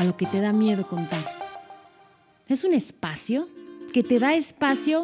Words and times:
A 0.00 0.04
lo 0.04 0.16
que 0.16 0.24
te 0.24 0.40
da 0.40 0.54
miedo 0.54 0.86
contar. 0.86 1.20
Es 2.48 2.64
un 2.64 2.72
espacio 2.72 3.46
que 3.92 4.02
te 4.02 4.18
da 4.18 4.32
espacio 4.32 5.02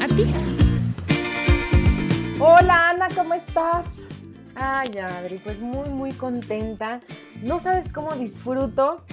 a 0.00 0.06
ti. 0.06 0.24
Hola 2.40 2.88
Ana, 2.88 3.08
¿cómo 3.14 3.34
estás? 3.34 3.98
Ay, 4.54 4.96
Adri, 4.96 5.40
pues 5.44 5.60
muy, 5.60 5.90
muy 5.90 6.12
contenta. 6.12 7.02
No 7.42 7.60
sabes 7.60 7.92
cómo 7.92 8.12
disfruto 8.12 9.04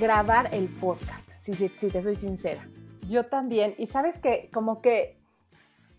grabar 0.00 0.52
el 0.52 0.66
podcast, 0.66 1.30
si, 1.42 1.54
si, 1.54 1.68
si 1.78 1.86
te 1.86 2.02
soy 2.02 2.16
sincera. 2.16 2.68
Yo 3.08 3.26
también. 3.26 3.76
Y 3.78 3.86
sabes 3.86 4.18
que 4.18 4.50
como 4.52 4.82
que 4.82 5.21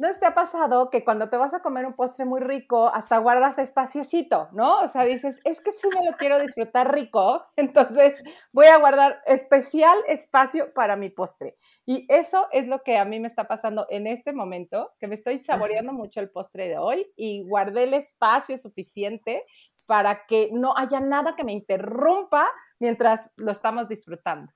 ¿No 0.04 0.10
te 0.20 0.26
ha 0.26 0.34
pasado 0.34 0.90
que 0.90 1.06
cuando 1.06 1.30
te 1.30 1.38
vas 1.38 1.54
a 1.54 1.62
comer 1.62 1.86
un 1.86 1.94
postre 1.94 2.26
muy 2.26 2.42
rico, 2.42 2.90
hasta 2.90 3.20
guardas 3.20 3.58
espaciecito, 3.58 4.50
¿no? 4.52 4.82
O 4.82 4.90
sea, 4.90 5.06
dices, 5.06 5.40
es 5.46 5.62
que 5.62 5.72
sí 5.72 5.88
me 5.88 6.06
lo 6.06 6.18
quiero 6.18 6.40
disfrutar 6.40 6.94
rico, 6.94 7.46
entonces 7.56 8.22
voy 8.52 8.66
a 8.66 8.78
guardar 8.80 9.22
especial 9.26 9.98
espacio 10.10 10.74
para 10.74 10.98
mi 10.98 11.10
postre. 11.10 11.56
Y 11.86 12.06
eso 12.10 12.50
es 12.52 12.68
lo 12.68 12.84
que 12.84 12.98
a 12.98 13.06
mí 13.06 13.22
me 13.22 13.30
está 13.30 13.48
pasando 13.48 13.88
en 13.90 14.06
este 14.06 14.34
momento, 14.34 14.92
que 15.00 15.08
me 15.08 15.16
estoy 15.16 15.40
saboreando 15.40 15.94
mucho 15.94 16.20
el 16.20 16.30
postre 16.30 16.68
de 16.68 16.78
hoy 16.78 17.10
y 17.16 17.48
guardé 17.48 17.84
el 17.84 17.94
espacio 17.94 18.58
suficiente 18.58 19.46
para 19.86 20.26
que 20.26 20.50
no 20.52 20.76
haya 20.76 21.00
nada 21.00 21.38
que 21.38 21.46
me 21.46 21.54
interrumpa 21.54 22.52
mientras 22.78 23.32
lo 23.38 23.54
estamos 23.54 23.88
disfrutando. 23.88 24.52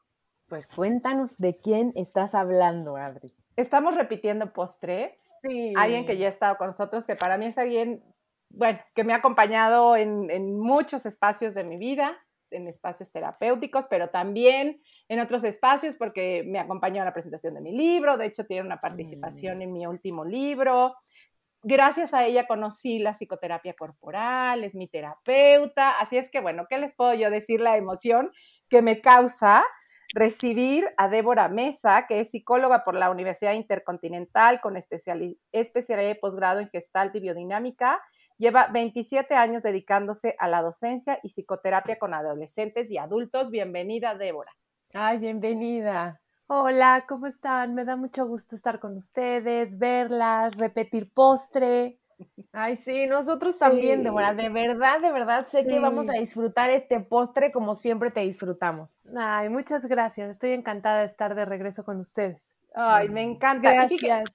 Pues 0.47 0.67
cuéntanos 0.67 1.37
de 1.37 1.55
quién 1.55 1.93
estás 1.95 2.35
hablando, 2.35 2.97
Adri. 2.97 3.33
Estamos 3.57 3.95
repitiendo 3.95 4.53
postre. 4.53 5.17
Sí. 5.19 5.73
Alguien 5.75 6.05
que 6.05 6.17
ya 6.17 6.27
ha 6.27 6.29
estado 6.29 6.57
con 6.57 6.67
nosotros, 6.67 7.05
que 7.05 7.15
para 7.15 7.37
mí 7.37 7.47
es 7.47 7.57
alguien, 7.57 8.03
bueno, 8.49 8.79
que 8.95 9.03
me 9.03 9.13
ha 9.13 9.17
acompañado 9.17 9.95
en, 9.95 10.29
en 10.29 10.57
muchos 10.57 11.05
espacios 11.05 11.53
de 11.53 11.63
mi 11.63 11.75
vida, 11.75 12.17
en 12.51 12.67
espacios 12.67 13.11
terapéuticos, 13.11 13.87
pero 13.89 14.09
también 14.09 14.81
en 15.09 15.19
otros 15.19 15.43
espacios 15.43 15.95
porque 15.95 16.43
me 16.45 16.59
acompañó 16.59 17.01
a 17.01 17.05
la 17.05 17.13
presentación 17.13 17.55
de 17.55 17.61
mi 17.61 17.71
libro, 17.71 18.17
de 18.17 18.27
hecho 18.27 18.45
tiene 18.45 18.65
una 18.65 18.79
participación 18.79 19.61
en 19.61 19.73
mi 19.73 19.85
último 19.85 20.23
libro. 20.23 20.95
Gracias 21.63 22.13
a 22.13 22.25
ella 22.25 22.47
conocí 22.47 22.99
la 22.99 23.13
psicoterapia 23.13 23.73
corporal, 23.73 24.63
es 24.63 24.75
mi 24.75 24.87
terapeuta, 24.87 25.99
así 25.99 26.17
es 26.17 26.29
que 26.29 26.39
bueno, 26.39 26.67
¿qué 26.69 26.77
les 26.77 26.93
puedo 26.93 27.13
yo 27.13 27.29
decir 27.29 27.59
la 27.59 27.75
emoción 27.75 28.31
que 28.69 28.81
me 28.81 29.01
causa 29.01 29.65
recibir 30.13 30.87
a 30.97 31.09
Débora 31.09 31.49
Mesa, 31.49 32.05
que 32.07 32.19
es 32.19 32.31
psicóloga 32.31 32.83
por 32.83 32.95
la 32.95 33.09
Universidad 33.09 33.53
Intercontinental 33.53 34.61
con 34.61 34.77
especialidad 34.77 35.37
de 35.51 36.15
posgrado 36.15 36.59
en 36.59 36.69
Gestalt 36.69 37.15
y 37.15 37.19
Biodinámica. 37.19 38.01
Lleva 38.37 38.67
27 38.67 39.33
años 39.35 39.63
dedicándose 39.63 40.35
a 40.39 40.47
la 40.47 40.61
docencia 40.61 41.19
y 41.23 41.29
psicoterapia 41.29 41.97
con 41.97 42.13
adolescentes 42.13 42.91
y 42.91 42.97
adultos. 42.97 43.49
Bienvenida, 43.49 44.15
Débora. 44.15 44.55
Ay, 44.93 45.17
bienvenida. 45.17 46.21
Hola, 46.47 47.05
¿cómo 47.09 47.27
están? 47.27 47.73
Me 47.73 47.83
da 47.83 47.97
mucho 47.97 48.25
gusto 48.25 48.55
estar 48.55 48.79
con 48.79 48.95
ustedes, 48.95 49.77
verlas, 49.77 50.55
repetir 50.55 51.11
postre. 51.11 51.99
Ay, 52.51 52.75
sí, 52.75 53.05
nosotros 53.07 53.57
también, 53.57 54.03
Débora. 54.03 54.33
De 54.33 54.49
verdad, 54.49 54.99
de 54.99 55.11
verdad, 55.11 55.45
sé 55.47 55.65
que 55.65 55.79
vamos 55.79 56.09
a 56.09 56.13
disfrutar 56.13 56.69
este 56.69 56.99
postre 56.99 57.51
como 57.51 57.75
siempre 57.75 58.09
te 58.09 58.21
disfrutamos. 58.21 58.99
Ay, 59.15 59.49
muchas 59.49 59.85
gracias. 59.85 60.29
Estoy 60.29 60.53
encantada 60.53 61.01
de 61.01 61.05
estar 61.05 61.35
de 61.35 61.45
regreso 61.45 61.83
con 61.83 61.99
ustedes. 61.99 62.41
Ay, 62.73 63.09
me 63.09 63.21
encanta. 63.21 63.71
Gracias. 63.71 64.33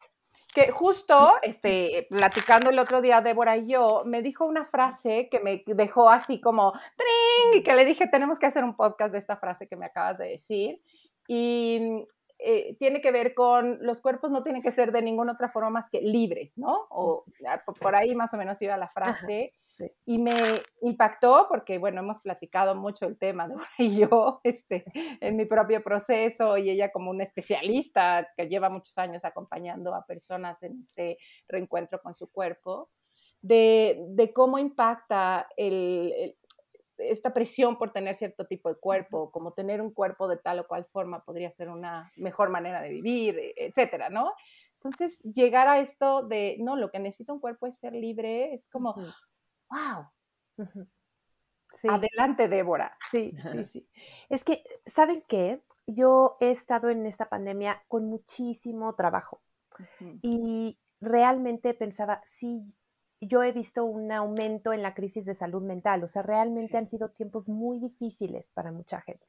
Que 0.54 0.70
justo, 0.70 1.32
este, 1.43 2.06
platicando 2.10 2.69
el 2.70 2.78
otro 2.78 3.00
día, 3.00 3.22
Débora 3.22 3.56
y 3.56 3.69
yo, 3.69 4.03
me 4.04 4.20
dijo 4.20 4.44
una 4.44 4.64
frase 4.64 5.28
que 5.31 5.41
me 5.41 5.62
dejó 5.66 6.10
así 6.10 6.41
como 6.41 6.72
¡tring! 6.72 7.60
y 7.60 7.62
que 7.62 7.75
le 7.75 7.87
dije, 7.87 8.06
tenemos 8.06 8.38
que 8.38 8.47
hacer 8.47 8.62
un 8.62 8.76
podcast 8.76 9.12
de 9.12 9.19
esta 9.19 9.37
frase 9.37 9.66
que 9.66 9.76
me 9.76 9.87
acabas 9.87 10.19
de 10.19 10.28
decir. 10.28 10.82
Y 11.26 12.04
eh, 12.45 12.77
tiene 12.79 13.01
que 13.01 13.13
ver 13.13 13.35
con 13.35 13.79
los 13.81 14.01
cuerpos 14.01 14.31
no 14.31 14.43
tienen 14.43 14.63
que 14.63 14.71
ser 14.71 14.93
de 14.93 15.03
ninguna 15.03 15.33
otra 15.33 15.49
forma 15.49 15.71
más 15.71 15.89
que 15.89 16.01
libres, 16.01 16.59
¿no? 16.59 16.87
O 16.91 17.25
ah, 17.47 17.63
por 17.65 17.95
ahí 17.95 18.15
más 18.15 18.35
o 18.35 18.37
menos 18.37 18.61
iba 18.63 18.77
la 18.77 18.89
frase. 18.89 19.55
Y 20.05 20.19
me 20.19 20.33
impactó 20.83 21.47
porque, 21.49 21.79
bueno, 21.79 22.01
hemos 22.01 22.21
platicado 22.21 22.75
mucho 22.75 23.07
el 23.07 23.17
tema, 23.17 23.49
de 23.49 23.55
y 23.79 24.01
yo, 24.01 24.41
este, 24.45 24.85
en 25.21 25.37
mi 25.37 25.45
propio 25.45 25.83
proceso, 25.83 26.59
y 26.59 26.71
ella 26.71 26.93
como 26.93 27.11
una 27.11 27.23
especialista 27.23 28.29
que 28.37 28.49
lleva 28.49 28.69
muchos 28.69 28.99
años 28.99 29.25
acompañando 29.25 29.95
a 29.95 30.05
personas 30.05 30.63
en 30.63 30.81
este 30.81 31.19
reencuentro 31.49 32.01
con 32.03 32.15
su 32.15 32.31
cuerpo, 32.31 32.91
de, 33.41 34.05
de 34.11 34.33
cómo 34.33 34.59
impacta 34.59 35.49
el, 35.57 36.37
esta 36.99 37.33
presión 37.33 37.79
por 37.79 37.93
tener 37.93 38.15
cierto 38.15 38.47
tipo 38.47 38.69
de 38.69 38.77
cuerpo, 38.77 39.31
como 39.31 39.53
tener 39.53 39.81
un 39.81 39.93
cuerpo 39.93 40.29
de 40.29 40.37
tal 40.37 40.61
o 40.61 40.67
cual 40.67 40.85
forma 40.85 41.25
podría 41.25 41.53
ser 41.53 41.69
una 41.69 42.13
mejor 42.17 42.51
manera 42.51 42.81
de 42.81 42.91
vivir, 42.91 43.39
e, 43.39 43.55
etcétera, 43.57 44.11
¿no? 44.11 44.33
Entonces, 44.75 45.23
llegar 45.23 45.69
a 45.69 45.79
esto 45.79 46.23
de, 46.23 46.57
no, 46.61 46.77
lo 46.77 46.91
que 46.91 46.99
necesita 46.99 47.33
un 47.33 47.41
cuerpo 47.41 47.67
es 47.67 47.79
ser 47.79 47.93
libre, 47.93 48.53
es 48.53 48.69
como, 48.69 48.95
wow. 49.71 50.07
Adelante, 51.89 52.49
Débora. 52.49 52.97
Sí, 53.11 53.35
sí, 53.53 53.65
sí. 53.65 53.89
Es 54.29 54.45
que, 54.45 54.65
¿saben 54.87 55.25
qué? 55.27 55.63
Yo 55.87 56.37
he 56.41 56.51
estado 56.51 56.91
en 56.91 57.07
esta 57.07 57.29
pandemia 57.29 57.85
con 57.89 58.07
muchísimo 58.07 58.95
trabajo 58.95 59.43
y 60.23 60.79
realmente 61.01 61.75
pensaba, 61.75 62.23
sí, 62.25 62.63
yo 63.28 63.43
he 63.43 63.53
visto 63.53 63.84
un 63.84 64.10
aumento 64.12 64.72
en 64.72 64.83
la 64.83 64.94
crisis 64.94 65.25
de 65.25 65.34
salud 65.34 65.62
mental, 65.62 66.03
o 66.05 66.09
sea, 66.09 66.22
realmente 66.22 66.77
han 66.77 66.88
sido 66.88 67.10
tiempos 67.10 67.49
muy 67.49 67.78
difíciles 67.78 68.50
para 68.50 68.72
mucha 68.72 69.00
gente. 69.00 69.27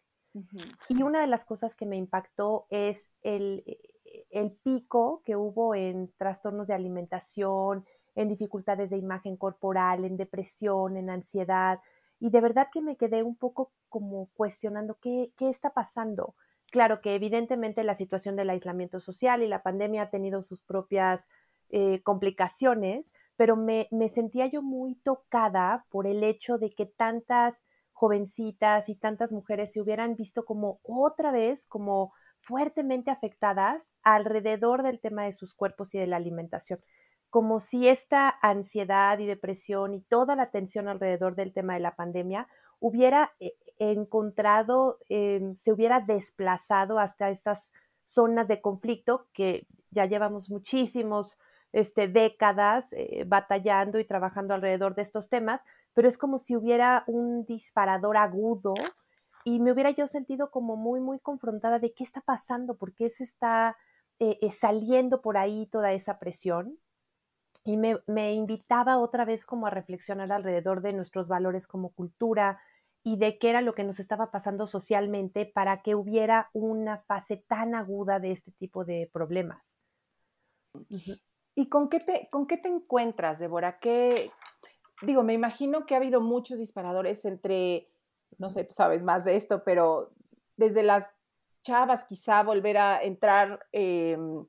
Y 0.89 1.03
una 1.03 1.21
de 1.21 1.27
las 1.27 1.45
cosas 1.45 1.75
que 1.75 1.85
me 1.85 1.95
impactó 1.95 2.65
es 2.71 3.11
el, 3.21 3.63
eh, 3.67 3.79
el, 4.31 4.51
pico 4.51 5.21
que 5.23 5.35
hubo 5.35 5.75
en 5.75 6.11
trastornos 6.17 6.67
de 6.67 6.73
alimentación, 6.73 7.85
en 8.15 8.29
dificultades 8.29 8.89
de 8.89 8.97
imagen 8.97 9.37
corporal, 9.37 10.05
en 10.05 10.17
depresión, 10.17 10.97
en 10.97 11.11
ansiedad. 11.11 11.79
Y 12.19 12.31
de 12.31 12.41
verdad 12.41 12.69
que 12.71 12.81
me 12.81 12.97
quedé 12.97 13.21
un 13.21 13.35
poco 13.35 13.73
como 13.89 14.29
cuestionando 14.33 14.97
qué, 14.99 15.31
qué 15.37 15.49
está 15.49 15.71
pasando. 15.71 16.35
Claro 16.71 17.01
que 17.01 17.13
evidentemente 17.13 17.83
la 17.83 17.93
situación 17.93 18.35
del 18.35 18.49
aislamiento 18.49 18.99
social 18.99 19.43
y 19.43 19.47
la 19.47 19.61
pandemia 19.61 20.03
ha 20.03 20.09
tenido 20.09 20.41
sus 20.41 20.63
propias 20.63 21.27
eh, 21.69 22.01
complicaciones, 22.03 23.11
pero 23.43 23.57
me, 23.57 23.89
sentía 24.07 24.47
yo 24.47 24.61
muy 24.61 24.95
tocada 25.03 25.85
por 25.89 26.07
el 26.07 26.23
hecho 26.23 26.57
de 26.57 26.73
que 26.73 26.85
tantas 26.85 27.65
jovencitas 27.91 28.87
y 28.87 28.95
tantas 28.95 29.33
mujeres 29.33 29.73
se 29.73 29.81
hubieran 29.81 30.15
visto 30.15 30.45
como 30.45 30.79
otra 30.81 31.33
vez, 31.33 31.65
como 31.65 32.13
fuertemente 32.39 33.11
afectadas 33.11 33.95
alrededor 34.01 34.81
del 34.81 35.01
tema 35.01 35.25
de 35.25 35.33
sus 35.33 35.53
cuerpos 35.53 35.93
y 35.93 35.97
de 35.97 36.07
la 36.07 36.15
alimentación, 36.15 36.79
como 37.29 37.59
si 37.59 37.89
esta 37.89 38.33
ansiedad 38.41 39.19
y 39.19 39.25
depresión 39.25 39.94
y 39.94 40.00
toda 40.03 40.38
la 40.38 40.50
tensión 40.50 40.88
alrededor 40.88 41.35
del 41.35 41.51
tema 41.51 41.73
de 41.73 41.81
la 41.81 41.97
pandemia 41.97 42.47
hubiera 42.79 43.33
eh, 43.41 43.51
encontrado, 43.77 45.00
em, 45.09 45.57
se 45.57 45.73
hubiera 45.73 46.00
desplazado 46.00 46.97
hasta 46.97 47.29
estas 47.29 47.71
zonas 48.07 48.47
de 48.47 48.62
conflicto 48.62 49.27
que 49.33 49.68
ya 49.91 50.06
llevamos 50.06 50.50
muchísimos 50.50 51.38
este, 51.73 52.07
décadas 52.07 52.93
eh, 52.93 53.25
batallando 53.27 53.99
y 53.99 54.05
trabajando 54.05 54.53
alrededor 54.53 54.95
de 54.95 55.01
estos 55.01 55.27
temas, 55.27 55.61
pero 55.93 56.07
es 56.07 56.17
como 56.17 56.37
si 56.37 56.55
hubiera 56.55 57.03
un 57.07 57.45
disparador 57.45 58.15
agudo 58.15 58.73
y 59.43 59.59
me 59.59 59.73
hubiera 59.73 59.91
yo 59.91 60.07
sentido 60.07 60.49
como 60.51 60.77
muy, 60.77 61.01
muy 61.01 61.19
confrontada 61.19 61.79
de 61.79 61.93
qué 61.93 62.03
está 62.03 62.21
pasando, 62.21 62.77
por 62.77 62.93
qué 62.93 63.09
se 63.09 63.25
está 63.25 63.75
eh, 64.19 64.37
eh, 64.41 64.51
saliendo 64.51 65.21
por 65.21 65.37
ahí 65.37 65.67
toda 65.67 65.91
esa 65.91 66.19
presión. 66.19 66.79
Y 67.65 67.77
me, 67.77 67.99
me 68.07 68.33
invitaba 68.33 68.97
otra 68.97 69.25
vez 69.25 69.45
como 69.45 69.67
a 69.67 69.69
reflexionar 69.69 70.31
alrededor 70.31 70.81
de 70.81 70.93
nuestros 70.93 71.27
valores 71.27 71.65
como 71.67 71.89
cultura, 71.89 72.59
y 73.03 73.17
de 73.17 73.37
qué 73.37 73.49
era 73.49 73.61
lo 73.61 73.75
que 73.75 73.83
nos 73.83 73.99
estaba 73.99 74.31
pasando 74.31 74.65
socialmente 74.65 75.45
para 75.45 75.81
que 75.81 75.93
hubiera 75.93 76.49
una 76.53 76.99
fase 76.99 77.37
tan 77.37 77.75
aguda 77.75 78.19
de 78.19 78.31
este 78.31 78.51
tipo 78.53 78.85
de 78.85 79.09
problemas. 79.11 79.77
¿Y 81.55 81.69
con 81.69 81.89
qué 81.89 82.00
te, 82.00 82.27
con 82.31 82.47
qué 82.47 82.57
te 82.57 82.69
encuentras, 82.69 83.39
Débora? 83.39 83.79
¿Qué, 83.79 84.31
digo, 85.01 85.23
me 85.23 85.33
imagino 85.33 85.85
que 85.85 85.94
ha 85.94 85.97
habido 85.97 86.21
muchos 86.21 86.57
disparadores 86.59 87.25
entre, 87.25 87.89
no 88.38 88.50
sé, 88.50 88.63
tú 88.63 88.73
sabes 88.73 89.03
más 89.03 89.23
de 89.23 89.35
esto, 89.35 89.63
pero 89.63 90.11
desde 90.57 90.83
las 90.83 91.09
chavas 91.61 92.05
quizá 92.05 92.44
volver 92.44 92.77
a 92.77 93.03
entrar 93.03 93.65
em, 93.71 94.45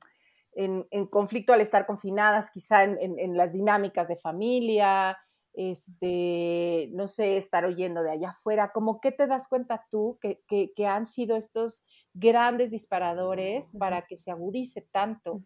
en, 0.53 1.07
conflicto 1.07 1.53
al 1.53 1.61
estar 1.61 1.85
confinadas, 1.85 2.49
quizá 2.49 2.83
en, 2.83 3.37
las 3.37 3.53
dinámicas 3.53 4.07
de 4.07 4.15
familia, 4.15 5.17
este, 5.53 6.89
no 6.91 7.07
sé, 7.07 7.37
estar 7.37 7.65
oyendo 7.65 8.03
de 8.03 8.11
allá 8.11 8.29
afuera, 8.29 8.71
como 8.73 8.99
qué 8.99 9.11
te 9.11 9.27
das 9.27 9.47
cuenta 9.47 9.85
tú 9.89 10.17
que, 10.21 10.41
que, 10.47 10.87
han 10.87 11.05
sido 11.05 11.37
estos 11.37 11.85
grandes 12.13 12.71
disparadores 12.71 13.71
para 13.77 14.05
que 14.05 14.17
se 14.17 14.31
agudice 14.31 14.81
tanto 14.81 15.43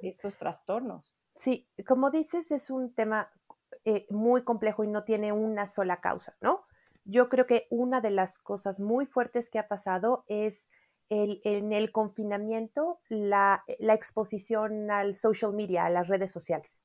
estos 0.00 0.38
trastornos. 0.38 1.16
Sí, 1.36 1.68
como 1.86 2.10
dices, 2.10 2.50
es 2.50 2.70
un 2.70 2.94
tema 2.94 3.30
eh, 3.84 4.06
muy 4.10 4.44
complejo 4.44 4.84
y 4.84 4.88
no 4.88 5.04
tiene 5.04 5.32
una 5.32 5.66
sola 5.66 6.00
causa, 6.00 6.36
¿no? 6.40 6.64
Yo 7.04 7.28
creo 7.28 7.46
que 7.46 7.66
una 7.70 8.00
de 8.00 8.10
las 8.10 8.38
cosas 8.38 8.78
muy 8.78 9.06
fuertes 9.06 9.50
que 9.50 9.58
ha 9.58 9.66
pasado 9.66 10.24
es 10.28 10.68
el, 11.08 11.40
en 11.44 11.72
el 11.72 11.90
confinamiento 11.90 13.00
la, 13.08 13.64
la, 13.78 13.94
exposición 13.94 14.90
al 14.90 15.14
social 15.14 15.52
media, 15.52 15.84
a 15.84 15.90
las 15.90 16.08
redes 16.08 16.30
sociales. 16.30 16.80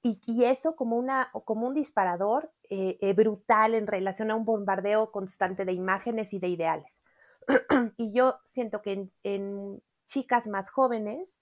Y, 0.00 0.20
y 0.26 0.44
eso 0.44 0.76
como, 0.76 0.96
una, 0.96 1.30
como 1.44 1.66
un 1.66 1.74
disparador 1.74 2.52
eh, 2.70 2.98
eh, 3.00 3.12
brutal 3.14 3.74
en 3.74 3.86
relación 3.86 4.30
a 4.30 4.36
un 4.36 4.44
bombardeo 4.44 5.10
constante 5.10 5.64
de 5.64 5.72
imágenes 5.72 6.32
y 6.32 6.38
de 6.38 6.48
ideales. 6.48 7.00
y 7.96 8.12
yo 8.12 8.38
siento 8.44 8.80
que 8.80 8.92
en, 8.92 9.12
en 9.24 9.82
chicas 10.08 10.46
más 10.46 10.70
jóvenes, 10.70 11.38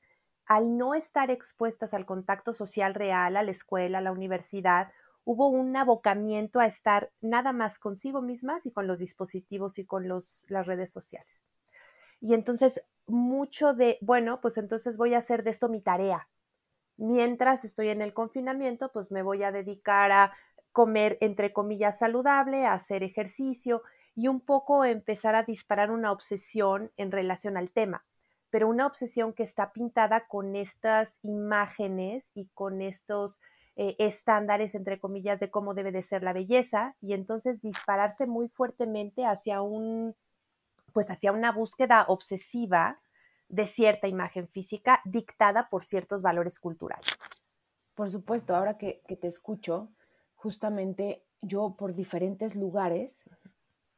al 0.46 0.78
no 0.78 0.94
estar 0.94 1.30
expuestas 1.30 1.92
al 1.92 2.06
contacto 2.06 2.54
social 2.54 2.94
real, 2.94 3.36
a 3.36 3.42
la 3.42 3.50
escuela, 3.50 3.98
a 3.98 4.00
la 4.00 4.12
universidad, 4.12 4.92
hubo 5.24 5.48
un 5.48 5.76
abocamiento 5.76 6.60
a 6.60 6.66
estar 6.66 7.10
nada 7.20 7.52
más 7.52 7.80
consigo 7.80 8.22
mismas 8.22 8.64
y 8.64 8.70
con 8.70 8.86
los 8.86 9.00
dispositivos 9.00 9.78
y 9.78 9.84
con 9.84 10.08
las 10.08 10.46
redes 10.48 10.92
sociales. 10.92 11.42
Y 12.20 12.32
entonces, 12.34 12.80
mucho 13.06 13.74
de, 13.74 13.98
bueno, 14.00 14.40
pues 14.40 14.56
entonces 14.56 14.96
voy 14.96 15.14
a 15.14 15.18
hacer 15.18 15.42
de 15.42 15.50
esto 15.50 15.68
mi 15.68 15.80
tarea. 15.80 16.28
Mientras 16.96 17.64
estoy 17.64 17.88
en 17.88 18.00
el 18.00 18.14
confinamiento, 18.14 18.90
pues 18.92 19.10
me 19.10 19.22
voy 19.22 19.42
a 19.42 19.52
dedicar 19.52 20.12
a 20.12 20.32
comer, 20.70 21.18
entre 21.20 21.52
comillas, 21.52 21.98
saludable, 21.98 22.64
a 22.64 22.74
hacer 22.74 23.02
ejercicio 23.02 23.82
y 24.14 24.28
un 24.28 24.40
poco 24.40 24.84
empezar 24.84 25.34
a 25.34 25.42
disparar 25.42 25.90
una 25.90 26.12
obsesión 26.12 26.92
en 26.96 27.10
relación 27.10 27.56
al 27.56 27.70
tema 27.70 28.05
pero 28.56 28.70
una 28.70 28.86
obsesión 28.86 29.34
que 29.34 29.42
está 29.42 29.70
pintada 29.70 30.26
con 30.28 30.56
estas 30.56 31.18
imágenes 31.22 32.30
y 32.32 32.48
con 32.54 32.80
estos 32.80 33.38
eh, 33.76 33.96
estándares, 33.98 34.74
entre 34.74 34.98
comillas, 34.98 35.40
de 35.40 35.50
cómo 35.50 35.74
debe 35.74 35.92
de 35.92 36.02
ser 36.02 36.22
la 36.22 36.32
belleza, 36.32 36.96
y 37.02 37.12
entonces 37.12 37.60
dispararse 37.60 38.26
muy 38.26 38.48
fuertemente 38.48 39.26
hacia 39.26 39.60
un, 39.60 40.16
pues 40.94 41.10
hacia 41.10 41.32
una 41.32 41.52
búsqueda 41.52 42.06
obsesiva 42.08 42.98
de 43.50 43.66
cierta 43.66 44.08
imagen 44.08 44.48
física 44.48 45.02
dictada 45.04 45.68
por 45.68 45.84
ciertos 45.84 46.22
valores 46.22 46.58
culturales. 46.58 47.18
Por 47.94 48.08
supuesto, 48.08 48.56
ahora 48.56 48.78
que, 48.78 49.02
te 49.20 49.26
escucho, 49.26 49.90
justamente 50.34 51.26
yo 51.42 51.76
por 51.76 51.94
diferentes 51.94 52.56
lugares 52.56 53.22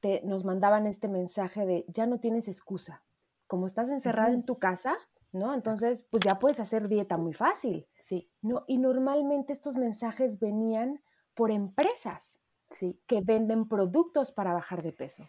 te, 0.01 0.21
nos 0.25 0.45
mandaban 0.45 0.89
este 0.89 1.07
mensaje 1.07 1.65
de 1.65 1.85
ya 1.87 2.07
no 2.07 2.19
tienes 2.19 2.49
excusa, 2.49 3.05
como 3.49 3.67
estás 3.67 3.91
encerrada 3.91 4.33
en 4.33 4.45
tu 4.45 4.59
casa, 4.59 4.97
¿no? 5.33 5.53
Entonces, 5.55 6.05
pues 6.05 6.23
ya 6.23 6.39
puedes 6.39 6.61
hacer 6.61 6.89
dieta 6.89 7.17
muy 7.17 7.33
fácil. 7.33 7.89
Sí. 7.99 8.31
¿no? 8.43 8.65
Y 8.69 8.79
normalmente 8.79 9.53
estos 9.53 9.77
mensajes 9.77 10.39
venían 10.39 11.03
por 11.35 11.51
empresas 11.51 12.41
sí. 12.71 13.01
que 13.07 13.21
venden 13.21 13.69
productos 13.69 14.31
para 14.31 14.53
bajar 14.53 14.83
de 14.83 14.93
peso. 14.93 15.27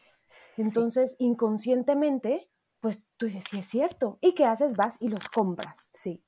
Entonces, 0.57 1.15
inconscientemente, 1.19 2.49
pues 2.81 3.03
tú 3.17 3.25
dices, 3.25 3.45
sí 3.49 3.59
es 3.59 3.65
cierto. 3.65 4.17
¿Y 4.21 4.35
qué 4.35 4.45
haces? 4.45 4.75
Vas 4.75 4.97
y 4.99 5.07
los 5.07 5.27
compras. 5.29 5.89
Sí, 5.93 6.23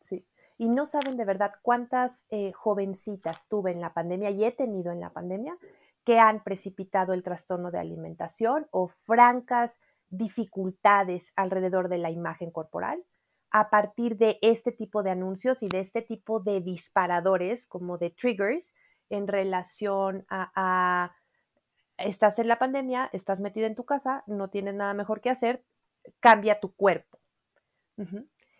sí. 0.00 0.26
Y 0.56 0.68
no 0.68 0.86
saben 0.86 1.16
de 1.16 1.24
verdad 1.24 1.52
cuántas 1.62 2.26
eh, 2.30 2.52
jovencitas 2.52 3.48
tuve 3.48 3.72
en 3.72 3.80
la 3.80 3.92
pandemia 3.92 4.30
y 4.30 4.44
he 4.44 4.52
tenido 4.52 4.92
en 4.92 5.00
la 5.00 5.12
pandemia 5.12 5.58
que 6.04 6.18
han 6.18 6.44
precipitado 6.44 7.12
el 7.12 7.22
trastorno 7.22 7.70
de 7.70 7.78
alimentación 7.78 8.68
o 8.70 8.88
francas 8.88 9.80
dificultades 10.16 11.32
alrededor 11.36 11.88
de 11.88 11.98
la 11.98 12.10
imagen 12.10 12.50
corporal 12.50 13.04
a 13.50 13.70
partir 13.70 14.16
de 14.16 14.38
este 14.42 14.72
tipo 14.72 15.04
de 15.04 15.10
anuncios 15.10 15.62
y 15.62 15.68
de 15.68 15.78
este 15.78 16.02
tipo 16.02 16.40
de 16.40 16.60
disparadores 16.60 17.66
como 17.66 17.98
de 17.98 18.10
triggers 18.10 18.72
en 19.10 19.28
relación 19.28 20.26
a, 20.28 21.14
estás 21.98 22.40
en 22.40 22.48
la 22.48 22.58
pandemia, 22.58 23.08
estás 23.12 23.38
metida 23.38 23.66
en 23.66 23.76
tu 23.76 23.84
casa, 23.84 24.24
no 24.26 24.50
tienes 24.50 24.74
nada 24.74 24.92
mejor 24.92 25.20
que 25.20 25.30
hacer, 25.30 25.64
cambia 26.18 26.58
tu 26.58 26.74
cuerpo. 26.74 27.20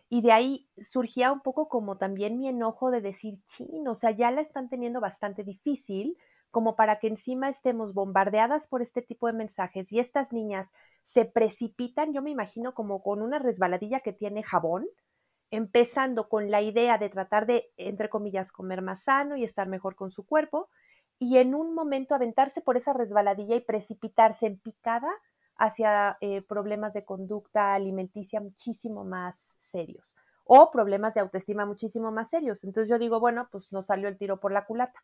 Y 0.09 0.23
de 0.23 0.31
ahí 0.31 0.69
surgía 0.79 1.33
un 1.33 1.41
poco 1.41 1.69
como 1.69 1.99
también 1.99 2.39
mi 2.39 2.47
enojo 2.47 2.93
de 2.93 3.01
decir, 3.01 3.41
chin, 3.47 3.89
o 3.89 3.97
sea, 3.97 4.12
ya 4.12 4.31
la 4.31 4.43
están 4.43 4.69
teniendo 4.69 5.01
bastante 5.01 5.43
difícil 5.43 6.17
como 6.55 6.77
para 6.77 7.01
que 7.01 7.09
encima 7.09 7.49
estemos 7.49 7.95
bombardeadas 7.95 8.69
por 8.69 8.81
este 8.81 9.03
tipo 9.03 9.27
de 9.27 9.33
mensajes 9.33 9.91
y 9.91 9.99
estas 9.99 10.33
niñas 10.33 10.73
se 11.05 11.25
precipitan, 11.25 12.12
yo 12.12 12.23
me 12.23 12.31
imagino 12.31 12.75
como 12.75 13.03
con 13.03 13.23
una 13.23 13.41
resbaladilla 13.41 13.99
que 13.99 14.12
tiene 14.12 14.45
jabón, 14.45 14.87
empezando 15.51 16.29
con 16.29 16.53
la 16.53 16.62
idea 16.62 16.97
de 16.97 17.09
tratar 17.09 17.47
de, 17.47 17.73
entre 17.77 18.09
comillas, 18.09 18.53
comer 18.53 18.83
más 18.83 19.03
sano 19.03 19.35
y 19.35 19.43
estar 19.43 19.67
mejor 19.67 19.97
con 19.97 20.12
su 20.12 20.25
cuerpo, 20.25 20.69
y 21.19 21.39
en 21.39 21.56
un 21.56 21.75
momento 21.75 22.15
aventarse 22.15 22.61
por 22.61 22.77
esa 22.77 22.93
resbaladilla 22.93 23.56
y 23.56 23.61
precipitarse 23.61 24.47
en 24.47 24.61
picada 24.61 25.11
hacia 25.56 26.19
eh, 26.21 26.41
problemas 26.43 26.95
de 26.95 27.05
conducta 27.05 27.75
alimenticia 27.75 28.41
muchísimo 28.41 29.05
más 29.05 29.56
serios 29.59 30.15
o 30.45 30.71
problemas 30.71 31.15
de 31.15 31.21
autoestima 31.21 31.67
muchísimo 31.67 32.12
más 32.12 32.31
serios. 32.31 32.62
Entonces 32.62 32.89
yo 32.89 33.01
digo, 33.01 33.19
bueno, 33.19 33.49
pues 33.51 33.73
no 33.73 33.83
salió 33.83 34.06
el 34.06 34.19
tiro 34.19 34.39
por 34.39 34.53
la 34.53 34.67
culata 34.67 35.03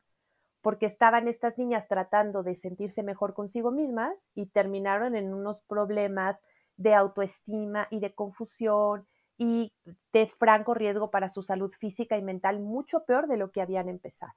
porque 0.62 0.87
estaban 0.87 1.29
estas 1.29 1.59
niñas 1.59 1.89
tratando 1.89 2.43
de 2.43 2.55
sentirse 2.55 3.03
mejor 3.03 3.35
consigo 3.35 3.73
mismas 3.73 4.31
y 4.35 4.47
terminaron 4.47 5.17
en 5.17 5.33
unos 5.33 5.62
problemas 5.62 6.43
de 6.77 6.95
autoestima 6.95 7.89
y 7.91 8.01
de 8.01 8.15
confusión 8.15 9.07
y 9.37 9.73
de 10.12 10.27
franco 10.27 10.75
riesgo 10.75 11.11
para 11.11 11.31
su 11.31 11.43
salud 11.43 11.73
física 11.73 12.19
y 12.19 12.23
mental, 12.23 12.61
mucho 12.61 13.05
peor 13.05 13.27
de 13.27 13.39
lo 13.39 13.51
que 13.51 13.62
habían 13.62 13.89
empezado. 13.89 14.35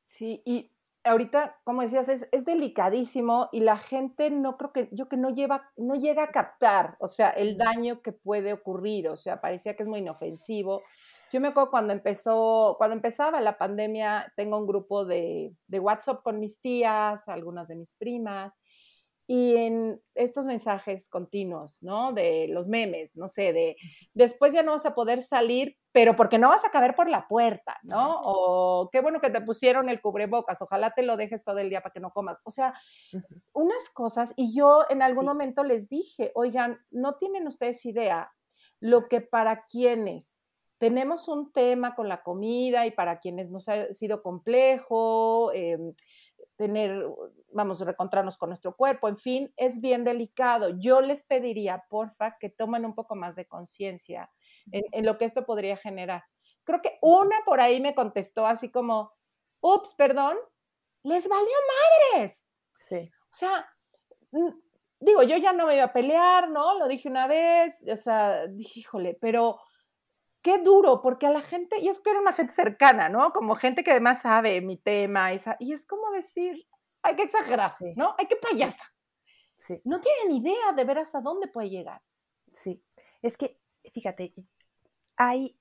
Sí, 0.00 0.42
y 0.44 0.72
ahorita, 1.04 1.60
como 1.64 1.82
decías, 1.82 2.08
es, 2.08 2.28
es, 2.32 2.44
delicadísimo 2.44 3.48
y 3.52 3.60
la 3.60 3.76
gente 3.76 4.30
no 4.30 4.56
creo 4.56 4.72
que, 4.72 4.88
yo 4.92 5.08
que 5.08 5.16
no 5.16 5.30
lleva, 5.30 5.70
no 5.76 5.94
llega 5.94 6.24
a 6.24 6.30
captar, 6.30 6.96
o 6.98 7.08
sea, 7.08 7.30
el 7.30 7.56
daño 7.56 8.02
que 8.02 8.12
puede 8.12 8.52
ocurrir, 8.52 9.08
o 9.08 9.16
sea, 9.16 9.40
parecía 9.40 9.76
que 9.76 9.84
es 9.84 9.88
muy 9.88 10.00
inofensivo, 10.00 10.82
yo 11.32 11.40
me 11.40 11.48
acuerdo 11.48 11.70
cuando 11.70 11.92
empezó, 11.92 12.74
cuando 12.78 12.96
empezaba 12.96 13.40
la 13.40 13.58
pandemia, 13.58 14.32
tengo 14.36 14.58
un 14.58 14.66
grupo 14.66 15.04
de, 15.04 15.54
de 15.66 15.80
WhatsApp 15.80 16.22
con 16.22 16.40
mis 16.40 16.60
tías, 16.60 17.28
algunas 17.28 17.68
de 17.68 17.76
mis 17.76 17.92
primas, 17.92 18.56
y 19.32 19.54
en 19.54 20.02
estos 20.16 20.44
mensajes 20.44 21.08
continuos, 21.08 21.80
¿no? 21.82 22.12
De 22.12 22.48
los 22.48 22.66
memes, 22.66 23.14
no 23.14 23.28
sé, 23.28 23.52
de 23.52 23.76
después 24.12 24.52
ya 24.52 24.64
no 24.64 24.72
vas 24.72 24.84
a 24.86 24.94
poder 24.96 25.22
salir, 25.22 25.76
pero 25.92 26.16
porque 26.16 26.36
no 26.36 26.48
vas 26.48 26.64
a 26.64 26.72
caber 26.72 26.96
por 26.96 27.08
la 27.08 27.28
puerta, 27.28 27.78
¿no? 27.84 28.20
O 28.24 28.88
qué 28.90 29.00
bueno 29.00 29.20
que 29.20 29.30
te 29.30 29.40
pusieron 29.40 29.88
el 29.88 30.00
cubrebocas, 30.00 30.60
ojalá 30.62 30.90
te 30.90 31.04
lo 31.04 31.16
dejes 31.16 31.44
todo 31.44 31.58
el 31.58 31.70
día 31.70 31.80
para 31.80 31.92
que 31.92 32.00
no 32.00 32.10
comas. 32.10 32.40
O 32.42 32.50
sea, 32.50 32.74
unas 33.52 33.88
cosas, 33.94 34.34
y 34.34 34.52
yo 34.52 34.84
en 34.88 35.00
algún 35.00 35.26
momento 35.26 35.62
les 35.62 35.88
dije, 35.88 36.32
oigan, 36.34 36.80
no 36.90 37.14
tienen 37.14 37.46
ustedes 37.46 37.86
idea 37.86 38.32
lo 38.80 39.08
que 39.08 39.20
para 39.20 39.64
quienes 39.66 40.39
tenemos 40.80 41.28
un 41.28 41.52
tema 41.52 41.94
con 41.94 42.08
la 42.08 42.22
comida 42.22 42.86
y 42.86 42.90
para 42.90 43.20
quienes 43.20 43.50
nos 43.50 43.68
ha 43.68 43.92
sido 43.92 44.22
complejo, 44.22 45.52
em, 45.52 45.94
tener, 46.56 47.06
vamos, 47.52 47.82
a 47.82 47.84
recontrarnos 47.84 48.38
con 48.38 48.48
nuestro 48.48 48.74
cuerpo, 48.74 49.06
en 49.06 49.18
fin, 49.18 49.52
es 49.58 49.82
bien 49.82 50.04
delicado. 50.04 50.78
Yo 50.78 51.02
les 51.02 51.22
pediría, 51.24 51.84
porfa, 51.90 52.38
que 52.38 52.48
tomen 52.48 52.86
un 52.86 52.94
poco 52.94 53.14
más 53.14 53.36
de 53.36 53.46
conciencia 53.46 54.30
en, 54.72 55.04
lo 55.04 55.18
que 55.18 55.26
esto 55.26 55.44
podría 55.44 55.76
generar. 55.76 56.24
Creo 56.64 56.80
que 56.80 56.96
una 57.02 57.36
por 57.44 57.60
ahí 57.60 57.78
me 57.78 57.94
contestó 57.94 58.46
así 58.46 58.70
como, 58.70 59.12
ups, 59.60 59.94
perdón, 59.98 60.38
les 61.02 61.28
valió 61.28 61.56
madres. 62.14 62.46
Sí. 62.72 63.10
O 63.24 63.32
sea, 63.32 63.68
digo, 64.98 65.24
yo 65.24 65.36
ya 65.36 65.52
no 65.52 65.66
me 65.66 65.74
iba 65.74 65.84
a 65.84 65.92
pelear, 65.92 66.48
¿no? 66.48 66.78
Lo 66.78 66.88
dije 66.88 67.06
una 67.06 67.26
vez, 67.26 67.76
o 67.86 67.96
sea, 67.96 68.46
dije, 68.46 68.80
híjole, 68.80 69.18
pero 69.20 69.60
qué 70.42 70.58
duro, 70.58 71.02
porque 71.02 71.26
a 71.26 71.30
la 71.30 71.42
gente, 71.42 71.78
y 71.80 71.88
es 71.88 72.00
que 72.00 72.10
era 72.10 72.20
una 72.20 72.32
gente 72.32 72.52
cercana, 72.52 73.08
¿no? 73.08 73.32
Como 73.32 73.56
gente 73.56 73.84
que 73.84 73.90
además 73.92 74.22
sabe 74.22 74.60
mi 74.60 74.76
tema, 74.76 75.32
y 75.58 75.72
es 75.72 75.86
como 75.86 76.10
decir, 76.10 76.66
hay 77.02 77.16
que 77.16 77.22
exagerar, 77.24 77.72
¿no? 77.96 78.14
Hay 78.18 78.26
que 78.26 78.36
payasa. 78.36 78.84
Sí. 79.58 79.80
No 79.84 80.00
tienen 80.00 80.32
idea 80.36 80.72
de 80.74 80.84
ver 80.84 80.98
hasta 80.98 81.20
dónde 81.20 81.48
puede 81.48 81.70
llegar. 81.70 82.02
Sí, 82.52 82.82
es 83.22 83.36
que, 83.36 83.60
fíjate, 83.92 84.34
hay, 85.16 85.58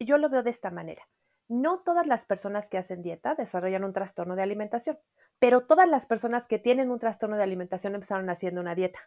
yo 0.00 0.18
lo 0.18 0.28
veo 0.30 0.42
de 0.42 0.50
esta 0.50 0.70
manera. 0.70 1.06
no 1.48 1.80
todas 1.80 2.06
las 2.06 2.26
personas 2.26 2.68
que 2.68 2.78
hacen 2.78 3.02
dieta 3.02 3.34
desarrollan 3.34 3.84
un 3.84 3.92
trastorno 3.92 4.36
de 4.36 4.42
alimentación, 4.42 4.98
pero 5.38 5.66
todas 5.66 5.88
las 5.88 6.06
personas 6.06 6.46
que 6.46 6.58
tienen 6.58 6.90
un 6.90 6.98
trastorno 6.98 7.36
de 7.36 7.42
alimentación 7.42 7.94
empezaron 7.94 8.28
haciendo 8.30 8.60
una 8.60 8.74
dieta. 8.74 9.00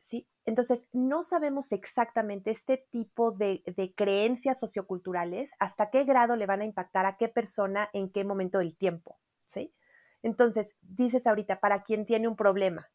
¿Sí? 0.00 0.28
Entonces, 0.44 0.86
no 0.92 1.22
sabemos 1.22 1.72
exactamente 1.72 2.50
este 2.50 2.86
tipo 2.90 3.32
de, 3.32 3.62
de, 3.66 3.94
creencias 3.94 4.58
socioculturales, 4.58 5.50
hasta 5.58 5.90
qué 5.90 6.04
grado 6.04 6.36
le 6.36 6.46
van 6.46 6.60
a 6.60 6.64
impactar 6.64 7.06
a 7.06 7.16
qué 7.16 7.28
persona 7.28 7.90
en 7.92 8.10
qué 8.10 8.24
momento 8.24 8.58
del 8.58 8.76
tiempo. 8.76 9.18
¿sí? 9.52 9.74
Entonces, 10.22 10.76
dices 10.80 11.26
ahorita, 11.26 11.60
para 11.60 11.82
quien 11.82 12.06
tiene 12.06 12.28
un 12.28 12.36
problema, 12.36 12.88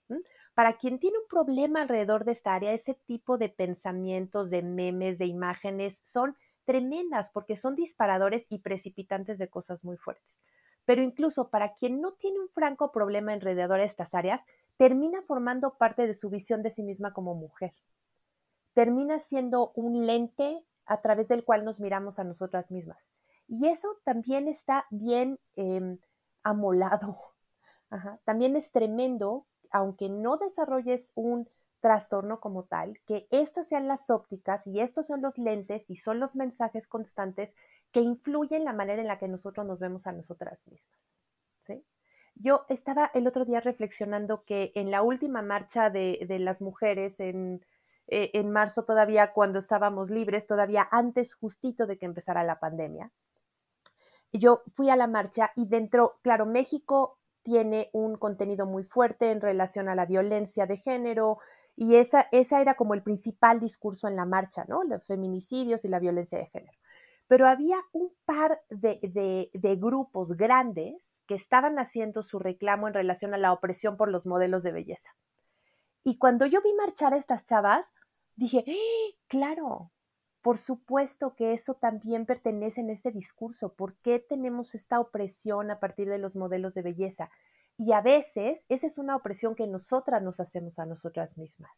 para 0.54 0.78
quien 0.78 1.00
tiene 1.00 1.18
un 1.18 1.28
problema 1.28 1.82
alrededor 1.82 2.26
de 2.26 2.34
esta 2.34 2.56
área, 2.56 2.74
ese 2.74 2.94
tipo 3.06 3.38
de 3.38 3.50
pensamientos, 3.50 4.50
de 4.50 4.62
memes, 4.64 5.18
de 5.18 5.26
imágenes, 5.26 6.02
son 6.04 6.36
tremendas 6.66 7.30
porque 7.34 7.58
son 7.58 7.76
disparadores 7.76 8.46
y 8.50 8.60
precipitantes 8.60 9.38
de 9.38 9.50
cosas 9.50 9.84
muy 9.84 9.98
fuertes. 9.98 10.42
Pero 10.92 11.04
incluso 11.04 11.48
para 11.48 11.76
quien 11.76 12.02
no 12.02 12.12
tiene 12.16 12.42
un 12.42 12.50
franco 12.50 12.92
problema 12.92 13.32
alrededor 13.32 13.80
de 13.80 13.86
estas 13.86 14.14
áreas, 14.14 14.44
termina 14.76 15.22
formando 15.22 15.78
parte 15.78 16.06
de 16.06 16.14
su 16.14 16.30
visión 16.30 16.64
de 16.64 16.70
sí 16.70 16.84
misma 16.84 17.14
como 17.14 17.34
mujer. 17.34 17.74
Termina 18.74 19.18
siendo 19.18 19.72
un 19.76 20.06
lente 20.06 20.62
a 20.86 21.00
través 21.00 21.30
del 21.30 21.46
cual 21.46 21.64
nos 21.64 21.80
miramos 21.80 22.20
a 22.20 22.26
nosotras 22.26 22.72
mismas. 22.72 23.08
Y 23.48 23.70
eso 23.70 24.02
también 24.04 24.50
está 24.50 24.86
bien 24.90 25.40
eh, 25.56 25.98
amolado. 26.44 27.16
También 28.26 28.58
es 28.58 28.74
tremendo, 28.74 29.48
aunque 29.70 30.10
no 30.10 30.36
desarrolles 30.36 31.14
un 31.16 31.48
trastorno 31.80 32.42
como 32.42 32.66
tal, 32.66 33.00
que 33.08 33.28
estas 33.32 33.70
sean 33.70 33.88
las 33.88 34.10
ópticas 34.10 34.68
y 34.68 34.82
estos 34.82 35.08
son 35.08 35.22
los 35.22 35.38
lentes 35.38 35.86
y 35.90 35.96
son 35.96 36.20
los 36.20 36.36
mensajes 36.36 36.86
constantes 36.86 37.56
que 37.92 38.00
influyen 38.00 38.64
la 38.64 38.74
manera 38.74 39.02
en 39.02 39.08
la 39.08 39.18
que 39.18 39.28
nosotros 39.28 39.66
nos 39.66 39.80
vemos 39.80 40.08
a 40.08 40.12
nosotras 40.12 40.66
mismas. 40.68 41.00
¿sí? 41.66 41.86
Yo 42.36 42.66
estaba 42.70 43.12
el 43.14 43.28
otro 43.28 43.46
día 43.46 43.60
reflexionando 43.60 44.44
que 44.44 44.72
en 44.76 44.92
la 44.92 45.02
última 45.02 45.42
marcha 45.42 45.90
de, 45.90 46.26
de 46.28 46.40
las 46.40 46.62
mujeres 46.62 47.20
en, 47.20 47.66
eh, 48.08 48.32
en 48.34 48.52
marzo 48.52 48.84
todavía 48.84 49.34
cuando 49.34 49.60
estábamos 49.60 50.10
libres, 50.10 50.48
todavía 50.48 50.88
antes 50.92 51.36
justito 51.36 51.86
de 51.88 51.98
que 51.98 52.06
empezara 52.06 52.44
la 52.44 52.60
pandemia, 52.60 53.12
yo 54.34 54.64
fui 54.76 54.90
a 54.90 54.96
la 54.96 55.08
marcha 55.08 55.52
y 55.56 55.68
dentro, 55.68 56.20
claro, 56.22 56.46
México 56.46 57.20
tiene 57.44 57.90
un 57.92 58.16
contenido 58.16 58.66
muy 58.66 58.84
fuerte 58.84 59.32
en 59.32 59.42
relación 59.42 59.90
a 59.90 59.96
la 59.96 60.06
violencia 60.06 60.66
de 60.66 60.78
género, 60.78 61.40
y 61.76 61.96
esa, 61.96 62.28
esa 62.32 62.62
era 62.62 62.76
como 62.76 62.94
el 62.94 63.04
principal 63.04 63.60
discurso 63.60 64.08
en 64.08 64.16
la 64.16 64.26
marcha, 64.26 64.66
¿no? 64.68 64.84
Los 64.84 65.06
feminicidios 65.06 65.86
y 65.86 65.88
la 65.88 66.00
violencia 66.00 66.38
de 66.38 66.46
género. 66.48 66.78
Pero 67.32 67.48
había 67.48 67.78
un 67.94 68.12
par 68.26 68.62
de, 68.70 69.00
de, 69.04 69.52
de 69.54 69.76
grupos 69.78 70.34
grandes 70.34 71.24
que 71.28 71.34
estaban 71.34 71.80
haciendo 71.80 72.24
su 72.24 72.40
reclamo 72.40 72.90
en 72.90 72.94
relación 72.94 73.34
a 73.34 73.38
la 73.38 73.54
opresión 73.54 73.96
por 73.96 74.10
los 74.10 74.26
modelos 74.26 74.64
de 74.64 74.74
belleza. 74.74 75.16
Y 76.04 76.18
cuando 76.18 76.46
yo 76.46 76.62
vi 76.62 76.74
marchar 76.74 77.14
a 77.14 77.18
estas 77.18 77.46
chavas, 77.46 77.94
dije, 78.36 78.66
¡Eh, 78.68 79.16
claro, 79.30 79.94
por 80.42 80.58
supuesto 80.58 81.34
que 81.34 81.54
eso 81.54 81.76
también 81.76 82.26
pertenece 82.26 82.82
en 82.82 82.90
este 82.90 83.14
discurso. 83.14 83.76
¿Por 83.76 83.96
qué 84.00 84.20
tenemos 84.20 84.76
esta 84.76 85.00
opresión 85.00 85.72
a 85.72 85.80
partir 85.80 86.10
de 86.10 86.18
los 86.18 86.36
modelos 86.36 86.74
de 86.74 86.82
belleza? 86.82 87.30
Y 87.78 87.94
a 87.94 88.02
veces 88.02 88.66
esa 88.68 88.88
es 88.88 88.98
una 88.98 89.16
opresión 89.16 89.56
que 89.56 89.68
nosotras 89.68 90.22
nos 90.22 90.42
hacemos 90.42 90.80
a 90.80 90.86
nosotras 90.86 91.38
mismas. 91.38 91.72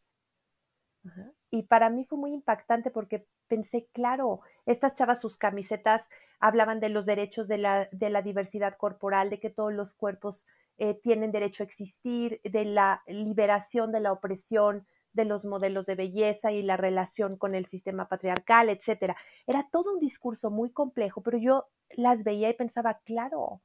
Y 1.52 1.64
para 1.64 1.90
mí 1.90 2.06
fue 2.06 2.18
muy 2.18 2.34
impactante 2.34 2.90
porque 2.90 3.28
pensé, 3.48 3.88
claro, 3.94 4.42
estas 4.66 4.96
chavas, 4.96 5.22
sus 5.22 5.38
camisetas 5.38 6.04
hablaban 6.40 6.80
de 6.80 6.90
los 6.90 7.06
derechos 7.06 7.48
de 7.48 7.58
la, 7.58 7.90
de 7.92 8.10
la 8.10 8.22
diversidad 8.22 8.78
corporal, 8.78 9.30
de 9.30 9.40
que 9.40 9.50
todos 9.50 9.74
los 9.74 9.94
cuerpos 9.94 10.46
eh, 10.78 10.96
tienen 10.96 11.32
derecho 11.32 11.64
a 11.64 11.66
existir, 11.66 12.42
de 12.44 12.66
la 12.66 13.04
liberación 13.08 13.92
de 13.92 14.00
la 14.00 14.12
opresión 14.12 14.88
de 15.14 15.26
los 15.26 15.46
modelos 15.46 15.86
de 15.86 15.96
belleza 15.96 16.52
y 16.52 16.64
la 16.64 16.76
relación 16.76 17.38
con 17.38 17.56
el 17.56 17.66
sistema 17.66 18.08
patriarcal, 18.08 18.70
etcétera. 18.70 19.16
Era 19.46 19.70
todo 19.72 19.94
un 19.94 20.00
discurso 20.00 20.50
muy 20.50 20.72
complejo, 20.72 21.22
pero 21.22 21.38
yo 21.38 21.68
las 21.92 22.24
veía 22.24 22.50
y 22.50 22.56
pensaba, 22.56 23.00
claro, 23.06 23.62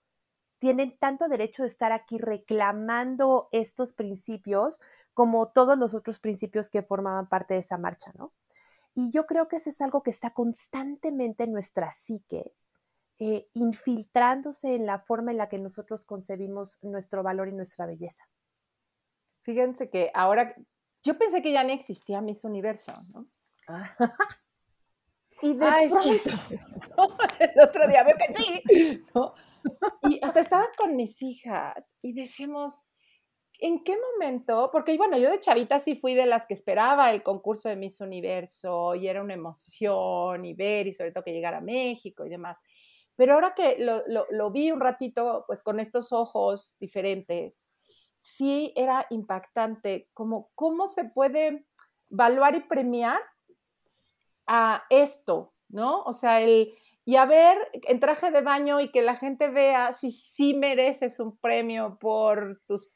tienen 0.59 0.99
tanto 0.99 1.29
derecho 1.29 1.63
de 1.63 1.69
estar 1.69 1.93
aquí 1.93 2.19
reclamando 2.19 3.49
estos 3.53 3.93
principios 3.93 4.81
como 5.19 5.49
todos 5.49 5.77
los 5.77 5.95
otros 5.95 6.21
principios 6.21 6.71
que 6.71 6.85
formaban 6.85 7.29
parte 7.29 7.55
de 7.55 7.59
esa 7.59 7.77
marcha, 7.77 8.13
¿no? 8.17 8.33
Y 8.95 9.11
yo 9.11 9.27
creo 9.27 9.49
que 9.49 9.57
eso 9.57 9.69
es 9.69 9.81
algo 9.81 10.05
que 10.05 10.13
está 10.13 10.31
constantemente 10.31 11.43
en 11.43 11.51
nuestra 11.51 11.91
psique, 11.91 12.53
eh, 13.19 13.49
infiltrándose 13.53 14.77
en 14.77 14.87
la 14.87 15.01
forma 15.01 15.33
en 15.33 15.39
la 15.39 15.49
que 15.49 15.59
nosotros 15.59 16.05
concebimos 16.05 16.79
nuestro 16.83 17.25
valor 17.25 17.49
y 17.49 17.53
nuestra 17.53 17.85
belleza. 17.85 18.29
Fíjense 19.43 19.91
que 19.91 20.13
ahora, 20.15 20.55
yo 21.03 21.19
pensé 21.19 21.43
que 21.43 21.51
ya 21.51 21.65
ni 21.65 21.73
existía 21.73 22.21
Miss 22.21 22.45
Universo, 22.45 22.93
¿no? 23.13 23.27
Ah. 23.67 23.97
Y 25.43 25.55
de 25.55 25.67
Ay, 25.67 25.89
pronto, 25.89 26.31
sí. 26.49 26.57
el 27.41 27.61
otro 27.61 27.89
día, 27.89 28.03
a 28.03 28.05
ver 28.05 28.17
que 28.17 28.35
sí, 28.35 29.05
¿no? 29.15 29.35
Y 30.11 30.25
hasta 30.25 30.41
estaba 30.41 30.69
con 30.77 30.95
mis 30.95 31.23
hijas 31.23 31.97
y 32.03 32.13
decíamos, 32.13 32.89
¿en 33.59 33.83
qué 33.83 33.97
momento? 33.97 34.71
Porque 34.73 34.97
bueno, 34.97 35.19
yo 35.19 35.31
de 35.31 35.41
chavita 35.41 35.79
sí 35.79 35.95
fui 35.95 36.15
de 36.15 36.27
las 36.27 36.47
que 36.47 36.55
esperaba 36.55 37.13
el 37.13 37.23
concurso 37.23 37.69
de 37.69 37.77
Miss 37.77 38.01
Universo 38.01 38.95
y 38.95 39.09
era 39.09 39.23
una 39.23 39.35
emoción 39.35 40.45
y 40.45 40.55
ver 40.55 40.87
y 40.87 40.93
sobre 40.93 41.13
todo 41.13 41.25
que 41.25 41.33
llegara 41.33 41.59
a 41.59 41.63
México 41.63 42.25
y 42.25 42.29
demás. 42.29 42.57
Pero 43.17 43.35
ahora 43.35 43.53
que 43.55 43.77
lo, 43.79 44.03
lo, 44.31 44.51
vi 44.53 44.71
un 44.71 44.81
ratito, 44.81 45.45
pues 45.49 45.65
con 45.65 45.81
estos 45.81 46.13
ojos 46.13 46.77
diferentes, 46.79 47.65
sí 48.17 48.73
era 48.77 49.07
impactante 49.11 50.09
como 50.15 50.51
cómo 50.55 50.87
se 50.87 51.05
puede 51.05 51.67
evaluar 52.11 52.55
y 52.55 52.61
premiar 52.61 53.21
a 54.47 54.85
esto, 54.89 55.53
¿no? 55.69 56.03
O 56.03 56.13
sea, 56.13 56.41
el, 56.41 56.73
y 57.05 57.17
a 57.17 57.25
ver 57.25 57.57
en 57.73 57.99
traje 58.01 58.31
de 58.31 58.41
baño 58.41 58.81
y 58.81 58.91
que 58.91 59.03
la 59.03 59.17
gente 59.17 59.49
vea 59.49 59.93
si 59.93 60.11
sí 60.11 60.55
mereces 60.55 61.19
un 61.19 61.37
premio 61.39 61.99
por 61.99 62.61
tus 62.67 62.89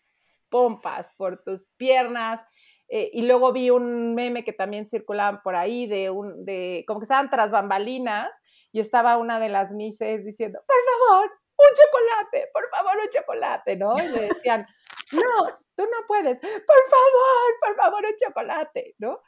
pompas, 0.52 1.12
por 1.16 1.42
tus 1.42 1.68
piernas. 1.76 2.40
Eh, 2.88 3.10
y 3.14 3.22
luego 3.22 3.52
vi 3.52 3.70
un 3.70 4.14
meme 4.14 4.44
que 4.44 4.52
también 4.52 4.86
circulaban 4.86 5.40
por 5.42 5.56
ahí 5.56 5.86
de 5.86 6.10
un, 6.10 6.44
de, 6.44 6.84
como 6.86 7.00
que 7.00 7.04
estaban 7.04 7.30
tras 7.30 7.50
bambalinas 7.50 8.28
y 8.70 8.80
estaba 8.80 9.16
una 9.16 9.40
de 9.40 9.48
las 9.48 9.72
mises 9.72 10.24
diciendo, 10.24 10.60
por 10.66 10.76
favor, 10.76 11.30
un 11.56 11.74
chocolate, 11.74 12.50
por 12.52 12.68
favor, 12.68 12.92
un 13.02 13.08
chocolate, 13.08 13.76
¿no? 13.76 13.94
Y 13.96 14.08
le 14.08 14.28
decían, 14.28 14.66
no, 15.12 15.46
tú 15.74 15.84
no 15.84 16.06
puedes, 16.06 16.38
por 16.40 16.50
favor, 16.50 17.58
por 17.60 17.76
favor, 17.76 18.04
un 18.04 18.16
chocolate, 18.16 18.94
¿no? 18.98 19.20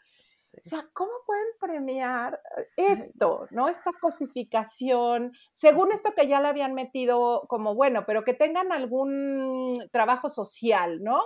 O 0.59 0.69
sea, 0.69 0.89
¿cómo 0.93 1.13
pueden 1.27 1.47
premiar 1.61 2.41
esto, 2.77 3.47
no? 3.51 3.69
Esta 3.69 3.93
cosificación, 4.01 5.33
según 5.53 5.93
esto 5.93 6.13
que 6.15 6.27
ya 6.27 6.41
le 6.41 6.49
habían 6.49 6.75
metido 6.75 7.47
como 7.49 7.75
bueno, 7.75 8.05
pero 8.07 8.25
que 8.25 8.35
tengan 8.35 8.73
algún 8.73 9.75
trabajo 9.93 10.29
social, 10.29 11.03
¿no? 11.03 11.21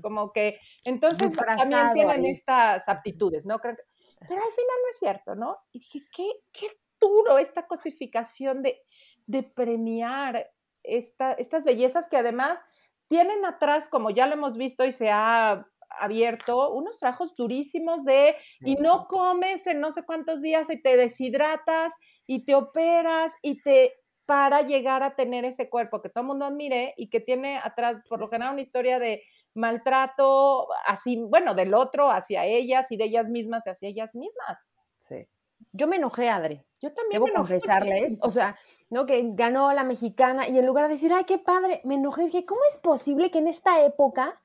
Como 0.00 0.32
que 0.32 0.58
entonces 0.84 1.36
también 1.36 1.92
tienen 1.92 2.24
ahí. 2.24 2.30
estas 2.30 2.88
aptitudes, 2.88 3.46
¿no? 3.46 3.58
Pero 3.60 3.76
al 4.20 4.28
final 4.52 4.76
no 4.82 4.90
es 4.90 4.98
cierto, 4.98 5.34
¿no? 5.34 5.58
Y 5.72 5.80
dije, 5.80 6.00
qué, 6.14 6.30
qué 6.52 6.66
duro 7.00 7.38
esta 7.38 7.66
cosificación 7.66 8.62
de, 8.62 8.82
de 9.26 9.42
premiar 9.42 10.50
esta, 10.82 11.32
estas 11.32 11.64
bellezas 11.64 12.08
que 12.08 12.16
además 12.16 12.60
tienen 13.08 13.44
atrás, 13.44 13.88
como 13.88 14.10
ya 14.10 14.26
lo 14.26 14.34
hemos 14.34 14.56
visto 14.56 14.84
y 14.84 14.92
se 14.92 15.10
ha 15.10 15.66
abierto 16.00 16.70
unos 16.72 16.98
trabajos 16.98 17.34
durísimos 17.36 18.04
de 18.04 18.36
y 18.60 18.76
no 18.76 19.06
comes 19.06 19.66
en 19.66 19.80
no 19.80 19.90
sé 19.92 20.04
cuántos 20.04 20.42
días 20.42 20.70
y 20.70 20.80
te 20.80 20.96
deshidratas 20.96 21.92
y 22.26 22.44
te 22.44 22.54
operas 22.54 23.34
y 23.42 23.62
te 23.62 23.94
para 24.26 24.62
llegar 24.62 25.02
a 25.02 25.16
tener 25.16 25.44
ese 25.44 25.68
cuerpo 25.68 26.00
que 26.00 26.08
todo 26.08 26.22
el 26.22 26.28
mundo 26.28 26.44
admire 26.44 26.94
y 26.96 27.10
que 27.10 27.18
tiene 27.18 27.58
atrás 27.58 28.04
por 28.08 28.20
lo 28.20 28.28
general 28.28 28.52
una 28.52 28.62
historia 28.62 29.00
de 29.00 29.24
maltrato 29.54 30.68
así, 30.86 31.16
bueno, 31.16 31.54
del 31.54 31.74
otro 31.74 32.12
hacia 32.12 32.44
ellas 32.44 32.92
y 32.92 32.96
de 32.96 33.04
ellas 33.06 33.28
mismas 33.28 33.66
hacia 33.66 33.88
ellas 33.88 34.14
mismas. 34.14 34.66
Sí. 35.00 35.26
Yo 35.72 35.88
me 35.88 35.96
enojé, 35.96 36.28
Adri. 36.28 36.62
Yo 36.80 36.92
también 36.94 37.20
Debo 37.20 37.26
me 37.26 37.30
enojé. 37.32 37.54
confesarles, 37.54 38.18
o 38.22 38.30
sea, 38.30 38.56
¿no? 38.88 39.04
Que 39.04 39.20
ganó 39.34 39.72
la 39.72 39.84
mexicana 39.84 40.48
y 40.48 40.58
en 40.58 40.66
lugar 40.66 40.84
de 40.86 40.94
decir, 40.94 41.12
ay, 41.12 41.24
qué 41.24 41.38
padre, 41.38 41.80
me 41.84 41.96
enojé. 41.96 42.22
Dije, 42.24 42.46
¿cómo 42.46 42.60
es 42.68 42.78
posible 42.78 43.30
que 43.30 43.38
en 43.38 43.48
esta 43.48 43.84
época 43.84 44.40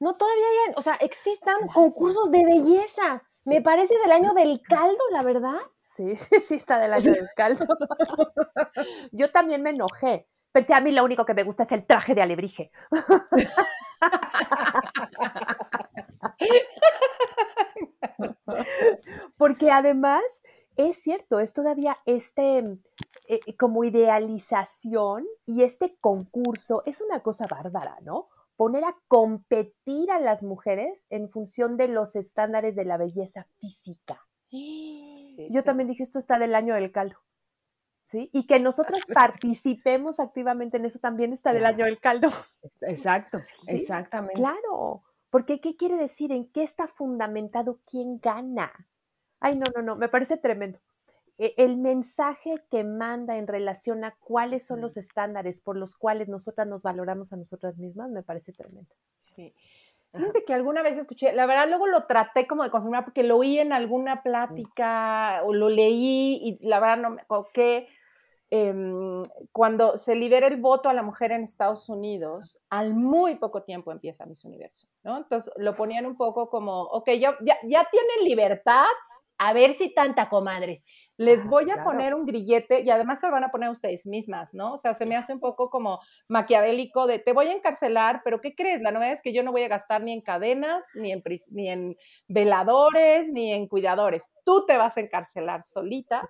no 0.00 0.16
todavía 0.16 0.44
hay, 0.66 0.74
o 0.76 0.82
sea, 0.82 0.94
existan 0.94 1.68
concursos 1.68 2.30
de 2.30 2.44
belleza. 2.44 3.22
Sí. 3.44 3.50
Me 3.50 3.62
parece 3.62 3.98
del 3.98 4.12
año 4.12 4.34
del 4.34 4.60
caldo, 4.60 5.02
la 5.10 5.22
verdad. 5.22 5.58
Sí, 5.84 6.16
sí, 6.30 6.40
sí, 6.46 6.54
está 6.54 6.78
del 6.78 6.92
año 6.92 7.12
del 7.12 7.28
caldo. 7.34 7.66
Yo 9.12 9.30
también 9.30 9.62
me 9.62 9.70
enojé. 9.70 10.28
Pensé, 10.52 10.74
a 10.74 10.80
mí 10.80 10.92
lo 10.92 11.04
único 11.04 11.26
que 11.26 11.34
me 11.34 11.44
gusta 11.44 11.64
es 11.64 11.72
el 11.72 11.86
traje 11.86 12.14
de 12.14 12.22
alebrije. 12.22 12.70
Porque 19.36 19.70
además, 19.70 20.22
es 20.76 21.02
cierto, 21.02 21.40
es 21.40 21.52
todavía 21.52 21.98
este, 22.06 22.78
eh, 23.28 23.56
como 23.58 23.84
idealización 23.84 25.26
y 25.44 25.62
este 25.62 25.98
concurso 26.00 26.82
es 26.86 27.02
una 27.02 27.20
cosa 27.20 27.46
bárbara, 27.46 27.98
¿no? 28.02 28.30
Poner 28.56 28.84
a 28.84 28.96
competir 29.08 30.10
a 30.10 30.18
las 30.18 30.42
mujeres 30.42 31.06
en 31.10 31.30
función 31.30 31.76
de 31.76 31.88
los 31.88 32.16
estándares 32.16 32.74
de 32.74 32.84
la 32.84 32.96
belleza 32.96 33.46
física. 33.58 34.26
Yo 34.50 35.64
también 35.64 35.88
dije, 35.88 36.02
esto 36.02 36.18
está 36.18 36.38
del 36.38 36.54
año 36.54 36.74
del 36.74 36.92
caldo. 36.92 37.16
¿Sí? 38.04 38.30
Y 38.32 38.46
que 38.46 38.60
nosotros 38.60 39.00
participemos 39.14 40.20
activamente 40.20 40.76
en 40.76 40.84
eso 40.84 41.00
también 41.00 41.32
está 41.32 41.52
del 41.52 41.66
año 41.66 41.84
del 41.84 41.98
caldo. 41.98 42.28
Exacto, 42.82 43.38
exactamente. 43.66 44.40
Claro, 44.40 45.02
porque 45.28 45.60
¿qué 45.60 45.76
quiere 45.76 45.96
decir? 45.96 46.32
¿En 46.32 46.50
qué 46.50 46.62
está 46.62 46.86
fundamentado 46.86 47.80
quién 47.84 48.20
gana? 48.20 48.70
Ay, 49.40 49.56
no, 49.56 49.64
no, 49.74 49.82
no, 49.82 49.96
me 49.96 50.08
parece 50.08 50.36
tremendo. 50.36 50.78
E, 51.38 51.54
el 51.58 51.76
mensaje 51.76 52.54
que 52.70 52.84
manda 52.84 53.36
en 53.36 53.46
relación 53.46 54.04
a 54.04 54.16
cuáles 54.16 54.66
son 54.66 54.80
los 54.80 54.96
estándares 54.96 55.60
por 55.60 55.76
los 55.76 55.94
cuales 55.94 56.28
nosotras 56.28 56.66
nos 56.66 56.82
valoramos 56.82 57.32
a 57.32 57.36
nosotras 57.36 57.76
mismas 57.78 58.10
me 58.10 58.22
parece 58.22 58.52
tremendo. 58.52 58.94
Sí. 59.20 59.54
Fíjense 60.12 60.44
que 60.44 60.54
alguna 60.54 60.82
vez 60.82 60.96
escuché, 60.96 61.32
la 61.32 61.44
verdad 61.46 61.68
luego 61.68 61.86
lo 61.86 62.06
traté 62.06 62.46
como 62.46 62.64
de 62.64 62.70
confirmar 62.70 63.04
porque 63.04 63.22
lo 63.22 63.36
oí 63.36 63.58
en 63.58 63.72
alguna 63.72 64.22
plática 64.22 65.42
o 65.44 65.52
lo 65.52 65.68
leí 65.68 66.40
y 66.42 66.66
la 66.66 66.80
verdad 66.80 66.96
no 66.96 67.10
me 67.10 67.22
qué. 67.52 67.88
Em, 68.48 69.24
cuando 69.50 69.96
se 69.96 70.14
libera 70.14 70.46
el 70.46 70.60
voto 70.60 70.88
a 70.88 70.94
la 70.94 71.02
mujer 71.02 71.32
en 71.32 71.42
Estados 71.42 71.88
Unidos, 71.88 72.60
al 72.70 72.94
muy 72.94 73.34
poco 73.34 73.64
tiempo 73.64 73.90
empieza 73.90 74.24
Miss 74.24 74.44
Universo, 74.44 74.86
¿no? 75.02 75.18
Entonces 75.18 75.52
lo 75.56 75.74
ponían 75.74 76.06
un 76.06 76.16
poco 76.16 76.48
como, 76.48 76.82
ok, 76.82 77.10
ya, 77.18 77.36
ya, 77.40 77.56
ya 77.64 77.84
tienen 77.90 78.24
libertad, 78.24 78.84
a 79.38 79.52
ver 79.52 79.74
si 79.74 79.92
tanta 79.92 80.28
comadres. 80.28 80.84
Les 81.16 81.40
ah, 81.40 81.44
voy 81.46 81.70
a 81.70 81.82
poner 81.82 82.14
un 82.14 82.24
grillete 82.24 82.82
y 82.82 82.90
además 82.90 83.20
se 83.20 83.26
lo 83.26 83.32
van 83.32 83.44
a 83.44 83.50
poner 83.50 83.70
ustedes 83.70 84.06
mismas, 84.06 84.54
¿no? 84.54 84.72
O 84.72 84.76
sea, 84.76 84.94
se 84.94 85.06
me 85.06 85.16
hace 85.16 85.32
un 85.32 85.40
poco 85.40 85.70
como 85.70 86.00
maquiavélico 86.28 87.06
de 87.06 87.18
te 87.18 87.32
voy 87.32 87.46
a 87.46 87.52
encarcelar, 87.52 88.22
pero 88.24 88.40
¿qué 88.40 88.54
crees? 88.54 88.82
La 88.82 88.90
novedad 88.90 89.12
es 89.12 89.22
que 89.22 89.32
yo 89.32 89.42
no 89.42 89.52
voy 89.52 89.62
a 89.62 89.68
gastar 89.68 90.02
ni 90.02 90.12
en 90.12 90.20
cadenas, 90.20 90.84
ni 90.94 91.12
en, 91.12 91.22
ni 91.50 91.70
en 91.70 91.96
veladores, 92.28 93.30
ni 93.30 93.52
en 93.52 93.66
cuidadores. 93.68 94.32
Tú 94.44 94.64
te 94.66 94.76
vas 94.76 94.96
a 94.96 95.00
encarcelar 95.00 95.62
solita 95.62 96.28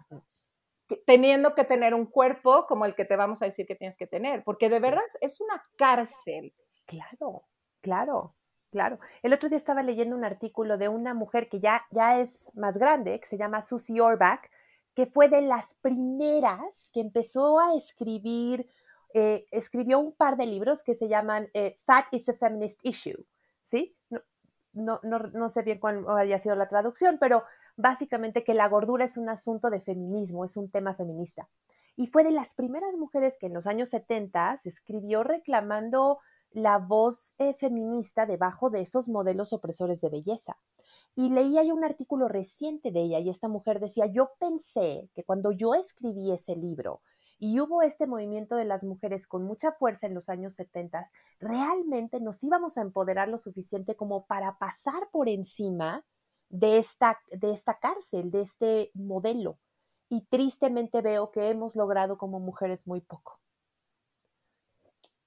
teniendo 1.04 1.54
que 1.54 1.64
tener 1.64 1.94
un 1.94 2.06
cuerpo 2.06 2.66
como 2.66 2.84
el 2.84 2.94
que 2.94 3.04
te 3.04 3.16
vamos 3.16 3.42
a 3.42 3.46
decir 3.46 3.66
que 3.66 3.74
tienes 3.74 3.96
que 3.96 4.06
tener, 4.06 4.44
porque 4.44 4.68
de 4.68 4.78
verdad 4.78 5.02
es 5.20 5.40
una 5.40 5.64
cárcel. 5.76 6.54
Claro, 6.86 7.44
claro. 7.80 8.35
Claro. 8.70 8.98
El 9.22 9.32
otro 9.32 9.48
día 9.48 9.56
estaba 9.56 9.82
leyendo 9.82 10.16
un 10.16 10.24
artículo 10.24 10.76
de 10.76 10.88
una 10.88 11.14
mujer 11.14 11.48
que 11.48 11.60
ya, 11.60 11.86
ya 11.90 12.20
es 12.20 12.52
más 12.54 12.78
grande, 12.78 13.18
que 13.20 13.26
se 13.26 13.38
llama 13.38 13.60
Susie 13.60 14.00
Orbach, 14.00 14.50
que 14.94 15.06
fue 15.06 15.28
de 15.28 15.42
las 15.42 15.74
primeras 15.74 16.90
que 16.92 17.00
empezó 17.00 17.60
a 17.60 17.74
escribir, 17.74 18.68
eh, 19.14 19.46
escribió 19.50 19.98
un 19.98 20.12
par 20.12 20.36
de 20.36 20.46
libros 20.46 20.82
que 20.82 20.94
se 20.94 21.08
llaman 21.08 21.48
eh, 21.54 21.78
Fat 21.84 22.06
is 22.12 22.28
a 22.28 22.34
Feminist 22.34 22.80
Issue, 22.82 23.24
¿sí? 23.62 23.94
No, 24.72 25.00
no, 25.02 25.18
no, 25.18 25.48
sé 25.48 25.62
bien 25.62 25.78
cuál 25.78 26.04
haya 26.08 26.38
sido 26.38 26.54
la 26.54 26.68
traducción, 26.68 27.16
pero 27.18 27.44
básicamente 27.76 28.44
que 28.44 28.52
la 28.52 28.68
gordura 28.68 29.04
es 29.04 29.16
un 29.16 29.28
asunto 29.28 29.70
de 29.70 29.80
feminismo, 29.80 30.44
es 30.44 30.56
un 30.56 30.70
tema 30.70 30.94
feminista. 30.94 31.48
Y 31.94 32.08
fue 32.08 32.24
de 32.24 32.30
las 32.30 32.54
primeras 32.54 32.94
mujeres 32.94 33.38
que 33.38 33.46
en 33.46 33.54
los 33.54 33.66
años 33.66 33.88
70 33.90 34.60
escribió 34.64 35.24
reclamando 35.24 36.18
la 36.52 36.78
voz 36.78 37.34
eh, 37.38 37.54
feminista 37.54 38.26
debajo 38.26 38.70
de 38.70 38.80
esos 38.80 39.08
modelos 39.08 39.52
opresores 39.52 40.00
de 40.00 40.08
belleza. 40.08 40.56
Y 41.14 41.30
leí 41.30 41.58
ahí 41.58 41.70
un 41.70 41.84
artículo 41.84 42.28
reciente 42.28 42.90
de 42.90 43.02
ella 43.02 43.18
y 43.18 43.30
esta 43.30 43.48
mujer 43.48 43.80
decía, 43.80 44.06
yo 44.06 44.32
pensé 44.38 45.08
que 45.14 45.24
cuando 45.24 45.52
yo 45.52 45.74
escribí 45.74 46.30
ese 46.30 46.56
libro 46.56 47.02
y 47.38 47.60
hubo 47.60 47.82
este 47.82 48.06
movimiento 48.06 48.56
de 48.56 48.64
las 48.64 48.84
mujeres 48.84 49.26
con 49.26 49.42
mucha 49.42 49.72
fuerza 49.72 50.06
en 50.06 50.14
los 50.14 50.28
años 50.28 50.54
70, 50.54 51.04
realmente 51.40 52.20
nos 52.20 52.42
íbamos 52.42 52.78
a 52.78 52.82
empoderar 52.82 53.28
lo 53.28 53.38
suficiente 53.38 53.96
como 53.96 54.26
para 54.26 54.58
pasar 54.58 55.10
por 55.10 55.28
encima 55.28 56.04
de 56.48 56.78
esta, 56.78 57.20
de 57.30 57.50
esta 57.50 57.78
cárcel, 57.78 58.30
de 58.30 58.40
este 58.42 58.90
modelo. 58.94 59.58
Y 60.08 60.22
tristemente 60.26 61.02
veo 61.02 61.30
que 61.30 61.48
hemos 61.48 61.76
logrado 61.76 62.16
como 62.16 62.40
mujeres 62.40 62.86
muy 62.86 63.00
poco. 63.00 63.40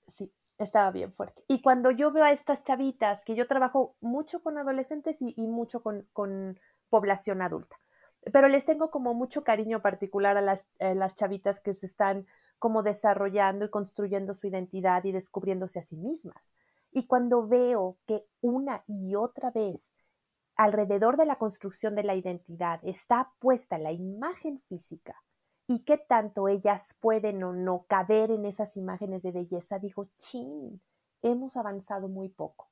Sí, 0.08 0.32
estaba 0.60 0.92
bien 0.92 1.14
fuerte. 1.14 1.44
Y 1.48 1.62
cuando 1.62 1.90
yo 1.92 2.12
veo 2.12 2.24
a 2.24 2.32
estas 2.32 2.64
chavitas, 2.64 3.24
que 3.24 3.36
yo 3.36 3.48
trabajo 3.48 3.96
mucho 4.02 4.42
con 4.42 4.58
adolescentes 4.58 5.18
y, 5.20 5.34
mucho 5.48 5.82
con, 5.82 6.60
población 6.90 7.42
adulta, 7.44 7.80
pero 8.34 8.48
les 8.48 8.66
tengo 8.66 8.90
como 8.90 9.14
mucho 9.14 9.44
cariño 9.44 9.82
particular 9.82 10.38
a 10.38 10.42
las, 10.42 10.66
las 10.80 11.14
chavitas 11.14 11.60
que 11.60 11.76
se 11.76 11.86
están 11.86 12.26
como 12.58 12.82
desarrollando 12.84 13.66
y 13.66 13.70
construyendo 13.70 14.34
su 14.34 14.48
identidad 14.48 15.04
y 15.04 15.12
descubriéndose 15.12 15.80
a 15.80 15.84
sí 15.84 15.98
mismas. 15.98 16.52
Y 16.92 17.06
cuando 17.06 17.48
veo 17.48 17.98
que 18.08 18.26
una 18.42 18.84
y 18.88 19.16
otra 19.16 19.52
vez 19.52 19.94
alrededor 20.56 21.16
de 21.16 21.26
la 21.26 21.38
construcción 21.38 21.96
de 21.96 22.04
la 22.04 22.16
identidad 22.16 22.80
está 22.84 23.32
puesta 23.40 23.78
la 23.78 23.92
imagen 23.92 24.62
física, 24.68 25.16
y 25.70 25.84
qué 25.84 26.00
tanto 26.00 26.48
ellas 26.48 26.96
pueden 27.00 27.44
o 27.44 27.54
no 27.54 27.86
caber 27.88 28.32
en 28.32 28.46
esas 28.46 28.76
imágenes 28.76 29.22
de 29.22 29.32
belleza, 29.32 29.78
digo, 29.78 30.08
chin, 30.18 30.82
hemos 31.22 31.58
avanzado 31.58 32.08
muy 32.08 32.28
poco. 32.28 32.72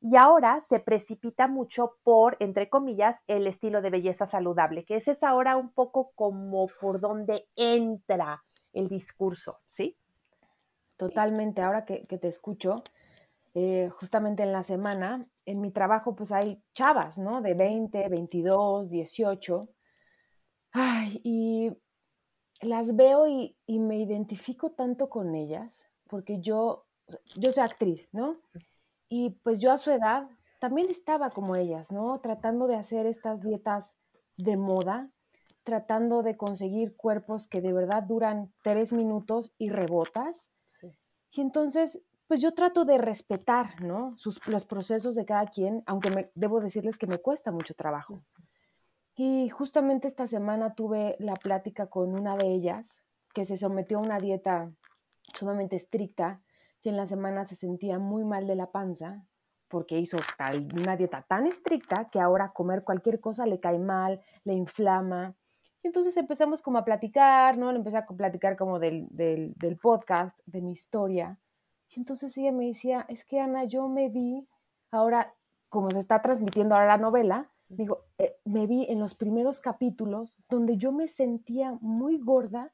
Y 0.00 0.14
ahora 0.14 0.60
se 0.60 0.78
precipita 0.78 1.48
mucho 1.48 1.96
por, 2.04 2.36
entre 2.38 2.70
comillas, 2.70 3.24
el 3.26 3.48
estilo 3.48 3.82
de 3.82 3.90
belleza 3.90 4.26
saludable, 4.26 4.84
que 4.84 4.94
ese 4.94 5.10
es 5.10 5.24
ahora 5.24 5.56
un 5.56 5.72
poco 5.72 6.12
como 6.14 6.68
por 6.80 7.00
donde 7.00 7.48
entra 7.56 8.44
el 8.72 8.86
discurso, 8.86 9.58
¿sí? 9.68 9.96
Totalmente, 10.96 11.62
ahora 11.62 11.84
que, 11.84 11.98
te 12.06 12.28
escucho, 12.28 12.84
eh, 13.54 13.90
justamente 13.90 14.44
en 14.44 14.52
la 14.52 14.62
semana, 14.62 15.26
en 15.46 15.60
mi 15.60 15.72
trabajo 15.72 16.14
pues 16.14 16.30
hay 16.30 16.62
chavas, 16.74 17.18
¿no? 17.18 17.42
De 17.42 17.54
20, 17.54 18.08
22, 18.08 18.88
18. 18.88 19.68
Ay, 20.72 21.20
y 21.24 21.72
las 22.60 22.96
veo 22.96 23.26
y, 23.26 23.56
me 23.66 23.98
identifico 23.98 24.70
tanto 24.70 25.08
con 25.08 25.34
ellas, 25.34 25.86
porque 26.08 26.40
yo, 26.40 26.86
yo 27.36 27.52
soy 27.52 27.62
actriz, 27.62 28.08
¿no? 28.12 28.36
Y 29.08 29.30
pues 29.42 29.58
yo 29.58 29.72
a 29.72 29.78
su 29.78 29.90
edad 29.90 30.28
también 30.58 30.88
estaba 30.90 31.30
como 31.30 31.56
ellas, 31.56 31.90
¿no? 31.90 32.20
Tratando 32.20 32.66
de 32.66 32.76
hacer 32.76 33.06
estas 33.06 33.42
dietas 33.42 33.96
de 34.36 34.56
moda, 34.56 35.10
tratando 35.64 36.22
de 36.22 36.36
conseguir 36.36 36.96
cuerpos 36.96 37.46
que 37.46 37.60
de 37.60 37.72
verdad 37.72 38.02
duran 38.02 38.52
tres 38.62 38.92
minutos 38.92 39.52
y 39.58 39.70
rebotas. 39.70 40.52
Y 41.32 41.40
entonces, 41.40 42.02
pues 42.26 42.40
yo 42.40 42.52
trato 42.52 42.84
de 42.84 42.98
respetar, 42.98 43.82
¿no? 43.82 44.16
Sus, 44.18 44.46
los 44.48 44.64
procesos 44.64 45.14
de 45.14 45.24
cada 45.24 45.46
quien, 45.46 45.82
aunque 45.86 46.10
me, 46.10 46.30
debo 46.34 46.60
decirles 46.60 46.98
que 46.98 47.06
me 47.06 47.18
cuesta 47.18 47.50
mucho 47.50 47.74
trabajo. 47.74 48.22
Y 49.22 49.50
justamente 49.50 50.08
esta 50.08 50.26
semana 50.26 50.74
tuve 50.74 51.16
la 51.18 51.34
plática 51.34 51.88
con 51.88 52.18
una 52.18 52.38
de 52.38 52.54
ellas 52.54 53.02
que 53.34 53.44
se 53.44 53.58
sometió 53.58 53.98
a 53.98 54.00
una 54.00 54.16
dieta 54.16 54.72
sumamente 55.38 55.76
estricta 55.76 56.40
y 56.80 56.88
en 56.88 56.96
la 56.96 57.04
semana 57.04 57.44
se 57.44 57.54
sentía 57.54 57.98
muy 57.98 58.24
mal 58.24 58.46
de 58.46 58.54
la 58.54 58.70
panza 58.70 59.26
porque 59.68 59.98
hizo 59.98 60.16
una 60.80 60.96
dieta 60.96 61.20
tan 61.20 61.46
estricta 61.46 62.08
que 62.10 62.18
ahora 62.18 62.54
comer 62.54 62.82
cualquier 62.82 63.20
cosa 63.20 63.44
le 63.44 63.60
cae 63.60 63.78
mal, 63.78 64.22
le 64.44 64.54
inflama. 64.54 65.36
Y 65.82 65.88
entonces 65.88 66.16
empezamos 66.16 66.62
como 66.62 66.78
a 66.78 66.86
platicar, 66.86 67.58
¿no? 67.58 67.72
Le 67.72 67.76
empecé 67.76 67.98
a 67.98 68.06
platicar 68.06 68.56
como 68.56 68.78
del, 68.78 69.06
del, 69.10 69.52
del 69.58 69.76
podcast, 69.76 70.40
de 70.46 70.62
mi 70.62 70.72
historia. 70.72 71.38
Y 71.90 72.00
entonces 72.00 72.34
ella 72.38 72.52
me 72.52 72.68
decía, 72.68 73.04
es 73.06 73.26
que 73.26 73.38
Ana, 73.38 73.64
yo 73.64 73.86
me 73.86 74.08
vi 74.08 74.48
ahora, 74.90 75.34
como 75.68 75.90
se 75.90 75.98
está 75.98 76.22
transmitiendo 76.22 76.74
ahora 76.74 76.86
la 76.86 76.96
novela, 76.96 77.50
digo, 77.70 78.06
eh, 78.20 78.36
me 78.44 78.66
vi 78.66 78.84
en 78.90 78.98
los 78.98 79.14
primeros 79.14 79.60
capítulos 79.60 80.36
donde 80.50 80.76
yo 80.76 80.92
me 80.92 81.08
sentía 81.08 81.78
muy 81.80 82.18
gorda 82.18 82.70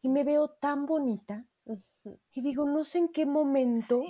y 0.00 0.08
me 0.08 0.24
veo 0.24 0.48
tan 0.48 0.86
bonita. 0.86 1.44
Y 2.32 2.40
digo, 2.40 2.64
no 2.64 2.82
sé 2.82 2.98
en 2.98 3.08
qué 3.08 3.26
momento 3.26 4.04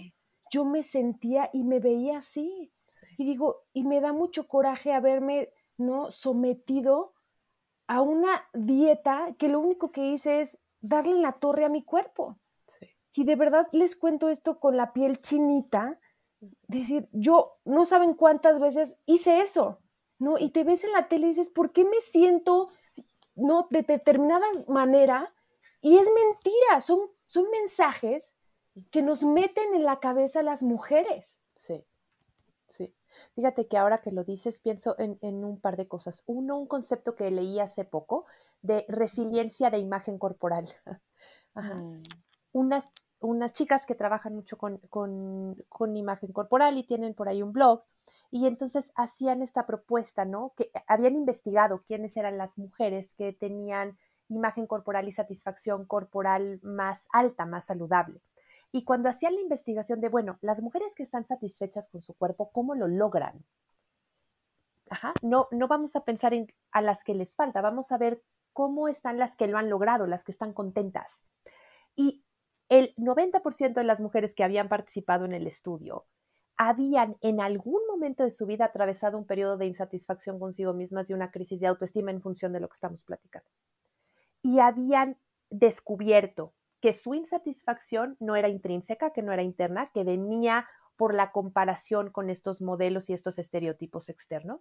yo 0.53 0.65
me 0.65 0.85
sentía 0.85 1.51
y 1.53 1.65
me 1.65 1.81
veía 1.81 2.19
así. 2.19 2.73
Y 3.19 3.25
digo, 3.25 3.65
y 3.73 3.83
me 3.83 4.01
da 4.01 4.13
mucho 4.13 4.47
coraje 4.47 4.93
haberme 4.93 5.49
no 5.77 6.13
sometido 6.13 7.15
a 7.89 8.01
una 8.01 8.45
dieta 8.53 9.35
que 9.39 9.49
lo 9.49 9.59
único 9.59 9.91
que 9.91 10.13
hice 10.13 10.41
es 10.41 10.61
darle 10.81 11.13
en 11.13 11.23
la 11.23 11.33
torre 11.33 11.65
a 11.65 11.69
mi 11.69 11.83
cuerpo. 11.83 12.39
Y 13.13 13.25
de 13.25 13.35
verdad 13.35 13.67
les 13.73 13.97
cuento 13.97 14.29
esto 14.29 14.61
con 14.61 14.77
la 14.77 14.93
piel 14.93 15.21
chinita, 15.21 15.99
decir, 16.69 17.09
yo 17.11 17.59
no 17.65 17.87
saben 17.87 18.15
cuántas 18.15 18.61
veces 18.61 19.01
hice 19.05 19.41
eso. 19.41 19.81
¿No? 20.19 20.39
Y 20.39 20.51
te 20.51 20.65
ves 20.65 20.85
en 20.85 20.93
la 20.93 21.09
tele 21.09 21.27
y 21.27 21.31
dices, 21.31 21.51
¿por 21.51 21.73
qué 21.73 21.85
me 21.85 22.01
siento, 22.01 22.71
no, 23.35 23.69
de 23.71 23.83
determinada 23.83 24.47
manera? 24.69 25.35
Y 25.81 25.99
es 25.99 26.09
mentira, 26.13 26.81
son, 26.81 27.01
son 27.27 27.51
mensajes 27.51 28.37
que 28.91 29.03
nos 29.03 29.25
meten 29.25 29.75
en 29.75 29.85
la 29.85 30.01
cabeza 30.01 30.43
las 30.43 30.63
mujeres. 30.63 31.43
Sí, 31.55 31.85
sí. 32.69 32.95
Fíjate 33.35 33.67
que 33.67 33.79
ahora 33.79 34.01
que 34.01 34.13
lo 34.13 34.25
dices, 34.25 34.61
pienso 34.61 34.97
en, 34.99 35.45
un 35.45 35.61
par 35.61 35.77
de 35.77 35.89
cosas. 35.89 36.23
Uno, 36.27 36.59
un 36.59 36.67
concepto 36.67 37.15
que 37.15 37.31
leí 37.31 37.61
hace 37.61 37.85
poco 37.85 38.27
de 38.63 38.85
resiliencia 38.89 39.71
de 39.71 39.79
imagen 39.79 40.19
corporal. 40.19 40.69
Mm. 41.59 42.03
Unas, 42.53 42.91
unas 43.19 43.55
chicas 43.55 43.87
que 43.87 43.95
trabajan 43.95 44.35
mucho 44.35 44.59
con, 44.59 44.77
con, 44.91 45.97
imagen 45.97 46.31
corporal 46.35 46.77
y 46.77 46.87
tienen 46.87 47.15
por 47.15 47.31
ahí 47.31 47.41
un 47.41 47.55
blog. 47.55 47.83
Y 48.31 48.47
entonces 48.47 48.93
hacían 48.97 49.43
esta 49.43 49.67
propuesta, 49.67 50.25
¿no? 50.25 50.53
Que 50.57 50.71
habían 50.87 51.17
investigado 51.17 51.83
quiénes 51.87 52.17
eran 52.17 52.39
las 52.39 52.59
mujeres 52.59 53.15
que 53.15 53.33
tenían 53.33 53.99
imagen 54.29 54.67
corporal 54.67 55.09
y 55.09 55.13
satisfacción 55.13 55.87
corporal 55.87 56.61
más 56.63 57.07
alta, 57.13 57.47
más 57.47 57.67
saludable. 57.67 58.21
Y 58.73 58.85
cuando 58.85 59.09
hacían 59.09 59.35
la 59.35 59.41
investigación 59.41 60.01
de, 60.01 60.09
bueno, 60.09 60.39
las 60.43 60.61
mujeres 60.61 60.95
que 60.95 61.03
están 61.03 61.25
satisfechas 61.25 61.89
con 61.89 62.03
su 62.03 62.15
cuerpo, 62.15 62.51
¿cómo 62.51 62.75
lo 62.75 62.89
logran? 62.89 63.45
Ajá, 64.91 65.15
no, 65.23 65.49
no 65.51 65.69
vamos 65.69 65.97
a 65.97 66.05
pensar 66.05 66.35
en 66.35 66.53
a 66.73 66.83
las 66.83 67.03
que 67.03 67.15
les 67.15 67.35
falta, 67.35 67.61
vamos 67.61 67.91
a 67.91 67.99
ver 67.99 68.23
cómo 68.53 68.89
están 68.89 69.19
las 69.19 69.37
que 69.37 69.47
lo 69.47 69.59
han 69.59 69.71
logrado, 69.71 70.07
las 70.07 70.25
que 70.25 70.33
están 70.33 70.53
contentas. 70.53 71.25
Y 71.95 72.23
el 72.69 72.95
90% 72.97 73.75
de 73.75 73.85
las 73.85 74.01
mujeres 74.01 74.35
que 74.35 74.45
habían 74.45 74.69
participado 74.69 75.25
en 75.25 75.33
el 75.33 75.47
estudio 75.47 76.07
habían 76.57 77.17
en 77.21 77.41
algún 77.41 77.87
momento 77.87 78.23
de 78.23 78.31
su 78.31 78.47
vida 78.47 78.67
atravesado 78.67 79.19
un 79.19 79.27
periodo 79.27 79.57
de 79.57 79.67
insatisfacción 79.67 80.39
consigo 80.39 80.73
mismas 80.73 81.11
y 81.11 81.15
una 81.15 81.31
crisis 81.31 81.61
de 81.61 81.67
autoestima 81.67 82.11
en 82.11 82.23
función 82.23 82.53
de 82.53 82.61
lo 82.61 82.69
que 82.69 82.75
estamos 82.75 83.05
platicando. 83.05 83.49
Y 84.43 84.61
habían 84.61 85.19
descubierto 85.51 86.55
que 86.81 86.93
su 86.93 87.15
insatisfacción 87.15 88.17
no 88.21 88.37
era 88.37 88.49
intrínseca, 88.49 89.11
que 89.11 89.23
no 89.23 89.33
era 89.33 89.43
interna, 89.43 89.91
que 89.93 90.05
venía 90.05 90.67
por 90.97 91.15
la 91.15 91.33
comparación 91.33 92.11
con 92.11 92.31
estos 92.31 92.63
modelos 92.63 93.11
y 93.11 93.13
estos 93.13 93.39
estereotipos 93.39 94.09
externos. 94.09 94.61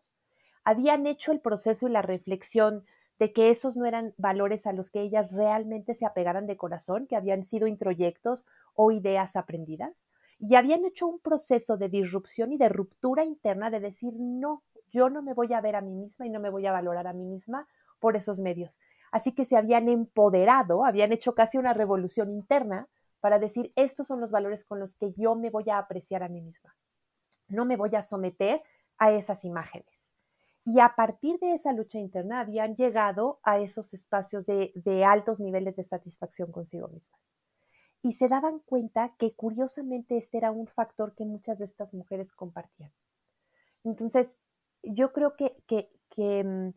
Habían 0.63 1.07
hecho 1.07 1.31
el 1.31 1.39
proceso 1.39 1.87
y 1.87 1.91
la 1.91 2.01
reflexión 2.01 2.85
de 3.19 3.31
que 3.31 3.49
esos 3.49 3.77
no 3.77 3.85
eran 3.85 4.13
valores 4.17 4.67
a 4.67 4.73
los 4.73 4.91
que 4.91 5.01
ellas 5.01 5.31
realmente 5.31 5.93
se 5.93 6.05
apegaran 6.05 6.47
de 6.47 6.57
corazón, 6.57 7.07
que 7.07 7.15
habían 7.15 7.43
sido 7.43 7.67
introyectos 7.67 8.45
o 8.73 8.91
ideas 8.91 9.35
aprendidas, 9.37 10.05
y 10.39 10.55
habían 10.55 10.85
hecho 10.85 11.07
un 11.07 11.19
proceso 11.19 11.77
de 11.77 11.89
disrupción 11.89 12.51
y 12.51 12.57
de 12.57 12.69
ruptura 12.69 13.23
interna 13.23 13.69
de 13.69 13.79
decir, 13.79 14.13
no, 14.17 14.63
yo 14.91 15.09
no 15.09 15.21
me 15.21 15.33
voy 15.33 15.53
a 15.53 15.61
ver 15.61 15.75
a 15.75 15.81
mí 15.81 15.93
misma 15.93 16.25
y 16.25 16.29
no 16.29 16.39
me 16.39 16.49
voy 16.49 16.65
a 16.65 16.71
valorar 16.71 17.07
a 17.07 17.13
mí 17.13 17.25
misma 17.25 17.67
por 17.99 18.15
esos 18.15 18.39
medios. 18.39 18.79
Así 19.11 19.33
que 19.33 19.45
se 19.45 19.57
habían 19.57 19.87
empoderado, 19.89 20.85
habían 20.85 21.13
hecho 21.13 21.35
casi 21.35 21.57
una 21.57 21.73
revolución 21.73 22.29
interna 22.31 22.89
para 23.21 23.39
decir, 23.39 23.71
estos 23.75 24.07
son 24.07 24.19
los 24.19 24.31
valores 24.31 24.65
con 24.65 24.79
los 24.79 24.95
que 24.95 25.13
yo 25.13 25.35
me 25.35 25.49
voy 25.49 25.69
a 25.69 25.77
apreciar 25.77 26.21
a 26.21 26.29
mí 26.29 26.41
misma. 26.41 26.75
No 27.47 27.65
me 27.65 27.77
voy 27.77 27.95
a 27.95 28.01
someter 28.01 28.61
a 28.97 29.11
esas 29.11 29.45
imágenes. 29.45 30.13
Y 30.65 30.79
a 30.79 30.95
partir 30.95 31.39
de 31.39 31.53
esa 31.53 31.73
lucha 31.73 31.99
interna 31.99 32.39
habían 32.39 32.75
llegado 32.75 33.39
a 33.43 33.59
esos 33.59 33.93
espacios 33.93 34.45
de, 34.45 34.71
de 34.75 35.05
altos 35.05 35.39
niveles 35.39 35.75
de 35.75 35.83
satisfacción 35.83 36.51
consigo 36.51 36.87
mismas. 36.87 37.34
Y 38.05 38.11
se 38.11 38.27
daban 38.27 38.59
cuenta 38.59 39.15
que 39.17 39.33
curiosamente 39.33 40.15
este 40.15 40.37
era 40.37 40.51
un 40.51 40.67
factor 40.67 41.15
que 41.15 41.25
muchas 41.25 41.57
de 41.57 41.65
estas 41.65 41.91
mujeres 41.95 42.31
compartían. 42.31 42.93
Entonces, 43.83 44.37
yo 44.83 45.11
creo 45.11 45.35
que, 45.35 45.57
que, 45.65 45.89
que 46.11 46.43
mm, 46.43 46.73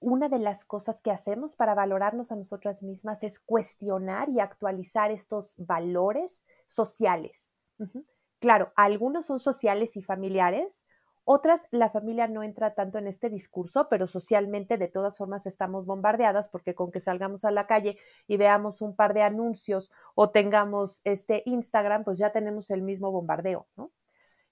una 0.00 0.28
de 0.28 0.38
las 0.38 0.66
cosas 0.66 1.00
que 1.00 1.10
hacemos 1.10 1.56
para 1.56 1.74
valorarnos 1.74 2.30
a 2.30 2.36
nosotras 2.36 2.82
mismas 2.82 3.22
es 3.22 3.40
cuestionar 3.40 4.28
y 4.28 4.40
actualizar 4.40 5.10
estos 5.10 5.54
valores 5.56 6.44
sociales. 6.66 7.50
Claro, 8.38 8.70
algunos 8.76 9.24
son 9.24 9.40
sociales 9.40 9.96
y 9.96 10.02
familiares, 10.02 10.84
otras 11.32 11.68
la 11.70 11.90
familia 11.90 12.26
no 12.26 12.42
entra 12.42 12.74
tanto 12.74 12.98
en 12.98 13.06
este 13.06 13.30
discurso, 13.30 13.86
pero 13.88 14.08
socialmente 14.08 14.78
de 14.78 14.88
todas 14.88 15.16
formas 15.16 15.46
estamos 15.46 15.86
bombardeadas 15.86 16.48
porque 16.48 16.74
con 16.74 16.90
que 16.90 16.98
salgamos 16.98 17.44
a 17.44 17.52
la 17.52 17.68
calle 17.68 17.98
y 18.26 18.36
veamos 18.36 18.82
un 18.82 18.96
par 18.96 19.14
de 19.14 19.22
anuncios 19.22 19.92
o 20.16 20.30
tengamos 20.30 21.02
este 21.04 21.44
Instagram, 21.46 22.02
pues 22.02 22.18
ya 22.18 22.32
tenemos 22.32 22.72
el 22.72 22.82
mismo 22.82 23.12
bombardeo, 23.12 23.68
¿no? 23.76 23.92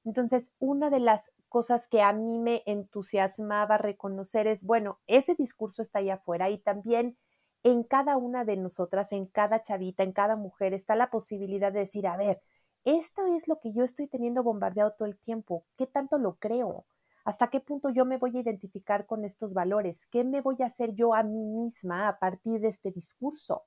Entonces, 0.04 0.52
una 0.60 0.88
de 0.88 1.00
las 1.00 1.32
cosas 1.48 1.88
que 1.88 2.00
a 2.00 2.12
mí 2.12 2.38
me 2.38 2.62
entusiasmaba 2.64 3.76
reconocer 3.76 4.46
es, 4.46 4.62
bueno, 4.62 5.00
ese 5.08 5.34
discurso 5.34 5.82
está 5.82 5.98
ahí 5.98 6.10
afuera 6.10 6.48
y 6.48 6.58
también 6.58 7.18
en 7.64 7.82
cada 7.82 8.16
una 8.16 8.44
de 8.44 8.56
nosotras, 8.56 9.10
en 9.10 9.26
cada 9.26 9.62
chavita, 9.62 10.04
en 10.04 10.12
cada 10.12 10.36
mujer, 10.36 10.74
está 10.74 10.94
la 10.94 11.10
posibilidad 11.10 11.72
de 11.72 11.80
decir, 11.80 12.06
a 12.06 12.16
ver, 12.16 12.40
esto 12.84 13.26
es 13.26 13.48
lo 13.48 13.60
que 13.60 13.72
yo 13.72 13.84
estoy 13.84 14.06
teniendo 14.06 14.42
bombardeado 14.42 14.92
todo 14.92 15.08
el 15.08 15.18
tiempo, 15.18 15.64
¿qué 15.76 15.86
tanto 15.86 16.18
lo 16.18 16.36
creo? 16.36 16.86
¿Hasta 17.24 17.50
qué 17.50 17.60
punto 17.60 17.90
yo 17.90 18.04
me 18.04 18.16
voy 18.16 18.36
a 18.36 18.40
identificar 18.40 19.06
con 19.06 19.24
estos 19.24 19.52
valores? 19.52 20.06
¿Qué 20.06 20.24
me 20.24 20.40
voy 20.40 20.56
a 20.60 20.66
hacer 20.66 20.94
yo 20.94 21.14
a 21.14 21.22
mí 21.22 21.44
misma 21.44 22.08
a 22.08 22.18
partir 22.18 22.60
de 22.60 22.68
este 22.68 22.90
discurso? 22.90 23.66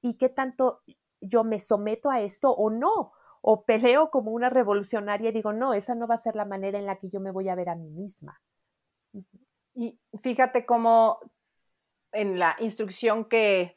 ¿Y 0.00 0.14
qué 0.14 0.28
tanto 0.28 0.82
yo 1.20 1.42
me 1.42 1.60
someto 1.60 2.10
a 2.10 2.20
esto 2.20 2.52
o 2.52 2.70
no? 2.70 3.12
o 3.42 3.64
peleo 3.64 4.10
como 4.10 4.30
una 4.30 4.48
revolucionaria 4.48 5.30
y 5.30 5.32
digo, 5.32 5.52
no, 5.52 5.74
esa 5.74 5.96
no 5.96 6.06
va 6.06 6.14
a 6.14 6.18
ser 6.18 6.36
la 6.36 6.44
manera 6.44 6.78
en 6.78 6.86
la 6.86 6.96
que 6.96 7.10
yo 7.10 7.18
me 7.18 7.32
voy 7.32 7.48
a 7.48 7.56
ver 7.56 7.68
a 7.68 7.74
mí 7.74 7.90
misma. 7.90 8.40
Y 9.74 9.98
fíjate 10.20 10.64
cómo 10.64 11.18
en 12.12 12.38
la 12.38 12.56
instrucción 12.60 13.24
que, 13.24 13.76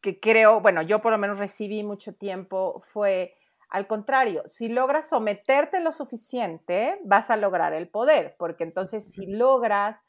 que 0.00 0.20
creo, 0.20 0.60
bueno, 0.60 0.82
yo 0.82 1.02
por 1.02 1.10
lo 1.10 1.18
menos 1.18 1.38
recibí 1.38 1.82
mucho 1.82 2.14
tiempo, 2.14 2.80
fue 2.80 3.36
al 3.74 3.88
contrario, 3.88 4.44
si 4.46 4.68
logras 4.68 5.08
someterte 5.08 5.80
lo 5.80 5.90
suficiente, 5.90 7.00
vas 7.02 7.28
a 7.28 7.36
lograr 7.36 7.72
el 7.72 7.88
poder, 7.88 8.36
porque 8.38 8.62
entonces 8.62 9.10
si 9.10 9.26
logras 9.26 10.00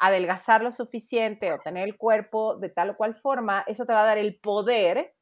adelgazar 0.00 0.60
lo 0.60 0.72
suficiente 0.72 1.52
o 1.52 1.60
tener 1.60 1.84
el 1.84 1.96
cuerpo 1.96 2.56
de 2.56 2.68
tal 2.68 2.90
o 2.90 2.96
cual 2.96 3.14
forma, 3.14 3.62
eso 3.68 3.86
te 3.86 3.92
va 3.92 4.02
a 4.02 4.06
dar 4.06 4.18
el 4.18 4.40
poder 4.40 5.14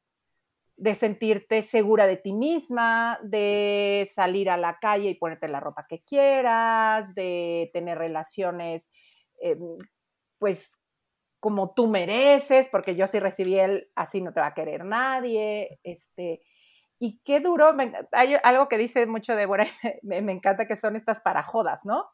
de 0.77 0.95
sentirte 0.95 1.61
segura 1.61 2.07
de 2.07 2.17
ti 2.17 2.33
misma, 2.33 3.19
de 3.21 4.09
salir 4.11 4.49
a 4.49 4.57
la 4.57 4.79
calle 4.79 5.11
y 5.11 5.13
ponerte 5.19 5.47
la 5.47 5.59
ropa 5.59 5.85
que 5.87 6.01
quieras, 6.01 7.13
de 7.13 7.69
tener 7.71 7.99
relaciones, 7.99 8.89
eh, 9.43 9.57
pues 10.39 10.81
como 11.39 11.75
tú 11.75 11.85
mereces, 11.85 12.67
porque 12.67 12.95
yo 12.95 13.05
si 13.05 13.19
recibí 13.19 13.59
él, 13.59 13.91
así 13.93 14.21
no 14.21 14.33
te 14.33 14.39
va 14.39 14.47
a 14.47 14.53
querer 14.55 14.85
nadie, 14.85 15.79
este, 15.83 16.41
y 17.03 17.19
qué 17.23 17.39
duro, 17.39 17.75
hay 18.11 18.37
algo 18.43 18.69
que 18.69 18.77
dice 18.77 19.07
mucho 19.07 19.35
Débora, 19.35 19.65
me, 20.03 20.21
me 20.21 20.33
encanta 20.33 20.67
que 20.67 20.75
son 20.75 20.95
estas 20.95 21.19
parajodas, 21.19 21.83
¿no? 21.83 22.05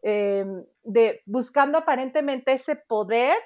Em, 0.00 0.64
de 0.84 1.22
buscando 1.26 1.78
aparentemente 1.78 2.52
ese 2.52 2.76
poder 2.76 3.36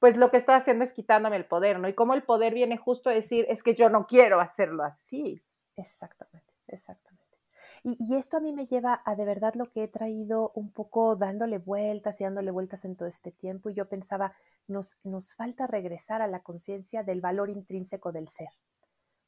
pues 0.00 0.16
lo 0.16 0.32
que 0.32 0.38
estoy 0.38 0.56
haciendo 0.56 0.82
es 0.82 0.92
quitándome 0.92 1.36
el 1.36 1.46
poder, 1.46 1.78
¿no? 1.78 1.88
Y 1.88 1.94
cómo 1.94 2.14
el 2.14 2.24
poder 2.24 2.52
viene 2.52 2.76
justo 2.76 3.10
a 3.10 3.12
decir, 3.12 3.46
es 3.48 3.62
que 3.62 3.74
yo 3.74 3.88
no 3.88 4.06
quiero 4.06 4.40
hacerlo 4.40 4.82
así. 4.82 5.40
Exactamente, 5.76 6.52
exactamente. 6.66 7.38
Y, 7.84 8.16
esto 8.16 8.38
a 8.38 8.40
mí 8.40 8.52
me 8.52 8.66
lleva 8.66 9.00
a 9.04 9.14
de 9.14 9.24
verdad 9.24 9.54
lo 9.54 9.70
que 9.70 9.84
he 9.84 9.88
traído 9.88 10.50
un 10.56 10.72
poco 10.72 11.14
dándole 11.14 11.58
vueltas 11.58 12.20
y 12.20 12.24
dándole 12.24 12.50
vueltas 12.50 12.84
en 12.84 12.96
todo 12.96 13.08
este 13.08 13.30
tiempo. 13.30 13.70
Y 13.70 13.74
yo 13.74 13.88
pensaba, 13.88 14.34
nos, 14.66 14.98
nos 15.04 15.34
falta 15.36 15.68
regresar 15.68 16.22
a 16.22 16.26
la 16.26 16.40
conciencia 16.42 17.04
del 17.04 17.20
valor 17.20 17.48
intrínseco 17.48 18.10
del 18.10 18.28
ser. 18.28 18.48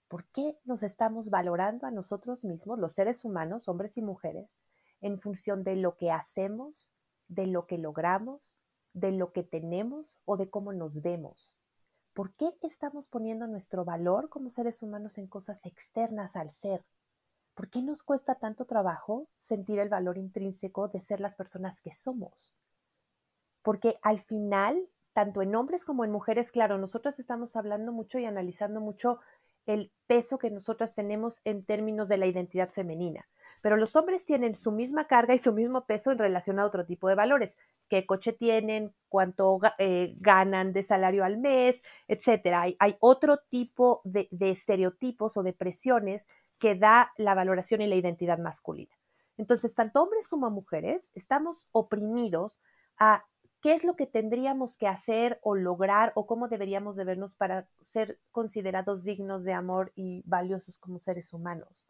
¿Por 0.09 0.25
qué 0.27 0.59
nos 0.65 0.83
estamos 0.83 1.31
valorando 1.31 1.87
a 1.87 1.91
nosotros 1.91 2.45
mismos, 2.45 2.79
los 2.79 2.95
seres 2.95 3.25
humanos, 3.25 3.69
hombres 3.69 3.99
y 3.99 4.03
mujeres, 4.03 4.59
en 5.01 5.21
función 5.21 5.65
de 5.65 5.77
lo 5.77 5.97
que 5.97 6.11
hacemos, 6.11 6.91
de 7.29 7.47
lo 7.47 7.67
que 7.67 7.79
logramos, 7.79 8.57
de 8.95 9.13
lo 9.13 9.33
que 9.33 9.43
tenemos 9.43 10.19
o 10.25 10.37
de 10.37 10.51
cómo 10.51 10.73
nos 10.73 11.03
vemos. 11.03 11.59
¿Por 12.15 12.33
qué 12.35 12.53
estamos 12.63 13.07
poniendo 13.07 13.47
nuestro 13.47 13.85
valor 13.85 14.29
como 14.29 14.51
seres 14.51 14.83
humanos 14.83 15.19
en 15.19 15.29
cosas 15.29 15.65
externas 15.67 16.35
al 16.35 16.51
ser? 16.51 16.85
¿Por 17.55 17.71
qué 17.71 17.83
nos 17.83 18.03
cuesta 18.03 18.37
tanto 18.37 18.65
trabajo 18.65 19.29
sentir 19.37 19.79
el 19.79 19.89
valor 19.89 20.17
intrínseco 20.17 20.89
de 20.89 21.01
ser 21.01 21.21
las 21.21 21.37
personas 21.37 21.81
que 21.81 21.93
somos? 21.93 22.57
Porque 23.63 23.99
al 24.03 24.21
final, 24.21 24.89
tanto 25.13 25.43
en 25.43 25.55
hombres 25.55 25.85
como 25.85 26.05
en 26.05 26.11
mujeres, 26.11 26.51
claro, 26.51 26.79
nosotras 26.79 27.19
estamos 27.19 27.55
hablando 27.57 27.93
mucho 27.93 28.19
y 28.19 28.25
analizando 28.25 28.81
mucho 28.81 29.21
el 29.69 29.93
peso 30.07 30.39
que 30.39 30.51
nosotras 30.51 30.95
tenemos 30.95 31.41
en 31.45 31.63
términos 31.63 32.09
de 32.09 32.17
la 32.17 32.27
identidad 32.27 32.71
femenina. 32.71 33.29
Pero 33.61 33.77
los 33.77 33.97
hombres 33.97 34.25
tienen 34.25 34.55
su 34.55 34.73
misma 34.73 35.07
carga 35.07 35.35
y 35.35 35.39
su 35.39 35.53
mismo 35.53 35.85
peso 35.85 36.11
en 36.11 36.19
relación 36.19 36.59
a 36.59 36.65
otro 36.65 36.87
tipo 36.87 37.09
de 37.09 37.15
valores. 37.15 37.57
¿Qué 37.89 38.07
coche 38.07 38.33
tienen? 38.33 38.95
¿Cuánto 39.09 39.61
eh, 39.79 40.15
ganan 40.21 40.73
de 40.73 40.83
salario 40.83 41.23
al 41.23 41.39
mes? 41.39 41.83
Etcétera. 42.07 42.63
Hay, 42.63 42.97
otro 43.01 43.41
tipo 43.51 44.01
de, 44.05 44.29
de 44.31 44.51
estereotipos 44.51 45.37
o 45.37 45.43
de 45.43 45.53
presiones 45.53 46.27
que 46.59 46.75
da 46.75 47.13
la 47.17 47.35
valoración 47.35 47.83
y 47.83 47.89
la 47.89 47.97
identidad 47.97 48.39
masculina. 48.39 48.95
Entonces, 49.37 49.75
tanto 49.75 50.03
hombres 50.03 50.29
como 50.29 50.51
mujeres 50.51 51.11
estamos 51.15 51.67
oprimidos 51.73 52.59
a 52.99 53.27
qué 53.61 53.75
es 53.75 53.85
lo 53.85 53.97
que 53.97 54.07
tendríamos 54.07 54.77
que 54.77 54.87
hacer 54.87 55.41
o 55.43 55.55
lograr 55.55 56.13
o 56.15 56.27
cómo 56.27 56.49
deberíamos 56.49 56.97
de 56.97 57.05
vernos 57.05 57.35
para 57.35 57.69
ser 57.83 58.21
considerados 58.31 59.05
dignos 59.05 59.45
de 59.45 59.53
amor 59.53 59.93
y 59.95 60.23
valiosos 60.27 60.79
como 60.79 61.01
seres 61.01 61.33
humanos. 61.33 61.89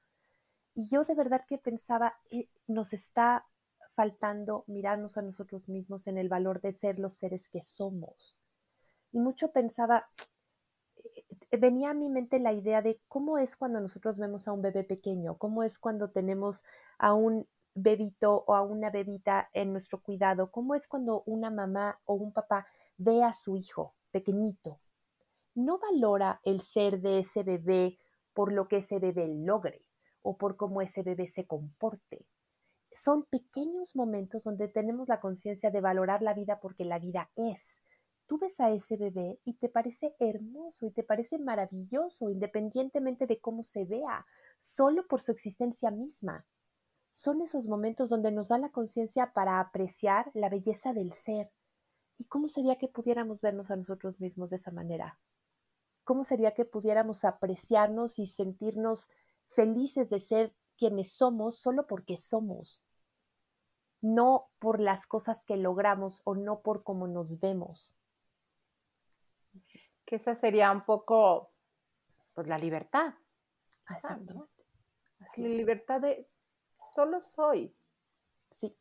Y 0.74 0.88
yo 0.88 1.04
de 1.04 1.14
verdad 1.14 1.44
que 1.46 1.58
pensaba, 1.58 2.16
eh, 2.30 2.48
nos 2.66 2.92
está 2.92 3.46
faltando 3.90 4.64
mirarnos 4.68 5.18
a 5.18 5.22
nosotros 5.22 5.68
mismos 5.68 6.06
en 6.06 6.18
el 6.18 6.28
valor 6.28 6.60
de 6.60 6.72
ser 6.72 6.98
los 6.98 7.14
seres 7.14 7.48
que 7.48 7.62
somos. 7.62 8.38
Y 9.12 9.18
mucho 9.18 9.50
pensaba, 9.50 10.08
eh, 11.50 11.56
venía 11.58 11.90
a 11.90 11.94
mi 11.94 12.08
mente 12.08 12.38
la 12.38 12.52
idea 12.52 12.80
de 12.80 13.00
cómo 13.08 13.38
es 13.38 13.56
cuando 13.56 13.80
nosotros 13.80 14.18
vemos 14.18 14.46
a 14.46 14.52
un 14.52 14.62
bebé 14.62 14.84
pequeño, 14.84 15.36
cómo 15.36 15.64
es 15.64 15.78
cuando 15.78 16.10
tenemos 16.10 16.64
a 16.98 17.12
un 17.12 17.48
bebito 17.82 18.44
o 18.46 18.54
a 18.54 18.62
una 18.62 18.90
bebita 18.90 19.48
en 19.52 19.72
nuestro 19.72 20.00
cuidado, 20.02 20.50
cómo 20.50 20.74
es 20.74 20.86
cuando 20.86 21.22
una 21.26 21.50
mamá 21.50 22.00
o 22.04 22.14
un 22.14 22.32
papá 22.32 22.66
ve 22.96 23.22
a 23.22 23.32
su 23.32 23.56
hijo 23.56 23.94
pequeñito. 24.10 24.80
No 25.54 25.78
valora 25.78 26.40
el 26.44 26.60
ser 26.60 27.00
de 27.00 27.18
ese 27.18 27.42
bebé 27.42 27.98
por 28.32 28.52
lo 28.52 28.68
que 28.68 28.76
ese 28.76 28.98
bebé 28.98 29.28
logre 29.28 29.84
o 30.22 30.36
por 30.36 30.56
cómo 30.56 30.82
ese 30.82 31.02
bebé 31.02 31.26
se 31.26 31.46
comporte 31.46 32.26
son 32.98 33.24
pequeños 33.24 33.94
momentos 33.94 34.44
donde 34.44 34.68
tenemos 34.68 35.08
la 35.08 35.20
conciencia 35.20 35.70
de 35.70 35.80
valorar 35.80 36.22
la 36.22 36.34
vida 36.34 36.58
porque 36.60 36.84
la 36.84 36.98
vida 36.98 37.30
es. 37.36 37.80
Tú 38.26 38.38
ves 38.38 38.60
a 38.60 38.70
ese 38.70 38.96
bebé 38.96 39.38
y 39.44 39.54
te 39.54 39.68
parece 39.68 40.14
hermoso 40.18 40.86
y 40.86 40.90
te 40.90 41.02
parece 41.02 41.38
maravilloso 41.38 42.30
independientemente 42.30 43.26
de 43.26 43.40
cómo 43.40 43.62
se 43.62 43.84
vea, 43.84 44.26
solo 44.60 45.06
por 45.06 45.22
su 45.22 45.32
existencia 45.32 45.90
misma. 45.90 46.44
Son 47.18 47.42
esos 47.42 47.66
momentos 47.66 48.10
donde 48.10 48.30
nos 48.30 48.46
da 48.46 48.58
la 48.58 48.70
conciencia 48.70 49.32
para 49.32 49.58
apreciar 49.58 50.30
la 50.34 50.48
belleza 50.48 50.92
del 50.92 51.12
ser. 51.12 51.50
¿Y 52.16 52.26
cómo 52.26 52.46
sería 52.46 52.78
que 52.78 52.86
pudiéramos 52.86 53.40
vernos 53.40 53.72
a 53.72 53.76
nosotros 53.76 54.20
mismos 54.20 54.50
de 54.50 54.56
esa 54.56 54.70
manera? 54.70 55.18
¿Cómo 56.04 56.22
sería 56.22 56.54
que 56.54 56.64
pudiéramos 56.64 57.24
apreciarnos 57.24 58.20
y 58.20 58.28
sentirnos 58.28 59.08
felices 59.48 60.10
de 60.10 60.20
ser 60.20 60.54
quienes 60.76 61.10
somos 61.12 61.58
solo 61.58 61.88
porque 61.88 62.16
somos? 62.18 62.84
no 64.00 64.48
por 64.60 64.78
las 64.80 65.06
cosas 65.06 65.44
que 65.44 65.56
logramos 65.56 66.20
o 66.24 66.36
no 66.36 66.60
por 66.60 66.84
cómo 66.84 67.08
nos 67.08 67.40
vemos. 67.40 67.96
Que 70.04 70.16
esa 70.16 70.36
sería 70.36 70.70
un 70.70 70.84
poco, 70.84 71.52
pues 72.32 72.46
la 72.46 72.58
libertad. 72.58 73.14
Exactamente. 73.90 74.64
la 75.36 75.48
libertad 75.48 76.00
de 76.00 76.28
solo 76.94 77.20
soy. 77.20 77.74
Sí. 78.50 78.76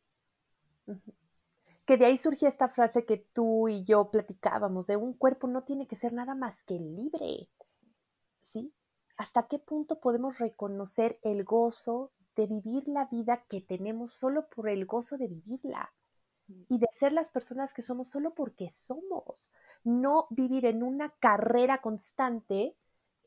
Que 1.84 1.96
de 1.96 2.06
ahí 2.06 2.16
surge 2.16 2.46
esta 2.46 2.68
frase 2.68 3.04
que 3.04 3.18
tú 3.18 3.68
y 3.68 3.82
yo 3.84 4.10
platicábamos, 4.10 4.86
de 4.86 4.96
un 4.96 5.14
cuerpo 5.14 5.46
no 5.46 5.64
tiene 5.64 5.86
que 5.86 5.96
ser 5.96 6.12
nada 6.12 6.34
más 6.34 6.62
que 6.64 6.74
libre. 6.74 7.48
¿Sí? 8.40 8.72
¿Hasta 9.16 9.46
qué 9.48 9.58
punto 9.58 10.00
podemos 10.00 10.38
reconocer 10.38 11.18
el 11.22 11.44
gozo 11.44 12.12
de 12.36 12.46
vivir 12.46 12.86
la 12.88 13.06
vida 13.06 13.44
que 13.48 13.60
tenemos 13.60 14.12
solo 14.12 14.48
por 14.48 14.68
el 14.68 14.86
gozo 14.86 15.18
de 15.18 15.26
vivirla 15.26 15.92
y 16.68 16.78
de 16.78 16.86
ser 16.92 17.12
las 17.12 17.30
personas 17.30 17.74
que 17.74 17.82
somos 17.82 18.08
solo 18.08 18.34
porque 18.34 18.70
somos, 18.70 19.52
no 19.84 20.26
vivir 20.30 20.64
en 20.64 20.82
una 20.82 21.10
carrera 21.18 21.80
constante 21.82 22.76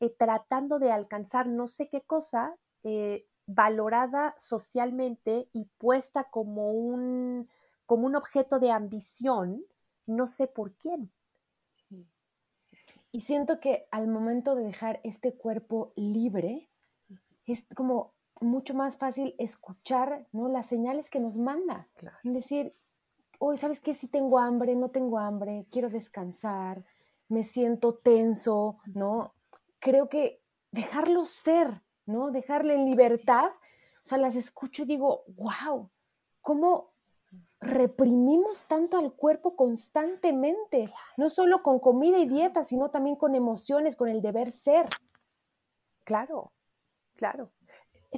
eh, 0.00 0.10
tratando 0.10 0.78
de 0.78 0.90
alcanzar 0.90 1.46
no 1.46 1.68
sé 1.68 1.88
qué 1.88 2.00
cosa 2.00 2.56
eh, 2.82 3.26
valorada 3.46 4.34
socialmente 4.38 5.48
y 5.52 5.66
puesta 5.78 6.24
como 6.30 6.72
un, 6.72 7.48
como 7.86 8.06
un 8.06 8.16
objeto 8.16 8.58
de 8.58 8.70
ambición, 8.70 9.64
no 10.06 10.26
sé 10.26 10.46
por 10.46 10.72
quién. 10.74 11.12
Y 13.10 13.20
siento 13.20 13.60
que 13.60 13.86
al 13.90 14.08
momento 14.08 14.54
de 14.54 14.64
dejar 14.64 15.00
este 15.04 15.34
cuerpo 15.34 15.92
libre, 15.96 16.70
es 17.46 17.66
como 17.74 18.14
mucho 18.40 18.74
más 18.74 18.96
fácil 18.96 19.34
escuchar 19.38 20.26
¿no? 20.32 20.48
las 20.48 20.66
señales 20.66 21.10
que 21.10 21.20
nos 21.20 21.36
manda. 21.36 21.88
Decir, 22.22 22.74
hoy, 23.38 23.56
¿sabes 23.56 23.80
qué? 23.80 23.92
Si 23.92 24.08
tengo 24.08 24.38
hambre, 24.38 24.74
no 24.74 24.90
tengo 24.90 25.18
hambre, 25.18 25.66
quiero 25.70 25.90
descansar, 25.90 26.84
me 27.28 27.44
siento 27.44 27.94
tenso, 27.94 28.78
¿no? 28.86 29.34
Creo 29.78 30.08
que 30.08 30.42
dejarlo 30.70 31.26
ser, 31.26 31.82
¿no? 32.12 32.30
Dejarle 32.30 32.74
en 32.74 32.84
libertad, 32.84 33.46
o 33.46 34.06
sea, 34.06 34.18
las 34.18 34.36
escucho 34.36 34.82
y 34.82 34.86
digo, 34.86 35.24
wow, 35.28 35.90
¿cómo 36.40 36.92
reprimimos 37.60 38.64
tanto 38.64 38.98
al 38.98 39.12
cuerpo 39.12 39.56
constantemente? 39.56 40.92
No 41.16 41.30
solo 41.30 41.62
con 41.62 41.78
comida 41.78 42.18
y 42.18 42.28
dieta, 42.28 42.64
sino 42.64 42.90
también 42.90 43.16
con 43.16 43.34
emociones, 43.34 43.96
con 43.96 44.08
el 44.08 44.20
deber 44.20 44.50
ser. 44.50 44.86
Claro, 46.04 46.52
claro. 47.16 47.50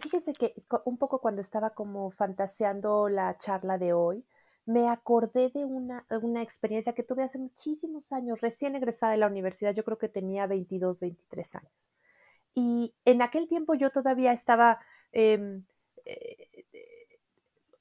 Fíjense 0.01 0.33
que 0.33 0.55
un 0.85 0.99
poco 0.99 1.21
cuando 1.21 1.41
estaba 1.41 1.71
como 1.71 2.11
fantaseando 2.11 3.09
la 3.09 3.39
charla 3.39 3.79
de 3.79 3.93
hoy, 3.93 4.27
me 4.67 4.89
acordé 4.89 5.51
de 5.51 5.65
una, 5.65 6.07
una 6.23 6.43
experiencia 6.43 6.95
que 6.95 7.03
tuve 7.03 7.23
hace 7.23 7.39
muchísimos 7.39 8.11
años, 8.13 8.41
recién 8.41 8.75
egresada 8.75 9.13
de 9.13 9.19
la 9.19 9.27
universidad, 9.27 9.75
yo 9.75 9.85
creo 9.85 9.99
que 9.99 10.09
tenía 10.09 10.47
22, 10.47 11.01
23 11.01 11.55
años. 11.57 11.94
Y 12.55 12.95
en 13.05 13.23
aquel 13.23 13.49
tiempo 13.49 13.75
yo 13.75 13.91
todavía 13.91 14.33
estaba, 14.33 14.79
em, 15.13 15.65
eh, 16.05 16.65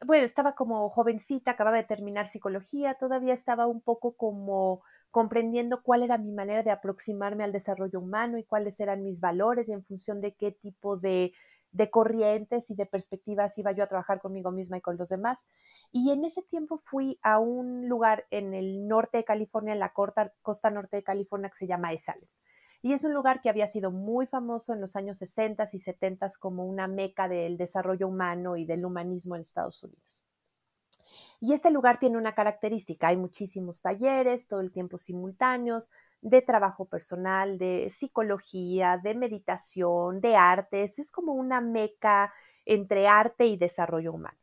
bueno, 0.05 0.25
estaba 0.25 0.55
como 0.55 0.89
jovencita, 0.89 1.51
acababa 1.51 1.77
de 1.77 1.83
terminar 1.83 2.27
psicología, 2.27 2.95
todavía 2.95 3.33
estaba 3.33 3.67
un 3.67 3.81
poco 3.81 4.15
como 4.17 4.81
comprendiendo 5.12 5.83
cuál 5.83 6.03
era 6.03 6.17
mi 6.17 6.31
manera 6.31 6.63
de 6.63 6.71
aproximarme 6.71 7.43
al 7.43 7.51
desarrollo 7.51 7.99
humano 7.99 8.38
y 8.38 8.43
cuáles 8.43 8.79
eran 8.79 9.03
mis 9.03 9.21
valores 9.21 9.69
y 9.69 9.73
en 9.73 9.83
función 9.86 10.21
de 10.21 10.33
qué 10.36 10.51
tipo 10.51 10.97
de 10.97 11.33
de 11.73 11.89
corrientes 11.89 12.69
y 12.69 12.75
de 12.75 12.86
perspectivas 12.86 13.57
iba 13.57 13.71
yo 13.71 13.83
a 13.83 13.88
trabajar 13.88 14.21
conmigo 14.21 14.51
misma 14.51 14.77
y 14.77 14.81
con 14.81 14.95
los 14.97 15.09
demás. 15.09 15.43
Y 15.91 16.12
en 16.12 16.23
ese 16.23 16.43
tiempo 16.43 16.81
fui 16.86 17.19
a 17.23 17.39
un 17.39 17.89
lugar 17.89 18.25
en 18.29 18.53
el 18.53 18.88
norte 18.88 19.17
de 19.17 19.25
California, 19.25 19.73
en 19.73 19.79
la 19.79 19.91
costa, 19.91 20.69
norte 20.69 20.97
de 20.97 21.03
California, 21.03 21.49
que 21.49 21.57
se 21.57 21.67
llama 21.67 21.91
Esalen. 21.91 22.29
Y 22.84 22.91
es 22.91 23.06
un 23.06 23.13
lugar 23.13 23.41
que 23.41 23.50
había 23.50 23.65
sido 23.65 23.91
muy 23.91 24.28
famoso 24.28 24.74
en 24.74 24.82
los 24.82 24.98
años 24.98 25.17
60 25.19 25.63
y 25.72 25.80
70 25.80 26.30
como 26.38 26.65
una 26.65 26.88
meca 26.88 27.30
del 27.30 27.56
desarrollo 27.56 28.10
humano 28.10 28.58
y 28.58 28.65
del 28.65 28.86
humanismo 28.86 29.36
en 29.36 29.41
Estados 29.41 29.82
Unidos. 29.84 30.26
Y 31.39 31.54
este 31.54 31.72
lugar 31.72 31.98
tiene 31.98 32.17
una 32.17 32.36
característica, 32.36 33.08
hay 33.08 33.15
muchísimos 33.15 33.82
talleres, 33.82 34.50
todo 34.50 34.60
el 34.60 34.74
tiempo 34.74 34.98
simultáneos, 34.98 35.89
de 36.22 36.41
trabajo 36.41 36.84
personal, 36.84 37.58
de 37.58 37.89
psicología, 37.89 39.00
de 39.02 39.15
meditación, 39.15 40.19
de 40.19 40.36
artes, 40.36 41.00
es 41.00 41.10
como 41.10 41.34
una 41.34 41.62
meca 41.62 42.34
entre 42.65 43.08
arte 43.08 43.46
y 43.46 43.56
desarrollo 43.56 44.12
humano. 44.12 44.38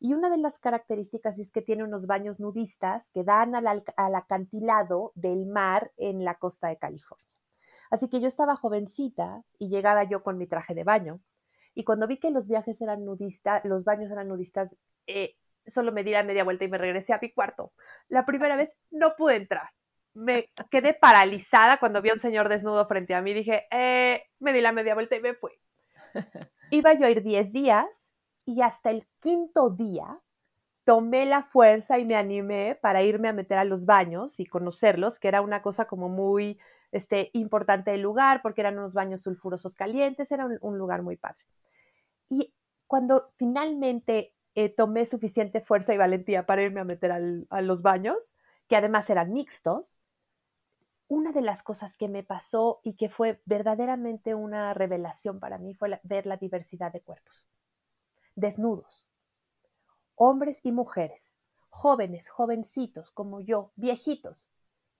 Y 0.00 0.14
una 0.14 0.30
de 0.30 0.38
las 0.38 0.58
características 0.58 1.38
es 1.38 1.52
que 1.52 1.62
tiene 1.62 1.84
unos 1.84 2.06
baños 2.08 2.40
nudistas 2.40 3.10
que 3.10 3.22
dan 3.22 3.54
al, 3.54 3.84
acantilado 3.96 5.12
del 5.14 5.46
mar 5.46 5.92
en 5.96 6.24
la 6.24 6.38
costa 6.40 6.68
de 6.68 6.76
California. 6.76 7.33
Así 7.90 8.08
que 8.08 8.20
yo 8.20 8.28
estaba 8.28 8.56
jovencita 8.56 9.42
y 9.58 9.68
llegaba 9.68 10.04
yo 10.04 10.22
con 10.22 10.38
mi 10.38 10.46
traje 10.46 10.74
de 10.74 10.84
baño. 10.84 11.20
Y 11.74 11.84
cuando 11.84 12.06
vi 12.06 12.18
que 12.18 12.30
los 12.30 12.48
viajes 12.48 12.80
eran 12.80 13.04
nudistas, 13.04 13.64
los 13.64 13.84
baños 13.84 14.10
eran 14.10 14.28
nudistas, 14.28 14.76
eh, 15.06 15.36
solo 15.66 15.92
me 15.92 16.04
di 16.04 16.12
la 16.12 16.22
media 16.22 16.44
vuelta 16.44 16.64
y 16.64 16.68
me 16.68 16.78
regresé 16.78 17.12
a 17.12 17.18
mi 17.20 17.32
cuarto. 17.32 17.72
La 18.08 18.24
primera 18.24 18.56
vez 18.56 18.78
no 18.90 19.16
pude 19.16 19.36
entrar. 19.36 19.70
Me 20.14 20.50
quedé 20.70 20.94
paralizada 20.94 21.78
cuando 21.78 22.00
vi 22.00 22.10
a 22.10 22.14
un 22.14 22.20
señor 22.20 22.48
desnudo 22.48 22.86
frente 22.86 23.14
a 23.14 23.22
mí. 23.22 23.34
Dije, 23.34 23.66
eh, 23.70 24.22
me 24.38 24.52
di 24.52 24.60
la 24.60 24.72
media 24.72 24.94
vuelta 24.94 25.16
y 25.16 25.20
me 25.20 25.34
fui. 25.34 25.52
Iba 26.70 26.94
yo 26.94 27.06
a 27.06 27.10
ir 27.10 27.22
10 27.22 27.52
días 27.52 28.12
y 28.44 28.62
hasta 28.62 28.90
el 28.90 29.06
quinto 29.20 29.70
día 29.70 30.20
tomé 30.84 31.26
la 31.26 31.42
fuerza 31.42 31.98
y 31.98 32.04
me 32.04 32.14
animé 32.14 32.78
para 32.80 33.02
irme 33.02 33.28
a 33.28 33.32
meter 33.32 33.58
a 33.58 33.64
los 33.64 33.86
baños 33.86 34.38
y 34.38 34.46
conocerlos, 34.46 35.18
que 35.18 35.28
era 35.28 35.40
una 35.40 35.62
cosa 35.62 35.86
como 35.86 36.08
muy 36.08 36.58
este, 36.94 37.30
importante 37.32 37.90
del 37.90 38.02
lugar, 38.02 38.40
porque 38.42 38.60
eran 38.60 38.78
unos 38.78 38.94
baños 38.94 39.22
sulfurosos 39.22 39.74
calientes, 39.74 40.30
era 40.30 40.46
un 40.60 40.78
lugar 40.78 41.02
muy 41.02 41.16
padre. 41.16 41.44
Y 42.30 42.54
cuando 42.86 43.32
finalmente 43.36 44.34
eh, 44.54 44.68
tomé 44.68 45.04
suficiente 45.04 45.60
fuerza 45.60 45.92
y 45.92 45.98
valentía 45.98 46.46
para 46.46 46.62
irme 46.62 46.80
a 46.80 46.84
meter 46.84 47.10
a 47.12 47.60
los 47.62 47.82
baños, 47.82 48.36
que 48.68 48.76
además 48.76 49.10
eran 49.10 49.32
mixtos, 49.32 49.92
una 51.08 51.32
de 51.32 51.42
las 51.42 51.62
cosas 51.62 51.96
que 51.96 52.08
me 52.08 52.22
pasó 52.22 52.80
y 52.82 52.94
que 52.94 53.08
fue 53.08 53.42
verdaderamente 53.44 54.34
una 54.34 54.72
revelación 54.72 55.40
para 55.40 55.58
mí 55.58 55.74
fue 55.74 56.00
ver 56.04 56.26
la 56.26 56.36
diversidad 56.36 56.92
de 56.92 57.02
cuerpos. 57.02 57.44
Desnudos, 58.36 59.08
hombres 60.14 60.60
y 60.62 60.72
mujeres, 60.72 61.36
jóvenes, 61.68 62.28
jovencitos 62.28 63.10
como 63.10 63.40
yo, 63.40 63.72
viejitos, 63.74 64.46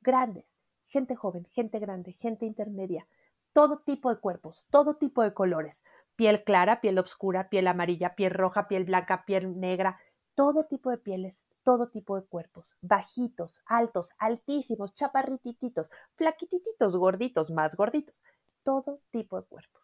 grandes, 0.01 0.54
gente 0.95 1.17
joven, 1.17 1.45
gente 1.51 1.81
grande, 1.81 2.13
gente 2.13 2.47
intermedia, 2.47 3.05
todo 3.53 3.81
tipo 3.81 4.15
de 4.15 4.21
cuerpos, 4.21 4.69
todo 4.71 4.95
tipo 4.95 5.25
de 5.25 5.35
colores, 5.35 5.83
piel 6.15 6.45
clara, 6.45 6.81
piel 6.81 6.97
oscura, 7.01 7.49
piel 7.49 7.67
amarilla, 7.67 8.15
piel 8.15 8.31
roja, 8.31 8.69
piel 8.69 8.85
blanca, 8.85 9.25
piel 9.27 9.59
negra, 9.59 9.99
todo 10.37 10.67
tipo 10.67 10.91
de 10.91 10.99
pieles, 10.99 11.47
todo 11.65 11.89
tipo 11.89 12.15
de 12.15 12.25
cuerpos, 12.25 12.77
bajitos, 12.81 13.61
altos, 13.67 14.11
altísimos, 14.19 14.95
chaparritititos, 14.95 15.91
flaquitititos, 16.15 16.97
gorditos, 16.97 17.51
más 17.51 17.75
gorditos, 17.75 18.23
todo 18.63 19.01
tipo 19.11 19.41
de 19.41 19.49
cuerpos. 19.49 19.83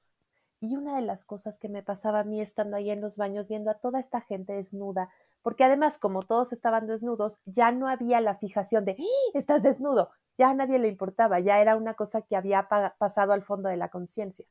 Y 0.60 0.76
una 0.76 0.94
de 0.94 1.02
las 1.02 1.24
cosas 1.24 1.58
que 1.58 1.68
me 1.68 1.82
pasaba 1.82 2.20
a 2.20 2.24
mí 2.24 2.40
estando 2.40 2.76
ahí 2.76 2.90
en 2.90 3.00
los 3.00 3.16
baños 3.16 3.48
viendo 3.48 3.68
a 3.72 3.78
toda 3.78 3.98
esta 3.98 4.20
gente 4.20 4.52
desnuda, 4.52 5.08
porque 5.42 5.64
además 5.64 5.98
como 5.98 6.22
todos 6.22 6.52
estaban 6.52 6.86
desnudos, 6.86 7.40
ya 7.46 7.72
no 7.72 7.88
había 7.88 8.20
la 8.20 8.36
fijación 8.36 8.84
de, 8.84 8.92
¡Ah! 8.92 9.30
estás 9.34 9.64
desnudo, 9.64 10.10
ya 10.40 10.48
a 10.48 10.54
nadie 10.54 10.78
le 10.78 10.88
importaba, 10.88 11.38
ya 11.38 11.60
era 11.60 11.76
una 11.76 11.92
cosa 11.92 12.22
que 12.22 12.34
había 12.34 12.66
pasado 12.98 13.34
al 13.34 13.42
fondo 13.42 13.68
de 13.68 13.76
la 13.76 13.90
conciencia. 13.90 14.46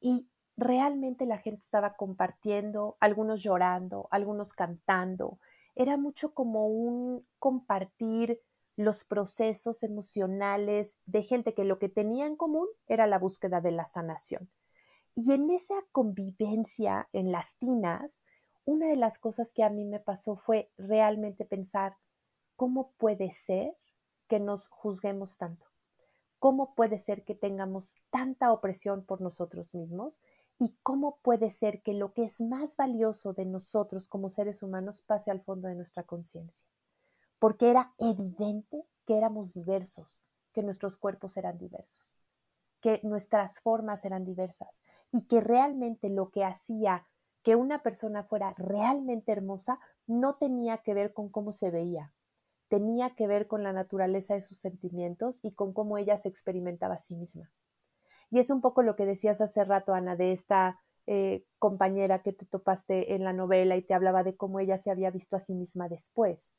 Y 0.00 0.30
realmente 0.56 1.26
la 1.26 1.36
gente 1.36 1.60
estaba 1.60 1.92
compartiendo, 1.92 2.96
algunos 3.00 3.42
llorando, 3.42 4.08
algunos 4.10 4.54
cantando. 4.54 5.38
Era 5.74 5.98
mucho 5.98 6.32
como 6.32 6.68
un 6.68 7.26
compartir 7.38 8.40
los 8.76 9.04
procesos 9.04 9.82
emocionales 9.82 10.98
de 11.04 11.20
gente 11.20 11.52
que 11.52 11.64
lo 11.64 11.78
que 11.78 11.90
tenía 11.90 12.26
en 12.26 12.36
común 12.36 12.66
era 12.86 13.06
la 13.06 13.18
búsqueda 13.18 13.60
de 13.60 13.72
la 13.72 13.84
sanación. 13.84 14.50
Y 15.14 15.32
en 15.32 15.50
esa 15.50 15.74
convivencia 15.92 17.10
en 17.12 17.30
las 17.30 17.56
tinas, 17.58 18.20
una 18.64 18.86
de 18.86 18.96
las 18.96 19.18
cosas 19.18 19.52
que 19.52 19.64
a 19.64 19.68
mí 19.68 19.84
me 19.84 20.00
pasó 20.00 20.36
fue 20.36 20.70
realmente 20.78 21.44
pensar, 21.44 21.98
¿cómo 22.56 22.92
puede 22.96 23.32
ser 23.32 23.76
que 24.30 24.40
nos 24.40 24.68
juzguemos 24.68 25.36
tanto? 25.36 25.66
¿Cómo 26.38 26.74
puede 26.74 26.98
ser 26.98 27.22
que 27.24 27.34
tengamos 27.34 27.96
tanta 28.08 28.50
opresión 28.50 29.04
por 29.04 29.20
nosotros 29.20 29.74
mismos? 29.74 30.22
¿Y 30.58 30.78
cómo 30.82 31.18
puede 31.20 31.50
ser 31.50 31.82
que 31.82 31.92
lo 31.92 32.14
que 32.14 32.24
es 32.24 32.40
más 32.40 32.76
valioso 32.76 33.34
de 33.34 33.44
nosotros 33.44 34.08
como 34.08 34.30
seres 34.30 34.62
humanos 34.62 35.02
pase 35.02 35.30
al 35.30 35.42
fondo 35.42 35.68
de 35.68 35.74
nuestra 35.74 36.04
conciencia? 36.04 36.66
porque 37.40 37.70
era 37.70 37.92
evidente 37.98 38.86
que 39.06 39.16
éramos 39.16 39.52
diversos, 39.52 40.20
que 40.52 40.62
nuestros 40.62 40.96
cuerpos 40.96 41.36
eran 41.36 41.58
diversos, 41.58 42.16
que 42.80 43.00
nuestras 43.02 43.60
formas 43.60 44.04
eran 44.04 44.24
diversas 44.24 44.82
y 45.10 45.22
que 45.22 45.40
realmente 45.40 46.10
lo 46.10 46.30
que 46.30 46.44
hacía 46.44 47.06
que 47.42 47.56
una 47.56 47.82
persona 47.82 48.22
fuera 48.22 48.54
realmente 48.58 49.32
hermosa 49.32 49.80
no 50.06 50.36
tenía 50.36 50.78
que 50.78 50.92
ver 50.92 51.14
con 51.14 51.30
cómo 51.30 51.52
se 51.52 51.70
veía, 51.70 52.12
tenía 52.70 53.10
que 53.10 53.26
ver 53.26 53.46
con 53.46 53.62
la 53.62 53.74
naturaleza 53.74 54.32
de 54.32 54.40
sus 54.40 54.58
sentimientos 54.58 55.40
y 55.42 55.52
con 55.52 55.74
cómo 55.74 55.98
ella 55.98 56.16
se 56.16 56.30
experimentaba 56.30 56.94
a 56.94 56.98
sí 56.98 57.14
misma. 57.14 57.52
Y 58.30 58.38
es 58.38 58.48
un 58.48 58.62
poco 58.62 58.82
lo 58.82 58.96
que 58.96 59.04
decías 59.04 59.42
hace 59.42 59.62
rato, 59.64 59.92
Ana, 59.92 60.16
de 60.16 60.32
esta 60.32 60.80
eh, 61.06 61.44
compañera 61.58 62.22
que 62.22 62.32
te 62.32 62.46
topaste 62.46 63.14
en 63.14 63.24
la 63.24 63.34
novela 63.34 63.76
y 63.76 63.82
te 63.82 63.92
hablaba 63.92 64.22
de 64.22 64.36
cómo 64.36 64.60
ella 64.60 64.78
se 64.78 64.90
había 64.90 65.10
visto 65.10 65.36
a 65.36 65.40
sí 65.40 65.52
misma 65.52 65.90
después 65.90 66.54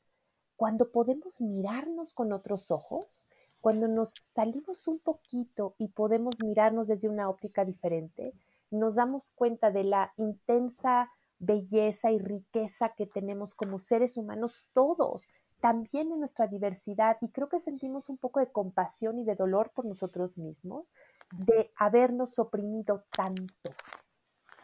cuando 0.62 0.92
podemos 0.92 1.40
mirarnos 1.40 2.14
con 2.14 2.32
otros 2.32 2.70
ojos, 2.70 3.28
cuando 3.60 3.88
nos 3.88 4.12
salimos 4.32 4.86
un 4.86 5.00
poquito 5.00 5.74
y 5.76 5.88
podemos 5.88 6.38
mirarnos 6.40 6.86
desde 6.86 7.08
una 7.08 7.28
óptica 7.28 7.64
diferente, 7.64 8.32
nos 8.70 8.94
damos 8.94 9.32
cuenta 9.32 9.72
de 9.72 9.82
la 9.82 10.12
intensa 10.16 11.10
belleza 11.40 12.12
y 12.12 12.20
riqueza 12.20 12.90
que 12.90 13.06
tenemos 13.06 13.56
como 13.56 13.80
seres 13.80 14.16
humanos 14.16 14.68
todos, 14.72 15.28
también 15.62 16.10
en 16.10 16.18
nuestra 16.18 16.48
diversidad, 16.48 17.18
y 17.20 17.28
creo 17.28 17.48
que 17.48 17.60
sentimos 17.60 18.08
un 18.08 18.18
poco 18.18 18.40
de 18.40 18.50
compasión 18.50 19.20
y 19.20 19.24
de 19.24 19.36
dolor 19.36 19.70
por 19.72 19.84
nosotros 19.84 20.36
mismos, 20.36 20.92
de 21.36 21.72
habernos 21.76 22.36
oprimido 22.40 23.04
tanto, 23.16 23.70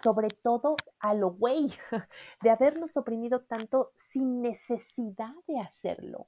sobre 0.02 0.28
todo 0.30 0.74
a 0.98 1.14
lo 1.14 1.30
güey, 1.30 1.68
de 2.42 2.50
habernos 2.50 2.96
oprimido 2.96 3.44
tanto 3.44 3.92
sin 3.94 4.42
necesidad 4.42 5.34
de 5.46 5.60
hacerlo. 5.60 6.26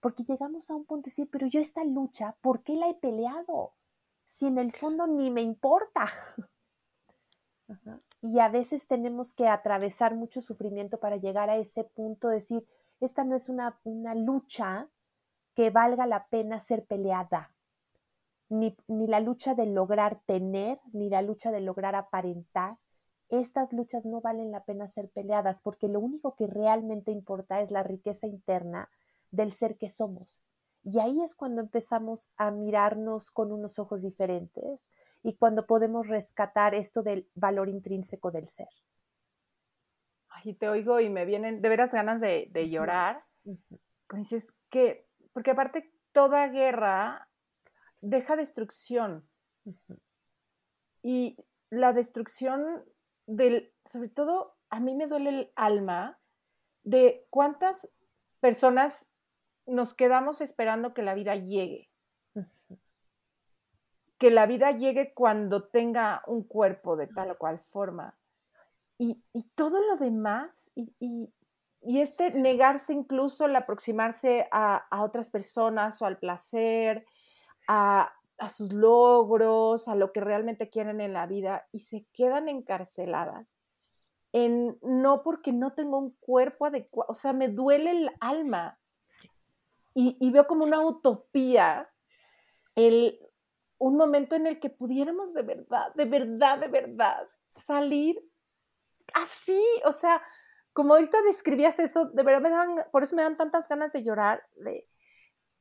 Porque 0.00 0.24
llegamos 0.24 0.70
a 0.70 0.74
un 0.74 0.84
punto 0.84 1.06
de 1.06 1.12
decir, 1.12 1.30
pero 1.32 1.46
yo 1.46 1.58
esta 1.58 1.82
lucha, 1.84 2.36
¿por 2.42 2.62
qué 2.62 2.76
la 2.76 2.90
he 2.90 2.94
peleado? 2.94 3.72
Si 4.26 4.46
en 4.46 4.58
el 4.58 4.72
fondo 4.72 5.06
ni 5.06 5.30
me 5.30 5.40
importa. 5.40 6.04
Y 8.22 8.38
a 8.38 8.50
veces 8.50 8.86
tenemos 8.86 9.32
que 9.32 9.48
atravesar 9.48 10.14
mucho 10.14 10.42
sufrimiento 10.42 10.98
para 10.98 11.16
llegar 11.16 11.48
a 11.48 11.56
ese 11.56 11.84
punto 11.84 12.28
de 12.28 12.34
decir, 12.34 12.66
esta 13.00 13.24
no 13.24 13.36
es 13.36 13.48
una, 13.48 13.78
lucha 14.14 14.88
que 15.54 15.70
valga 15.70 16.06
la 16.06 16.28
pena 16.28 16.60
ser 16.60 16.84
peleada. 16.86 17.54
Ni, 18.48 18.76
ni 18.88 19.06
la 19.06 19.20
lucha 19.20 19.54
de 19.54 19.66
lograr 19.66 20.20
tener, 20.26 20.80
ni 20.92 21.08
la 21.08 21.22
lucha 21.22 21.50
de 21.50 21.60
lograr 21.60 21.94
aparentar, 21.94 22.78
estas 23.28 23.72
luchas 23.72 24.04
no 24.04 24.20
valen 24.20 24.50
la 24.50 24.64
pena 24.64 24.88
ser 24.88 25.08
peleadas 25.08 25.60
porque 25.60 25.88
lo 25.88 26.00
único 26.00 26.34
que 26.34 26.48
realmente 26.48 27.12
importa 27.12 27.60
es 27.60 27.70
la 27.70 27.84
riqueza 27.84 28.26
interna 28.26 28.90
del 29.30 29.52
ser 29.52 29.78
que 29.78 29.88
somos. 29.88 30.42
Y 30.82 30.98
ahí 30.98 31.20
es 31.20 31.34
cuando 31.34 31.60
empezamos 31.60 32.32
a 32.36 32.50
mirarnos 32.50 33.30
con 33.30 33.52
unos 33.52 33.78
ojos 33.78 34.02
diferentes 34.02 34.80
y 35.22 35.34
cuando 35.34 35.66
podemos 35.66 36.08
rescatar 36.08 36.74
esto 36.74 37.02
del 37.02 37.28
valor 37.34 37.68
intrínseco 37.68 38.30
del 38.30 38.48
ser. 38.48 38.68
Ay, 40.42 40.54
te 40.54 40.68
oigo 40.68 41.00
y 41.00 41.10
me 41.10 41.24
vienen 41.24 41.60
de 41.60 41.68
veras 41.68 41.92
ganas 41.92 42.20
de, 42.20 42.68
llorar. 42.70 43.24
Dices 44.12 44.52
que, 44.70 45.06
porque 45.32 45.50
aparte 45.52 45.92
toda 46.12 46.48
guerra 46.48 47.28
deja 48.00 48.36
destrucción. 48.36 49.28
Y 51.02 51.36
la 51.70 51.92
destrucción 51.92 52.84
sobre 53.84 54.08
todo 54.08 54.56
a 54.70 54.80
mí 54.80 54.94
me 54.94 55.06
duele 55.06 55.30
el 55.30 55.52
alma 55.56 56.18
de 56.82 57.26
cuántas 57.30 57.88
personas 58.40 59.08
nos 59.66 59.94
quedamos 59.94 60.40
esperando 60.40 60.94
que 60.94 61.02
la 61.02 61.14
vida 61.14 61.36
llegue. 61.36 61.90
Que 64.18 64.30
la 64.30 64.46
vida 64.46 64.72
llegue 64.72 65.12
cuando 65.14 65.68
tenga 65.68 66.22
un 66.26 66.42
cuerpo 66.42 66.96
de 66.96 67.06
tal 67.06 67.30
o 67.30 67.38
cual 67.38 67.60
forma. 67.70 68.18
Y, 69.02 69.18
todo 69.54 69.80
lo 69.80 69.96
demás, 69.96 70.70
y, 70.74 71.32
este 71.82 72.32
negarse 72.32 72.92
incluso 72.92 73.46
el 73.46 73.56
aproximarse 73.56 74.46
a, 74.52 74.76
a 74.76 75.02
otras 75.02 75.30
personas 75.30 76.02
o 76.02 76.06
al 76.06 76.18
placer, 76.18 77.06
a, 77.66 78.12
a 78.36 78.48
sus 78.50 78.74
logros, 78.74 79.88
a 79.88 79.94
lo 79.94 80.12
que 80.12 80.20
realmente 80.20 80.68
quieren 80.68 81.00
en 81.00 81.14
la 81.14 81.26
vida 81.26 81.66
y 81.72 81.80
se 81.80 82.04
quedan 82.12 82.50
encarceladas 82.50 83.56
en 84.32 84.78
no 84.82 85.22
porque 85.22 85.50
no 85.52 85.72
tengo 85.72 85.96
un 85.96 86.10
cuerpo 86.20 86.66
adecuado, 86.66 87.10
o 87.10 87.14
sea, 87.14 87.32
me 87.32 87.48
duele 87.48 87.90
el 87.90 88.10
alma. 88.20 88.78
Y, 89.92 90.30
veo 90.30 90.46
como 90.46 90.64
una 90.64 90.80
utopía 90.80 91.90
el, 92.74 93.18
un 93.78 93.96
momento 93.96 94.36
en 94.36 94.46
el 94.46 94.60
que 94.60 94.70
pudiéramos 94.70 95.34
de 95.34 95.42
verdad, 95.42 95.92
de 95.94 96.04
verdad, 96.04 96.58
de 96.58 96.68
verdad 96.68 97.28
salir 97.48 98.22
así, 99.14 99.62
o 99.84 99.92
sea, 99.92 100.22
como 100.72 100.94
ahorita 100.94 101.22
describías 101.22 101.78
eso, 101.78 102.06
de 102.06 102.22
verdad 102.22 102.40
me 102.40 102.50
dan, 102.50 102.84
por 102.92 103.02
eso 103.02 103.16
me 103.16 103.22
dan 103.22 103.36
tantas 103.36 103.68
ganas 103.68 103.92
de 103.92 104.02
llorar, 104.02 104.44
de, 104.56 104.88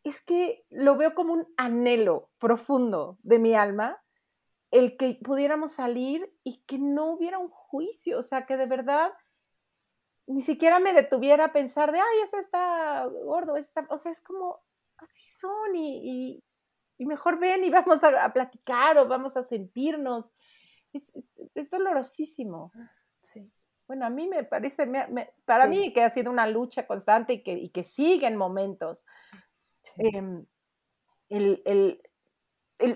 es 0.03 0.21
que 0.21 0.65
lo 0.69 0.97
veo 0.97 1.13
como 1.13 1.33
un 1.33 1.47
anhelo 1.57 2.29
profundo 2.39 3.17
de 3.23 3.39
mi 3.39 3.53
alma, 3.55 4.01
el 4.71 4.97
que 4.97 5.19
pudiéramos 5.23 5.73
salir 5.73 6.31
y 6.43 6.63
que 6.65 6.77
no 6.77 7.11
hubiera 7.11 7.39
un 7.39 7.49
juicio, 7.49 8.19
o 8.19 8.21
sea, 8.21 8.45
que 8.45 8.55
de 8.55 8.67
verdad 8.67 9.11
ni 10.27 10.41
siquiera 10.41 10.79
me 10.79 10.93
detuviera 10.93 11.45
a 11.45 11.51
pensar 11.51 11.91
de, 11.91 11.99
ay, 11.99 12.19
ese 12.23 12.37
está 12.37 13.05
gordo, 13.05 13.55
está... 13.55 13.87
o 13.89 13.97
sea, 13.97 14.11
es 14.11 14.21
como, 14.21 14.61
así 14.97 15.25
son 15.25 15.75
y, 15.75 16.43
mejor 16.99 17.39
ven 17.39 17.63
y 17.63 17.69
vamos 17.69 18.03
a, 18.03 18.31
platicar 18.31 18.97
o 18.99 19.07
vamos 19.07 19.35
a 19.37 19.43
sentirnos. 19.43 20.31
Es, 20.93 21.69
dolorosísimo. 21.71 22.71
Sí. 23.31 23.51
Bueno, 23.87 24.05
a 24.05 24.09
mí 24.09 24.27
me 24.27 24.43
parece, 24.43 24.87
para 25.45 25.65
mí 25.65 25.91
que 25.93 26.03
ha 26.03 26.09
sido 26.09 26.31
una 26.31 26.45
lucha 26.45 26.85
constante 26.85 27.33
y 27.33 27.43
que, 27.43 27.53
y 27.53 27.69
que 27.69 27.83
sigue 27.83 28.27
en 28.27 28.35
momentos, 28.35 29.05
Em, 29.97 30.45
el, 31.29 32.01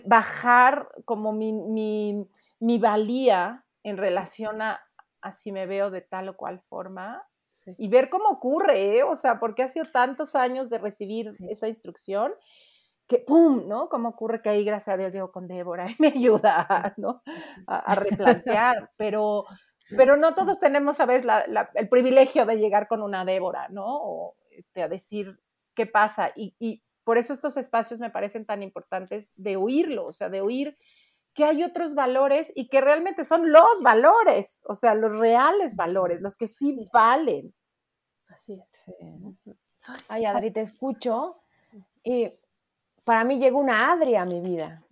bajar 0.06 0.90
como 1.06 1.34
mi, 1.34 2.28
valía 2.80 3.66
en 3.84 3.98
relación 3.98 4.62
a, 4.62 4.82
si 5.34 5.52
me 5.52 5.66
veo 5.66 5.92
de 5.92 6.02
tal 6.02 6.30
o 6.30 6.38
cual 6.38 6.62
forma 6.62 7.22
y 7.78 7.88
ver 7.88 8.10
cómo 8.10 8.30
ocurre, 8.30 8.98
¿eh? 8.98 9.04
o 9.04 9.16
sea, 9.16 9.40
porque 9.40 9.62
ha 9.62 9.68
sido 9.68 9.86
tantos 9.86 10.36
años 10.36 10.70
de 10.70 10.80
recibir 10.80 11.28
esa 11.50 11.68
instrucción 11.68 12.34
que 13.08 13.20
¡pum! 13.20 13.68
¿no? 13.68 13.90
Cómo 13.90 14.10
ocurre 14.10 14.42
que 14.42 14.50
ahí, 14.50 14.64
gracias 14.64 14.94
a 14.94 14.98
Dios, 14.98 15.14
llego 15.14 15.32
con 15.32 15.48
Débora 15.48 15.92
y 15.92 15.96
me 16.00 16.08
ayuda, 16.08 16.66
¿no? 16.98 17.22
A, 17.68 17.94
replantear, 17.96 18.92
pero, 18.98 19.44
pero 19.90 20.18
no 20.18 20.34
todos 20.34 20.60
tenemos, 20.60 20.98
¿sabes? 20.98 21.26
el 21.76 21.90
privilegio 21.90 22.46
de 22.46 22.58
llegar 22.58 22.88
con 22.88 23.02
una 23.02 23.26
Débora, 23.26 23.68
¿no? 23.70 23.86
O 23.86 24.36
este, 24.52 24.84
a 24.84 24.88
decir 24.88 25.40
qué 25.74 25.86
pasa. 25.86 26.32
y 26.36 26.84
por 27.04 27.18
eso 27.18 27.34
estos 27.34 27.58
espacios 27.58 28.00
me 28.00 28.10
parecen 28.10 28.46
tan 28.46 28.64
importantes 28.64 29.32
de 29.36 29.58
oírlo, 29.58 30.06
o 30.06 30.12
sea, 30.12 30.30
de 30.30 30.42
oír 30.42 30.78
que 31.34 31.44
hay 31.44 31.64
otros 31.64 31.96
valores 31.96 32.52
y 32.56 32.68
que 32.68 32.80
realmente 32.80 33.24
son 33.24 33.52
los 33.52 33.82
valores, 33.82 34.62
o 34.66 34.76
sea, 34.76 34.94
los 34.94 35.18
reales 35.18 35.76
valores, 35.76 36.22
los 36.22 36.38
que 36.38 36.48
sí 36.48 36.78
valen. 36.94 37.54
Así 38.28 38.54
es. 38.54 38.96
Ay, 40.08 40.26
Adri, 40.26 40.52
te 40.52 40.62
escucho 40.62 41.42
y 42.04 42.32
para 43.04 43.24
mí 43.24 43.38
llega 43.38 43.58
una 43.58 43.92
Adri 43.92 44.16
a 44.16 44.26
mi 44.26 44.42
vida, 44.42 44.84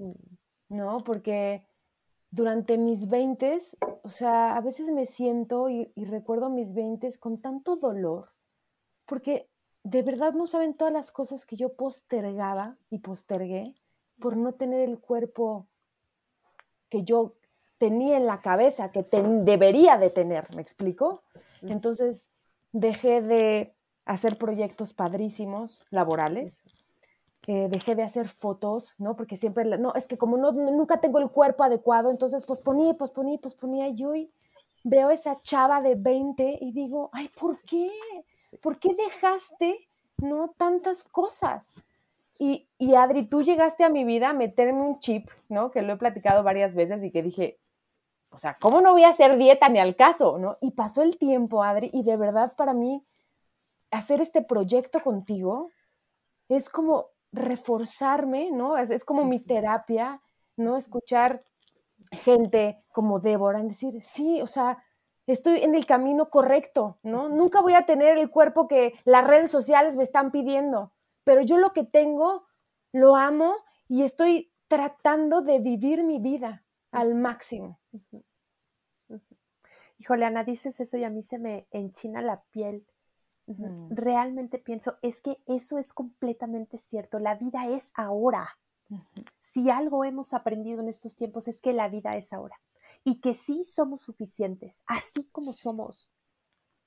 ¿no? 0.70 0.98
Porque 0.98 1.66
durante 2.32 2.78
mis 2.78 3.10
veintes, 3.10 3.78
o 4.04 4.10
sea, 4.10 4.56
a 4.56 4.62
veces 4.62 4.90
me 4.90 5.06
siento 5.06 5.70
y, 5.70 5.92
y 5.96 6.06
recuerdo 6.06 6.50
mis 6.50 6.74
veintes 6.74 7.18
con 7.18 7.40
tanto 7.40 7.76
dolor, 7.76 8.30
porque 9.06 9.50
de 9.84 10.02
verdad 10.02 10.34
no 10.34 10.48
saben 10.48 10.74
todas 10.74 10.94
las 10.94 11.12
cosas 11.12 11.46
que 11.46 11.58
yo 11.58 11.74
postergaba 11.74 12.78
y 12.90 13.00
postergué 13.00 13.76
por 14.20 14.38
no 14.38 14.54
tener 14.54 14.88
el 14.88 15.00
cuerpo 15.00 15.68
que 16.90 17.04
yo 17.04 17.34
tenía 17.78 18.18
en 18.18 18.28
la 18.28 18.42
cabeza, 18.42 18.92
que 18.92 19.04
debería 19.04 19.98
de 19.98 20.12
tener, 20.12 20.48
¿me 20.56 20.62
explico? 20.62 21.24
Entonces 21.64 22.32
dejé 22.72 23.22
de 23.22 23.74
hacer 24.06 24.38
proyectos 24.38 24.94
padrísimos, 24.94 25.84
laborales, 25.90 26.64
eh, 27.48 27.68
dejé 27.72 27.96
de 27.96 28.04
hacer 28.04 28.28
fotos, 28.28 28.94
¿no? 29.00 29.16
Porque 29.16 29.36
siempre, 29.36 29.66
no, 29.66 29.94
es 29.96 30.06
que 30.06 30.18
como 30.18 30.38
no, 30.38 30.52
nunca 30.52 31.02
tengo 31.02 31.20
el 31.20 31.30
cuerpo 31.30 31.64
adecuado, 31.64 32.12
entonces 32.12 32.46
posponía, 32.46 32.94
posponía, 32.94 33.40
posponía, 33.40 33.88
y 33.88 34.06
hoy 34.06 34.32
veo 34.84 35.10
esa 35.10 35.42
chava 35.42 35.80
de 35.80 35.96
20 35.96 36.60
y 36.62 36.72
digo, 36.72 37.10
ay, 37.14 37.30
¿por 37.40 37.60
qué? 37.64 37.92
¿Por 38.62 38.80
qué 38.80 38.94
dejaste, 38.96 39.88
no, 40.18 40.54
tantas 40.56 41.04
cosas? 41.04 41.74
Y, 42.40 42.68
y, 42.78 42.96
Adri, 42.96 43.26
tú 43.26 43.42
llegaste 43.42 43.84
a 43.84 43.90
mi 43.90 44.04
vida 44.04 44.30
a 44.30 44.34
meterme 44.34 44.82
un 44.82 45.00
chip, 45.00 45.30
¿no? 45.50 45.72
Que 45.72 45.82
lo 45.82 45.94
he 45.94 45.98
platicado 45.98 46.44
varias 46.44 46.76
veces 46.76 47.04
y 47.04 47.12
que 47.12 47.24
dije, 47.24 47.60
o 48.30 48.38
sea, 48.38 48.58
¿cómo 48.60 48.82
no 48.82 48.94
voy 48.94 49.04
a 49.04 49.10
hacer 49.10 49.38
dieta 49.38 49.68
ni 49.68 49.80
al 49.80 49.96
caso, 49.96 50.38
¿no? 50.38 50.58
Y 50.62 50.72
pasó 50.72 51.02
el 51.02 51.18
tiempo, 51.18 51.64
Adri, 51.64 51.90
y 51.92 52.04
de 52.04 52.18
verdad 52.18 52.54
para 52.56 52.74
mí 52.74 53.04
hacer 53.90 54.22
este 54.22 54.42
proyecto 54.42 55.02
contigo 55.02 55.70
es 56.48 56.70
como 56.70 57.08
reforzarme, 57.32 58.52
¿no? 58.52 58.78
Es, 58.78 58.92
es 58.92 59.06
como 59.06 59.26
mi 59.26 59.40
terapia, 59.40 60.22
¿no? 60.58 60.78
Escuchar 60.78 61.42
gente 62.12 62.82
como 62.92 63.20
Débora 63.20 63.60
en 63.60 63.70
decir, 63.70 64.02
sí, 64.02 64.42
o 64.42 64.48
sea, 64.48 64.84
estoy 65.28 65.60
en 65.62 65.76
el 65.76 65.86
camino 65.86 66.30
correcto, 66.30 66.98
¿no? 67.04 67.30
Nunca 67.30 67.62
voy 67.62 67.74
a 67.74 67.86
tener 67.86 68.18
el 68.18 68.30
cuerpo 68.30 68.68
que 68.68 68.94
las 69.06 69.26
redes 69.26 69.52
sociales 69.52 69.96
me 69.96 70.04
están 70.04 70.32
pidiendo, 70.32 70.92
pero 71.24 71.42
yo 71.42 71.58
lo 71.58 71.74
que 71.74 71.84
tengo 71.84 72.44
lo 72.92 73.16
amo 73.16 73.56
y 73.88 74.04
estoy 74.04 74.52
tratando 74.68 75.42
de 75.42 75.60
vivir 75.60 76.04
mi 76.04 76.20
vida 76.20 76.64
al 76.92 77.16
máximo. 77.16 77.80
Híjole, 79.98 80.26
Ana, 80.26 80.44
dices 80.44 80.80
eso 80.80 80.98
y 80.98 81.04
a 81.04 81.10
mí 81.10 81.24
se 81.24 81.40
me 81.40 81.68
enchina 81.72 82.22
la 82.22 82.42
piel. 82.52 82.86
Realmente 83.90 84.60
pienso, 84.60 84.98
es 85.02 85.22
que 85.22 85.38
eso 85.48 85.78
es 85.78 85.94
completamente 85.94 86.78
cierto. 86.78 87.20
La 87.20 87.36
vida 87.36 87.68
es 87.68 87.92
ahora. 87.96 88.46
Si 89.40 89.70
algo 89.70 90.04
hemos 90.04 90.34
aprendido 90.34 90.82
en 90.82 90.90
estos 90.90 91.16
tiempos 91.16 91.48
es 91.48 91.62
que 91.62 91.74
la 91.74 91.88
vida 91.88 92.12
es 92.12 92.34
ahora 92.34 92.60
y 93.04 93.22
que 93.22 93.34
sí 93.34 93.64
somos 93.64 94.02
suficientes, 94.02 94.84
así 94.86 95.30
como 95.32 95.54
somos. 95.54 96.12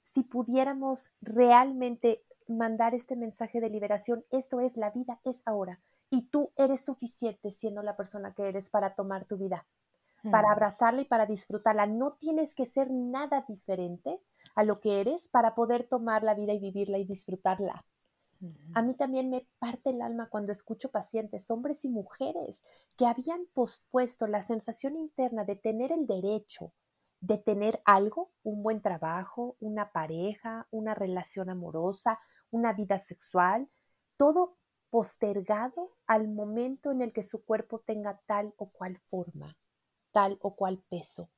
Si 0.03 0.23
pudiéramos 0.23 1.11
realmente 1.23 2.23
mandar 2.47 2.95
este 2.95 3.17
mensaje 3.17 3.61
de 3.61 3.71
liberación, 3.71 4.25
esto 4.31 4.61
es, 4.61 4.77
la 4.77 4.91
vida 4.91 5.21
es 5.25 5.43
ahora 5.47 5.81
y 6.11 6.23
tú 6.29 6.53
eres 6.57 6.83
suficiente 6.83 7.51
siendo 7.51 7.83
la 7.83 7.97
persona 7.97 8.35
que 8.35 8.49
eres 8.49 8.69
para 8.69 8.95
tomar 8.95 9.25
tu 9.25 9.39
vida 9.39 9.67
para 10.31 10.51
abrazarla 10.53 11.03
y 11.03 11.05
para 11.05 11.27
disfrutarla. 11.27 11.87
No 11.87 12.12
tienes 12.15 12.55
que 12.55 12.67
ser 12.67 12.91
nada 12.91 13.45
diferente 13.49 14.21
a 14.55 14.64
lo 14.64 14.80
que 14.80 15.00
eres 15.00 15.28
para 15.28 15.55
poder 15.55 15.84
tomar 15.84 16.22
la 16.22 16.34
vida 16.34 16.52
y 16.52 16.59
vivirla 16.59 16.98
y 16.98 17.05
disfrutarla. 17.05 17.84
A 18.74 18.82
mí 18.82 18.94
también 18.94 19.30
me 19.30 19.46
parte 19.59 19.90
el 19.90 20.02
alma 20.02 20.28
cuando 20.28 20.52
escucho 20.52 20.90
pacientes, 20.90 21.50
hombres 21.50 21.84
y 21.84 21.88
mujeres, 21.88 22.62
que 22.96 23.07
habían 23.07 23.46
pospuesto 23.55 24.26
la 24.26 24.42
sensación 24.42 24.96
interna 24.96 25.44
de 25.44 25.57
tener 25.57 25.92
el 25.92 26.07
derecho 26.07 26.72
de 27.24 27.38
tener 27.38 27.80
algo, 27.86 28.32
un 28.42 28.62
buen 28.62 28.82
trabajo, 28.82 29.57
una 29.59 29.92
pareja, 29.92 30.68
una 30.70 30.94
relación 30.94 31.48
amorosa, 31.48 32.20
una 32.50 32.74
vida 32.74 32.98
sexual, 32.98 33.70
todo 34.18 34.59
postergado 34.90 35.96
al 36.07 36.28
momento 36.28 36.92
en 36.92 37.00
el 37.00 37.14
que 37.14 37.24
su 37.24 37.42
cuerpo 37.42 37.80
tenga 37.80 38.20
tal 38.26 38.52
o 38.59 38.68
cual 38.68 39.00
forma 39.09 39.57
tal 40.12 40.38
o 40.42 40.55
cual 40.55 40.84
peso. 40.88 41.28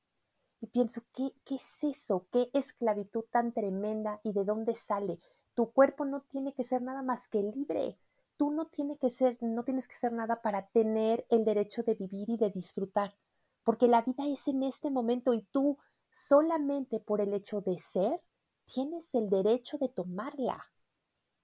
Pienso, 0.73 1.03
¿qué, 1.13 1.33
¿qué 1.45 1.57
es 1.57 1.85
eso? 1.85 2.27
¿Qué 2.31 2.51
esclavitud 2.53 3.25
tan 3.31 3.53
tremenda 3.53 4.21
y 4.23 4.33
de 4.33 4.45
dónde 4.45 4.75
sale? 4.75 5.21
Tu 5.55 5.71
cuerpo 5.73 6.05
no 6.05 6.23
tiene 6.23 6.53
que 6.55 6.65
ser 6.65 6.83
nada 6.83 7.03
más 7.03 7.29
que 7.29 7.43
libre. 7.43 7.99
Tú 8.37 8.51
no, 8.51 8.67
tiene 8.67 8.99
que 8.99 9.11
ser, 9.11 9.39
no 9.41 9.65
tienes 9.65 9.89
que 9.89 9.97
ser 9.97 10.13
nada 10.13 10.43
para 10.43 10.69
tener 10.69 11.27
el 11.31 11.45
derecho 11.45 11.83
de 11.83 11.95
vivir 11.95 12.29
y 12.29 12.37
de 12.37 12.51
disfrutar, 12.51 13.17
porque 13.65 13.89
la 13.89 14.03
vida 14.03 14.27
es 14.27 14.47
en 14.49 14.63
este 14.63 14.91
momento 14.91 15.33
y 15.33 15.43
tú 15.43 15.79
solamente 16.11 17.01
por 17.01 17.21
el 17.21 17.33
hecho 17.33 17.63
de 17.63 17.79
ser, 17.79 18.23
tienes 18.67 19.15
el 19.15 19.31
derecho 19.31 19.79
de 19.79 19.89
tomarla. 19.89 20.63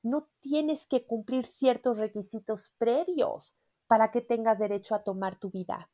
No 0.03 0.29
tienes 0.41 0.87
que 0.87 1.07
cumplir 1.07 1.47
ciertos 1.47 1.99
requisitos 1.99 2.75
previos 2.77 3.57
para 3.87 4.11
que 4.11 4.21
tengas 4.21 4.59
derecho 4.59 4.95
a 4.95 5.03
tomar 5.03 5.39
tu 5.39 5.51
vida 5.51 5.91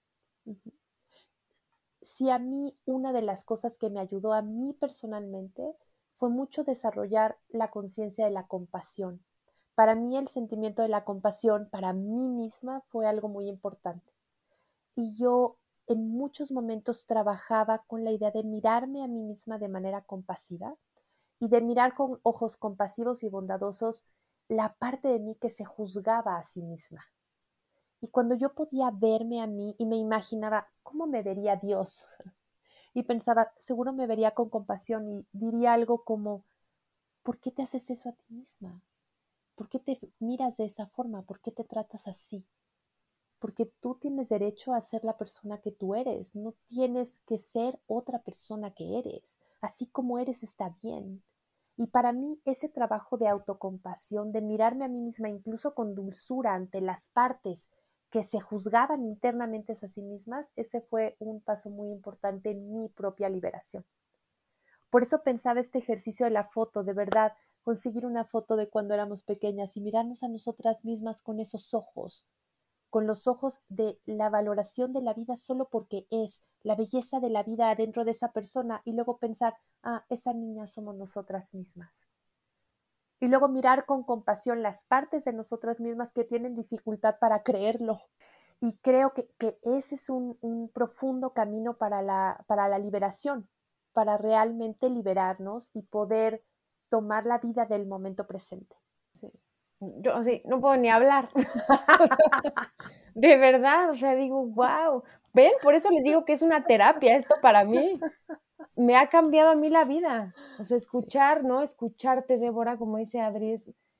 si 2.09 2.30
a 2.30 2.38
mí 2.38 2.74
una 2.86 3.12
de 3.12 3.20
las 3.20 3.44
cosas 3.44 3.76
que 3.76 3.90
me 3.90 4.00
ayudó 4.00 4.32
a 4.32 4.40
mí 4.40 4.72
personalmente 4.72 5.76
fue 6.16 6.30
mucho 6.30 6.64
desarrollar 6.64 7.38
la 7.50 7.70
conciencia 7.70 8.24
de 8.24 8.30
la 8.30 8.46
compasión. 8.46 9.22
Para 9.74 9.94
mí 9.94 10.16
el 10.16 10.26
sentimiento 10.26 10.80
de 10.80 10.88
la 10.88 11.04
compasión 11.04 11.68
para 11.70 11.92
mí 11.92 12.30
misma 12.30 12.80
fue 12.88 13.06
algo 13.06 13.28
muy 13.28 13.46
importante. 13.46 14.11
Y 14.96 15.18
yo 15.18 15.59
en 15.86 16.09
muchos 16.09 16.50
momentos 16.50 17.04
trabajaba 17.04 17.84
con 17.86 18.04
la 18.04 18.11
idea 18.11 18.30
de 18.30 18.42
mirarme 18.42 19.04
a 19.04 19.06
mí 19.06 19.20
misma 19.20 19.59
de 19.59 19.68
manera 19.68 20.00
compasiva 20.00 20.76
y 21.38 21.48
de 21.50 21.61
mirar 21.61 21.94
con 21.94 22.20
ojos 22.22 22.56
compasivos 22.56 23.22
y 23.22 23.28
bondadosos 23.28 24.06
la 24.48 24.74
parte 24.78 25.09
de 25.09 25.20
mí 25.20 25.34
que 25.34 25.50
se 25.50 25.66
juzgaba 25.66 26.38
a 26.38 26.44
sí 26.44 26.62
misma. 26.62 27.04
Y 28.01 28.09
cuando 28.09 28.34
yo 28.36 28.55
podía 28.55 28.90
verme 28.90 29.40
a 29.40 29.46
mí 29.46 29.74
y 29.78 29.86
me 29.86 29.96
imaginaba 29.96 30.68
cómo 30.82 31.07
me 31.07 31.22
vería 31.22 31.57
Dios, 31.57 32.05
y 32.94 33.03
pensaba, 33.03 33.53
seguro 33.59 33.92
me 33.92 34.07
vería 34.07 34.32
con 34.32 34.49
compasión 34.49 35.09
y 35.09 35.26
diría 35.32 35.72
algo 35.72 36.05
como, 36.05 36.44
¿por 37.22 37.38
qué 37.38 37.51
te 37.51 37.62
haces 37.62 37.90
eso 37.90 38.09
a 38.09 38.12
ti 38.12 38.24
misma? 38.28 38.82
¿Por 39.55 39.68
qué 39.68 39.78
te 39.78 40.01
miras 40.18 40.57
de 40.57 40.64
esa 40.64 40.86
forma? 40.86 41.22
¿Por 41.22 41.40
qué 41.40 41.51
te 41.51 41.64
tratas 41.64 42.07
así? 42.07 42.46
Porque 43.38 43.66
tú 43.66 43.96
tienes 43.96 44.28
derecho 44.28 44.72
a 44.72 44.80
ser 44.80 45.05
la 45.05 45.16
persona 45.16 45.59
que 45.59 45.72
tú 45.72 45.94
eres, 45.94 46.34
no 46.34 46.55
tienes 46.68 47.20
que 47.20 47.38
ser 47.38 47.78
otra 47.86 48.22
persona 48.22 48.72
que 48.72 48.99
eres. 48.99 49.36
Así 49.61 49.86
como 49.86 50.18
eres 50.18 50.42
está 50.42 50.76
bien. 50.82 51.22
Y 51.76 51.88
para 51.88 52.12
mí 52.12 52.40
ese 52.44 52.68
trabajo 52.68 53.16
de 53.18 53.28
autocompasión, 53.28 54.32
de 54.32 54.42
mirarme 54.42 54.84
a 54.84 54.88
mí 54.88 54.99
misma 54.99 55.28
incluso 55.28 55.74
con 55.74 55.94
dulzura 55.94 56.55
ante 56.55 56.80
las 56.80 57.09
partes 57.11 57.68
que 58.11 58.24
se 58.24 58.40
juzgaban 58.40 59.04
internamente 59.04 59.72
a 59.72 59.76
sí 59.76 60.02
mismas, 60.02 60.50
ese 60.56 60.80
fue 60.80 61.16
un 61.18 61.40
paso 61.40 61.70
muy 61.70 61.90
importante 61.90 62.50
en 62.50 62.72
mi 62.72 62.88
propia 62.88 63.28
liberación. 63.28 63.84
Por 64.90 65.02
eso 65.02 65.22
pensaba 65.22 65.61
este 65.61 65.78
ejercicio 65.78 66.24
de 66.24 66.30
la 66.30 66.44
foto, 66.44 66.82
de 66.82 66.94
verdad, 66.94 67.34
conseguir 67.62 68.06
una 68.06 68.24
foto 68.24 68.56
de 68.56 68.68
cuando 68.68 68.94
éramos 68.94 69.22
pequeñas 69.22 69.76
y 69.76 69.80
mirarnos 69.80 70.22
a 70.22 70.28
nosotras 70.28 70.84
mismas 70.84 71.20
con 71.20 71.40
esos 71.40 71.74
ojos, 71.74 72.24
con 72.88 73.06
los 73.06 73.26
ojos 73.26 73.61
de 73.68 74.00
la 74.06 74.30
valoración 74.30 74.94
de 74.94 75.02
la 75.02 75.12
vida 75.12 75.36
solo 75.36 75.68
porque 75.68 76.06
es, 76.11 76.42
la 76.62 76.74
belleza 76.74 77.20
de 77.20 77.28
la 77.28 77.42
vida 77.42 77.70
adentro 77.70 78.04
de 78.04 78.12
esa 78.12 78.32
persona 78.32 78.80
y 78.84 78.92
luego 78.92 79.18
pensar, 79.18 79.54
ah, 79.82 80.06
esa 80.09 80.32
niña 80.32 80.66
somos 80.66 80.96
nosotras 80.96 81.52
mismas 81.52 82.06
y 83.20 83.28
luego 83.28 83.48
mirar 83.48 83.84
con 83.84 84.04
compasión 84.04 84.62
las 84.62 84.84
partes 84.84 85.24
de 85.24 85.32
nosotras 85.32 85.80
mismas 85.80 86.12
que 86.12 86.24
tienen 86.24 86.54
dificultad 86.54 87.16
para 87.20 87.42
creerlo. 87.42 88.00
Y 88.60 88.76
creo 88.78 89.12
que, 89.12 89.28
ese 89.62 89.94
es 89.94 90.10
un, 90.10 90.70
profundo 90.72 91.32
camino 91.32 91.76
para 91.76 92.02
la, 92.02 92.44
para 92.46 92.68
la 92.68 92.78
liberación, 92.78 93.48
para 93.92 94.16
realmente 94.16 94.88
liberarnos 94.90 95.70
y 95.74 95.82
poder 95.82 96.42
tomar 96.88 97.26
la 97.26 97.38
vida 97.38 97.66
del 97.66 97.86
momento 97.86 98.26
presente. 98.26 98.76
Yo 99.80 100.14
así 100.14 100.42
no 100.44 100.60
puedo 100.60 100.76
ni 100.76 100.88
hablar. 100.88 101.28
de 103.14 103.36
verdad, 103.36 103.90
o 103.90 103.94
sea, 103.94 104.14
digo, 104.14 104.44
wow. 104.46 105.04
Ven, 105.32 105.52
por 105.62 105.74
eso 105.74 105.90
les 105.90 106.02
digo 106.02 106.24
que 106.24 106.32
es 106.32 106.42
una 106.42 106.64
terapia 106.64 107.16
esto 107.16 107.36
para 107.40 107.64
mí 107.64 108.00
me 108.78 108.96
ha 108.96 109.08
cambiado 109.08 109.50
a 109.50 109.56
mí 109.56 109.68
la 109.68 109.84
vida. 109.84 110.34
O 110.58 110.64
sea, 110.64 110.76
escuchar, 110.76 111.44
¿no? 111.44 111.62
Escucharte, 111.62 112.38
Débora, 112.38 112.78
como 112.78 112.96
dice 112.96 113.20
Adri, 113.20 113.54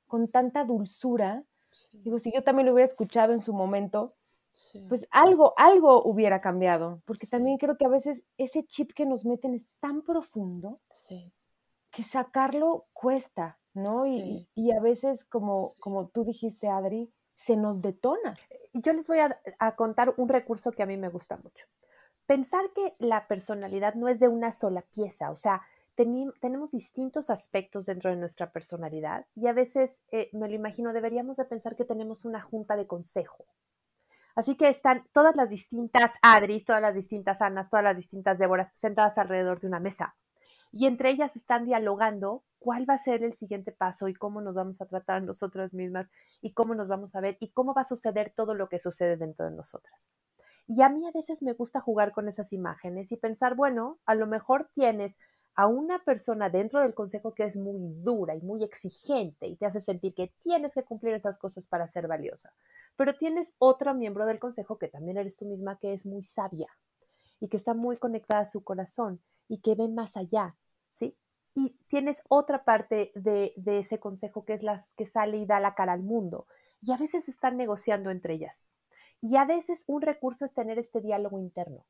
con 0.07 0.29
tanta 0.29 0.63
dulzura. 0.63 1.43
Digo, 1.91 2.17
si 2.17 2.31
yo 2.31 2.43
también 2.43 2.65
lo 2.65 2.73
hubiera 2.73 2.87
escuchado 2.87 3.33
en 3.33 3.39
su 3.39 3.53
momento, 3.53 4.15
pues 4.87 5.07
algo, 5.11 5.53
algo 5.57 6.01
hubiera 6.03 6.39
cambiado. 6.39 7.01
Porque 7.05 7.27
también 7.27 7.57
creo 7.57 7.77
que 7.77 7.85
a 7.85 7.89
veces 7.89 8.25
ese 8.37 8.65
chip 8.65 8.93
que 8.93 9.05
nos 9.05 9.25
meten 9.25 9.53
es 9.53 9.67
tan 9.81 10.01
profundo 10.01 10.79
que 11.91 12.03
sacarlo 12.03 12.85
cuesta, 12.93 13.59
¿no? 13.73 14.05
Y, 14.05 14.71
a 14.71 14.79
veces, 14.79 15.25
como, 15.25 15.71
como 15.81 16.07
tú 16.07 16.23
dijiste, 16.23 16.69
Adri, 16.69 17.11
se 17.35 17.57
nos 17.57 17.81
detona. 17.81 18.33
Yo 18.73 18.93
les 18.93 19.07
voy 19.07 19.19
a 19.19 19.75
contar 19.75 20.13
un 20.15 20.29
recurso 20.29 20.71
que 20.71 20.83
a 20.83 20.85
mí 20.85 20.95
me 20.95 21.09
gusta 21.09 21.37
mucho 21.37 21.65
pensar 22.29 22.71
que 22.75 22.93
la 22.99 23.27
personalidad 23.27 23.95
no 23.95 24.07
es 24.07 24.19
de 24.19 24.27
una 24.27 24.51
sola 24.51 24.83
pieza, 24.83 25.31
o 25.31 25.35
sea, 25.35 25.63
tenemos 25.95 26.69
distintos 26.69 27.31
aspectos 27.31 27.87
dentro 27.87 28.11
de 28.11 28.17
nuestra 28.17 28.51
personalidad 28.51 29.25
y 29.33 29.47
a 29.47 29.53
veces, 29.53 30.03
eh, 30.11 30.29
me 30.31 30.47
lo 30.47 30.53
imagino, 30.53 30.93
deberíamos 30.93 31.37
de 31.37 31.45
pensar 31.45 31.75
que 31.75 31.85
tenemos 31.85 32.25
una 32.25 32.39
junta 32.39 32.75
de 32.75 32.85
consejo. 32.85 33.47
Así 34.35 34.55
que 34.55 34.67
están 34.67 35.07
todas 35.11 35.35
las 35.35 35.49
distintas 35.49 36.11
Adris, 36.21 36.65
todas 36.65 36.83
las 36.83 36.93
distintas 36.93 37.41
Anas, 37.41 37.71
todas 37.71 37.83
las 37.83 37.95
distintas 37.95 38.37
Déboras 38.37 38.73
sentadas 38.75 39.17
alrededor 39.17 39.59
de 39.59 39.65
una 39.65 39.79
mesa. 39.79 40.15
Y 40.71 40.85
entre 40.85 41.09
ellas 41.09 41.35
están 41.35 41.65
dialogando 41.65 42.43
cuál 42.59 42.87
va 42.87 42.93
a 42.93 42.99
ser 42.99 43.23
el 43.23 43.33
siguiente 43.33 43.71
paso 43.71 44.07
y 44.07 44.13
cómo 44.13 44.39
nos 44.39 44.53
vamos 44.53 44.81
a 44.81 44.85
tratar 44.85 45.23
nosotras 45.23 45.73
mismas 45.73 46.07
y 46.41 46.53
cómo 46.53 46.75
nos 46.75 46.87
vamos 46.87 47.15
a 47.15 47.21
ver 47.21 47.37
y 47.39 47.49
cómo 47.49 47.73
va 47.73 47.81
a 47.81 47.85
suceder 47.85 48.31
todo 48.35 48.53
lo 48.53 48.69
que 48.69 48.77
sucede 48.77 49.17
dentro 49.17 49.49
de 49.49 49.55
nosotras. 49.55 50.11
Y 50.71 50.83
a 50.83 50.89
mí 50.89 51.07
a 51.07 51.11
veces 51.11 51.41
me 51.41 51.53
gusta 51.53 51.81
jugar 51.81 52.11
con 52.11 52.27
esas 52.27 52.53
imágenes 52.53 53.11
y 53.11 53.17
pensar, 53.17 53.55
bueno, 53.55 53.97
a 54.05 54.13
lo 54.13 54.27
mejor 54.27 54.69
tienes 54.75 55.17
a 55.55 55.65
una 55.65 55.97
persona 56.05 56.51
dentro 56.51 56.79
del 56.79 56.93
consejo 56.93 57.33
que 57.33 57.43
es 57.43 57.57
muy 57.57 57.79
dura 58.03 58.35
y 58.35 58.41
muy 58.41 58.63
exigente 58.63 59.47
y 59.47 59.55
te 59.55 59.65
hace 59.65 59.79
sentir 59.79 60.13
que 60.13 60.31
tienes 60.43 60.75
que 60.75 60.83
cumplir 60.83 61.15
esas 61.15 61.39
cosas 61.39 61.65
para 61.65 61.87
ser 61.87 62.07
valiosa. 62.07 62.53
Pero 62.95 63.15
tienes 63.15 63.51
otro 63.57 63.95
miembro 63.95 64.27
del 64.27 64.37
consejo 64.37 64.77
que 64.77 64.87
también 64.87 65.17
eres 65.17 65.37
tú 65.37 65.45
misma 65.47 65.79
que 65.79 65.91
es 65.91 66.05
muy 66.05 66.21
sabia 66.21 66.67
y 67.39 67.47
que 67.47 67.57
está 67.57 67.73
muy 67.73 67.97
conectada 67.97 68.41
a 68.41 68.45
su 68.45 68.63
corazón 68.63 69.19
y 69.47 69.61
que 69.61 69.73
ve 69.73 69.87
más 69.87 70.17
allá, 70.17 70.55
¿sí? 70.91 71.17
Y 71.55 71.75
tienes 71.87 72.21
otra 72.29 72.63
parte 72.63 73.11
de, 73.15 73.53
de 73.55 73.79
ese 73.79 73.99
consejo 73.99 74.45
que 74.45 74.53
es 74.53 74.61
la 74.61 74.79
que 74.95 75.07
sale 75.07 75.37
y 75.37 75.47
da 75.47 75.59
la 75.59 75.73
cara 75.73 75.93
al 75.93 76.03
mundo. 76.03 76.45
Y 76.79 76.91
a 76.91 76.97
veces 76.97 77.27
están 77.27 77.57
negociando 77.57 78.11
entre 78.11 78.35
ellas. 78.35 78.63
Y 79.21 79.35
a 79.37 79.45
veces 79.45 79.83
un 79.87 80.01
recurso 80.01 80.45
es 80.45 80.53
tener 80.53 80.79
este 80.79 81.01
diálogo 81.01 81.39
interno 81.39 81.85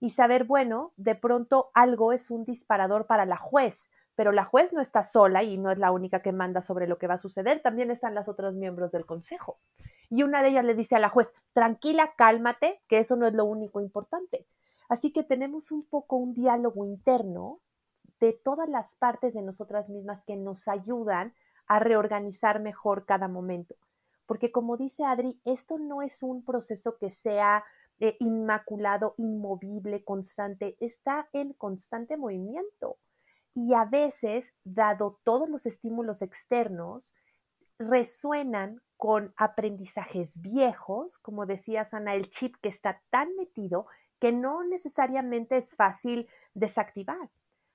y 0.00 0.10
saber, 0.10 0.44
bueno, 0.44 0.92
de 0.96 1.14
pronto 1.14 1.70
algo 1.74 2.12
es 2.12 2.30
un 2.30 2.44
disparador 2.44 3.06
para 3.06 3.26
la 3.26 3.36
juez, 3.36 3.90
pero 4.14 4.32
la 4.32 4.44
juez 4.44 4.72
no 4.72 4.80
está 4.80 5.02
sola 5.02 5.42
y 5.42 5.58
no 5.58 5.70
es 5.70 5.78
la 5.78 5.92
única 5.92 6.22
que 6.22 6.32
manda 6.32 6.60
sobre 6.60 6.86
lo 6.86 6.98
que 6.98 7.06
va 7.06 7.14
a 7.14 7.18
suceder, 7.18 7.62
también 7.62 7.90
están 7.90 8.14
las 8.14 8.28
otros 8.28 8.54
miembros 8.54 8.90
del 8.92 9.06
consejo. 9.06 9.60
Y 10.10 10.22
una 10.22 10.42
de 10.42 10.50
ellas 10.50 10.64
le 10.64 10.74
dice 10.74 10.96
a 10.96 11.00
la 11.00 11.08
juez, 11.08 11.32
tranquila, 11.52 12.14
cálmate, 12.16 12.82
que 12.88 12.98
eso 12.98 13.16
no 13.16 13.26
es 13.26 13.34
lo 13.34 13.44
único 13.44 13.80
importante. 13.80 14.46
Así 14.88 15.12
que 15.12 15.22
tenemos 15.22 15.70
un 15.70 15.84
poco 15.84 16.16
un 16.16 16.34
diálogo 16.34 16.84
interno 16.84 17.60
de 18.20 18.32
todas 18.32 18.68
las 18.68 18.94
partes 18.94 19.34
de 19.34 19.42
nosotras 19.42 19.90
mismas 19.90 20.24
que 20.24 20.36
nos 20.36 20.66
ayudan 20.66 21.34
a 21.66 21.78
reorganizar 21.78 22.60
mejor 22.60 23.04
cada 23.04 23.28
momento. 23.28 23.76
Porque 24.28 24.52
como 24.52 24.76
dice 24.76 25.04
Adri, 25.04 25.40
esto 25.46 25.78
no 25.78 26.02
es 26.02 26.22
un 26.22 26.44
proceso 26.44 26.98
que 26.98 27.08
sea 27.08 27.64
eh, 27.98 28.18
inmaculado, 28.20 29.14
inmovible, 29.16 30.04
constante, 30.04 30.76
está 30.80 31.30
en 31.32 31.54
constante 31.54 32.18
movimiento. 32.18 32.98
Y 33.54 33.72
a 33.72 33.86
veces, 33.86 34.52
dado 34.64 35.18
todos 35.24 35.48
los 35.48 35.64
estímulos 35.64 36.20
externos, 36.20 37.14
resuenan 37.78 38.82
con 38.98 39.32
aprendizajes 39.38 40.38
viejos, 40.42 41.16
como 41.20 41.46
decía 41.46 41.84
Sana, 41.84 42.14
el 42.14 42.28
chip 42.28 42.54
que 42.60 42.68
está 42.68 43.00
tan 43.08 43.34
metido 43.36 43.86
que 44.20 44.30
no 44.30 44.62
necesariamente 44.62 45.56
es 45.56 45.74
fácil 45.74 46.28
desactivar. 46.52 47.30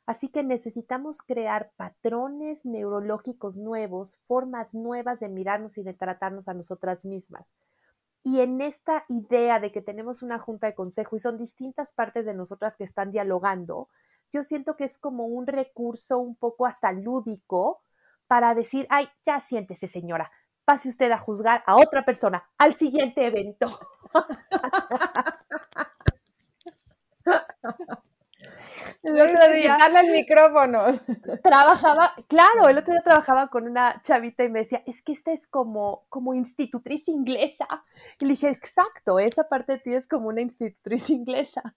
Así 0.05 0.27
que 0.27 0.43
necesitamos 0.43 1.21
crear 1.21 1.71
patrones 1.77 2.65
neurológicos 2.65 3.57
nuevos, 3.57 4.19
formas 4.27 4.73
nuevas 4.73 5.19
de 5.19 5.29
mirarnos 5.29 5.77
y 5.77 5.83
de 5.83 5.93
tratarnos 5.93 6.49
a 6.49 6.53
nosotras 6.53 7.05
mismas. 7.05 7.53
Y 8.23 8.41
en 8.41 8.61
esta 8.61 9.05
idea 9.09 9.59
de 9.59 9.71
que 9.71 9.81
tenemos 9.81 10.21
una 10.23 10.39
junta 10.39 10.67
de 10.67 10.75
consejo 10.75 11.15
y 11.15 11.19
son 11.19 11.37
distintas 11.37 11.93
partes 11.93 12.25
de 12.25 12.33
nosotras 12.33 12.75
que 12.75 12.83
están 12.83 13.11
dialogando, 13.11 13.89
yo 14.31 14.43
siento 14.43 14.75
que 14.75 14.85
es 14.85 14.97
como 14.97 15.25
un 15.25 15.47
recurso 15.47 16.17
un 16.19 16.35
poco 16.35 16.65
hasta 16.65 16.91
lúdico 16.91 17.81
para 18.27 18.55
decir, 18.55 18.87
ay, 18.89 19.09
ya 19.25 19.39
siéntese 19.39 19.87
señora, 19.87 20.31
pase 20.65 20.89
usted 20.89 21.11
a 21.11 21.17
juzgar 21.17 21.63
a 21.65 21.75
otra 21.75 22.03
persona 22.05 22.43
al 22.57 22.73
siguiente 22.73 23.25
evento. 23.25 23.79
El 29.03 29.21
otro 29.21 29.53
día. 29.53 29.77
el 29.77 30.11
micrófono. 30.11 30.85
Trabajaba, 31.43 32.13
claro, 32.27 32.69
el 32.69 32.77
otro 32.77 32.93
día 32.93 33.01
trabajaba 33.03 33.49
con 33.49 33.67
una 33.67 34.01
chavita 34.01 34.43
y 34.43 34.49
me 34.49 34.59
decía, 34.59 34.83
es 34.85 35.01
que 35.01 35.11
esta 35.11 35.31
es 35.31 35.47
como, 35.47 36.05
como 36.09 36.33
institutriz 36.33 37.07
inglesa. 37.07 37.67
Y 38.19 38.25
le 38.25 38.31
dije, 38.31 38.49
exacto, 38.49 39.19
esa 39.19 39.49
parte 39.49 39.73
de 39.73 39.79
ti 39.79 39.93
es 39.93 40.07
como 40.07 40.29
una 40.29 40.41
institutriz 40.41 41.09
inglesa. 41.09 41.75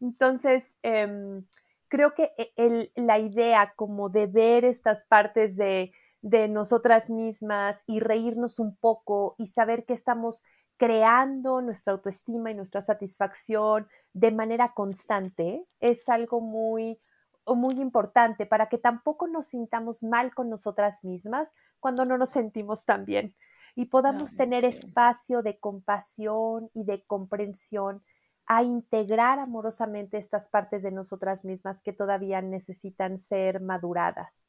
Entonces, 0.00 0.78
em, 0.82 1.44
creo 1.88 2.14
que 2.14 2.32
e, 2.36 2.90
la 2.96 3.18
idea 3.18 3.72
como 3.76 4.08
de 4.08 4.26
ver 4.26 4.64
estas 4.64 5.04
partes 5.04 5.56
de, 5.56 5.92
de 6.22 6.48
nosotras 6.48 7.10
mismas 7.10 7.82
y 7.86 8.00
reírnos 8.00 8.58
un 8.58 8.76
poco 8.76 9.34
y 9.38 9.46
saber 9.46 9.84
que 9.84 9.92
estamos 9.92 10.44
creando 10.82 11.62
nuestra 11.62 11.92
autoestima 11.92 12.50
y 12.50 12.56
nuestra 12.56 12.80
satisfacción 12.80 13.86
de 14.14 14.32
manera 14.32 14.74
constante 14.74 15.64
es 15.78 16.08
algo 16.08 16.40
muy, 16.40 17.00
muy 17.46 17.80
importante 17.80 18.46
para 18.46 18.68
que 18.68 18.78
tampoco 18.78 19.28
nos 19.28 19.46
sintamos 19.46 20.02
mal 20.02 20.34
con 20.34 20.50
nosotras 20.50 21.04
mismas 21.04 21.54
cuando 21.78 22.04
no 22.04 22.18
nos 22.18 22.30
sentimos 22.30 22.84
tan 22.84 23.04
bien 23.04 23.36
y 23.76 23.84
podamos 23.84 24.34
tener 24.34 24.64
espacio 24.64 25.42
de 25.42 25.60
compasión 25.60 26.68
y 26.74 26.82
de 26.82 27.04
comprensión 27.04 28.02
a 28.46 28.64
integrar 28.64 29.38
amorosamente 29.38 30.16
estas 30.16 30.48
partes 30.48 30.82
de 30.82 30.90
nosotras 30.90 31.44
mismas 31.44 31.80
que 31.80 31.92
todavía 31.92 32.42
necesitan 32.42 33.20
ser 33.20 33.60
maduradas. 33.60 34.48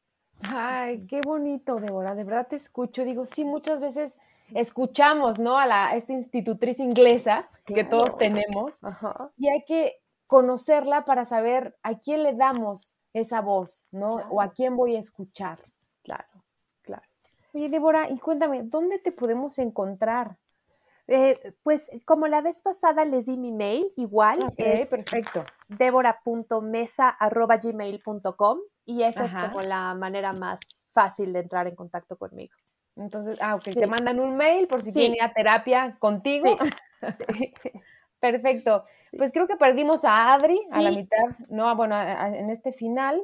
Ay, 0.51 1.05
qué 1.05 1.21
bonito, 1.21 1.75
Débora. 1.75 2.15
De 2.15 2.23
verdad 2.23 2.47
te 2.47 2.55
escucho. 2.55 3.05
Digo, 3.05 3.27
sí, 3.27 3.45
muchas 3.45 3.79
veces 3.79 4.17
escuchamos, 4.55 5.39
¿no? 5.39 5.57
A, 5.57 5.65
la, 5.65 5.95
esta 5.95 6.13
institutriz 6.13 6.79
inglesa 6.79 7.49
que 7.65 7.83
todos 7.83 8.17
tenemos 8.17 8.81
y 9.37 9.49
hay 9.49 9.63
que 9.65 9.99
conocerla 10.27 11.05
para 11.05 11.25
saber 11.25 11.77
a 11.83 11.99
quién 11.99 12.23
le 12.23 12.33
damos 12.33 12.97
esa 13.13 13.41
voz, 13.41 13.87
¿no? 13.91 14.15
O 14.31 14.41
a 14.41 14.51
quién 14.51 14.75
voy 14.75 14.95
a 14.95 14.99
escuchar. 14.99 15.59
Claro, 16.03 16.43
claro. 16.81 17.03
Oye, 17.53 17.69
Débora, 17.69 18.09
y 18.09 18.17
cuéntame, 18.17 18.63
¿dónde 18.63 18.97
te 18.99 19.11
podemos 19.11 19.59
encontrar? 19.59 20.37
Eh, 21.07 21.53
pues 21.63 21.91
como 22.05 22.27
la 22.27 22.41
vez 22.41 22.61
pasada 22.61 23.03
les 23.03 23.25
di 23.25 23.35
mi 23.37 23.51
mail, 23.51 23.91
igual 23.97 24.37
es 24.57 24.87
perfecto. 24.87 25.43
debora.mesa.gmail.com 25.67 28.59
y 28.85 29.03
esa 29.03 29.25
es 29.25 29.33
como 29.33 29.61
la 29.61 29.93
manera 29.95 30.31
más 30.33 30.85
fácil 30.93 31.33
de 31.33 31.39
entrar 31.39 31.67
en 31.67 31.75
contacto 31.75 32.17
conmigo. 32.17 32.53
Entonces, 32.95 33.37
ah, 33.41 33.55
ok, 33.55 33.63
te 33.63 33.87
mandan 33.87 34.19
un 34.19 34.35
mail 34.35 34.67
por 34.67 34.81
si 34.81 34.93
quieren 34.93 35.15
ir 35.15 35.23
a 35.23 35.33
terapia 35.33 35.95
contigo. 35.99 36.55
Perfecto. 38.19 38.85
Pues 39.17 39.31
creo 39.31 39.47
que 39.47 39.57
perdimos 39.57 40.05
a 40.05 40.31
Adri 40.31 40.59
a 40.71 40.81
la 40.81 40.91
mitad, 40.91 41.37
¿no? 41.49 41.75
Bueno, 41.75 41.99
en 42.01 42.49
este 42.49 42.71
final, 42.71 43.21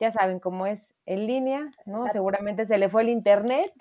ya 0.00 0.10
saben 0.10 0.40
cómo 0.40 0.66
es 0.66 0.94
en 1.06 1.26
línea, 1.26 1.70
¿no? 1.86 2.08
Seguramente 2.08 2.66
se 2.66 2.76
le 2.76 2.88
fue 2.88 3.02
el 3.02 3.10
internet, 3.10 3.72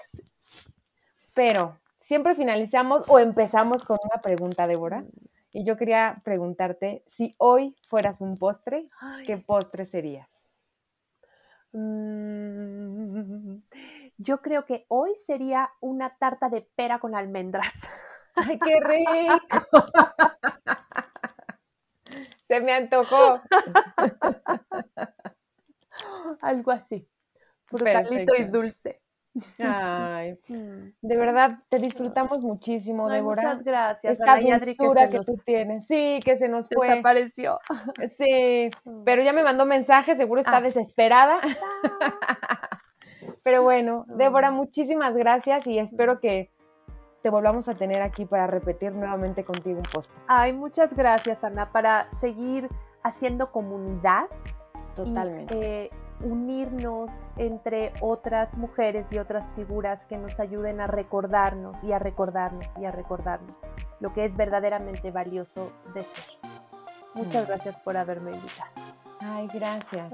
pero 1.33 1.79
siempre 1.99 2.35
finalizamos 2.35 3.03
o 3.07 3.19
empezamos 3.19 3.83
con 3.83 3.97
una 4.03 4.21
pregunta, 4.21 4.67
Débora. 4.67 5.01
Mm. 5.01 5.09
Y 5.53 5.63
yo 5.63 5.77
quería 5.77 6.19
preguntarte, 6.23 7.03
si 7.05 7.31
hoy 7.37 7.75
fueras 7.87 8.21
un 8.21 8.37
postre, 8.37 8.85
¿qué 9.25 9.37
postre 9.37 9.85
serías? 9.85 10.47
Mm, 11.73 13.57
yo 14.23 14.41
creo 14.41 14.65
que 14.65 14.85
hoy 14.87 15.13
sería 15.15 15.71
una 15.81 16.17
tarta 16.17 16.49
de 16.49 16.61
pera 16.61 16.99
con 16.99 17.15
almendras. 17.15 17.89
¡Ay, 18.35 18.57
qué 18.57 18.79
rico! 18.79 19.85
Se 22.47 22.61
me 22.61 22.73
antojó. 22.73 23.41
Algo 26.41 26.71
así. 26.71 27.07
Frutalito 27.65 28.33
y 28.35 28.45
dulce. 28.45 29.03
Ay, 29.59 30.37
mm. 30.47 30.93
de 31.01 31.17
verdad, 31.17 31.59
te 31.69 31.77
disfrutamos 31.77 32.39
muchísimo, 32.39 33.09
Débora. 33.09 33.43
Muchas 33.43 33.63
gracias. 33.63 34.19
Esta 34.19 34.39
dulzura 34.39 35.09
que, 35.09 35.19
tú 35.19 35.33
tienes. 35.45 35.87
Sí, 35.87 36.19
que 36.23 36.35
se 36.35 36.47
nos 36.47 36.69
fue. 36.69 36.87
Desapareció. 36.87 37.59
Sí, 38.11 38.69
mm. 38.83 39.03
pero 39.03 39.23
ya 39.23 39.33
me 39.33 39.43
mandó 39.43 39.65
mensaje, 39.65 40.15
seguro 40.15 40.39
está 40.39 40.57
ah. 40.57 40.61
desesperada. 40.61 41.41
Pero 43.43 43.61
bueno, 43.61 44.05
Débora, 44.07 44.51
muchísimas 44.51 45.13
gracias 45.15 45.67
y 45.67 45.77
espero 45.77 46.19
que 46.19 46.49
te 47.21 47.29
volvamos 47.29 47.69
a 47.69 47.73
tener 47.73 48.01
aquí 48.01 48.25
para 48.25 48.47
repetir 48.47 48.93
nuevamente 48.93 49.43
contigo 49.43 49.77
un 49.77 49.83
post. 49.83 50.11
Ay, 50.27 50.53
muchas 50.53 50.95
gracias, 50.95 51.43
Ana, 51.43 51.71
para 51.71 52.09
seguir 52.11 52.69
haciendo 53.03 53.51
comunidad. 53.51 54.25
Totalmente. 54.95 55.57
Y, 55.57 55.61
eh, 55.61 55.89
unirnos 56.21 57.29
entre 57.37 57.91
otras 58.01 58.57
mujeres 58.57 59.11
y 59.11 59.17
otras 59.17 59.53
figuras 59.53 60.05
que 60.05 60.17
nos 60.17 60.39
ayuden 60.39 60.79
a 60.79 60.87
recordarnos 60.87 61.83
y 61.83 61.91
a 61.91 61.99
recordarnos 61.99 62.67
y 62.79 62.85
a 62.85 62.91
recordarnos 62.91 63.59
lo 63.99 64.13
que 64.13 64.25
es 64.25 64.37
verdaderamente 64.37 65.11
valioso 65.11 65.71
de 65.93 66.03
ser. 66.03 66.23
Muchas 67.13 67.47
gracias 67.47 67.79
por 67.81 67.97
haberme 67.97 68.31
invitado. 68.31 68.71
Ay, 69.19 69.47
gracias. 69.53 70.13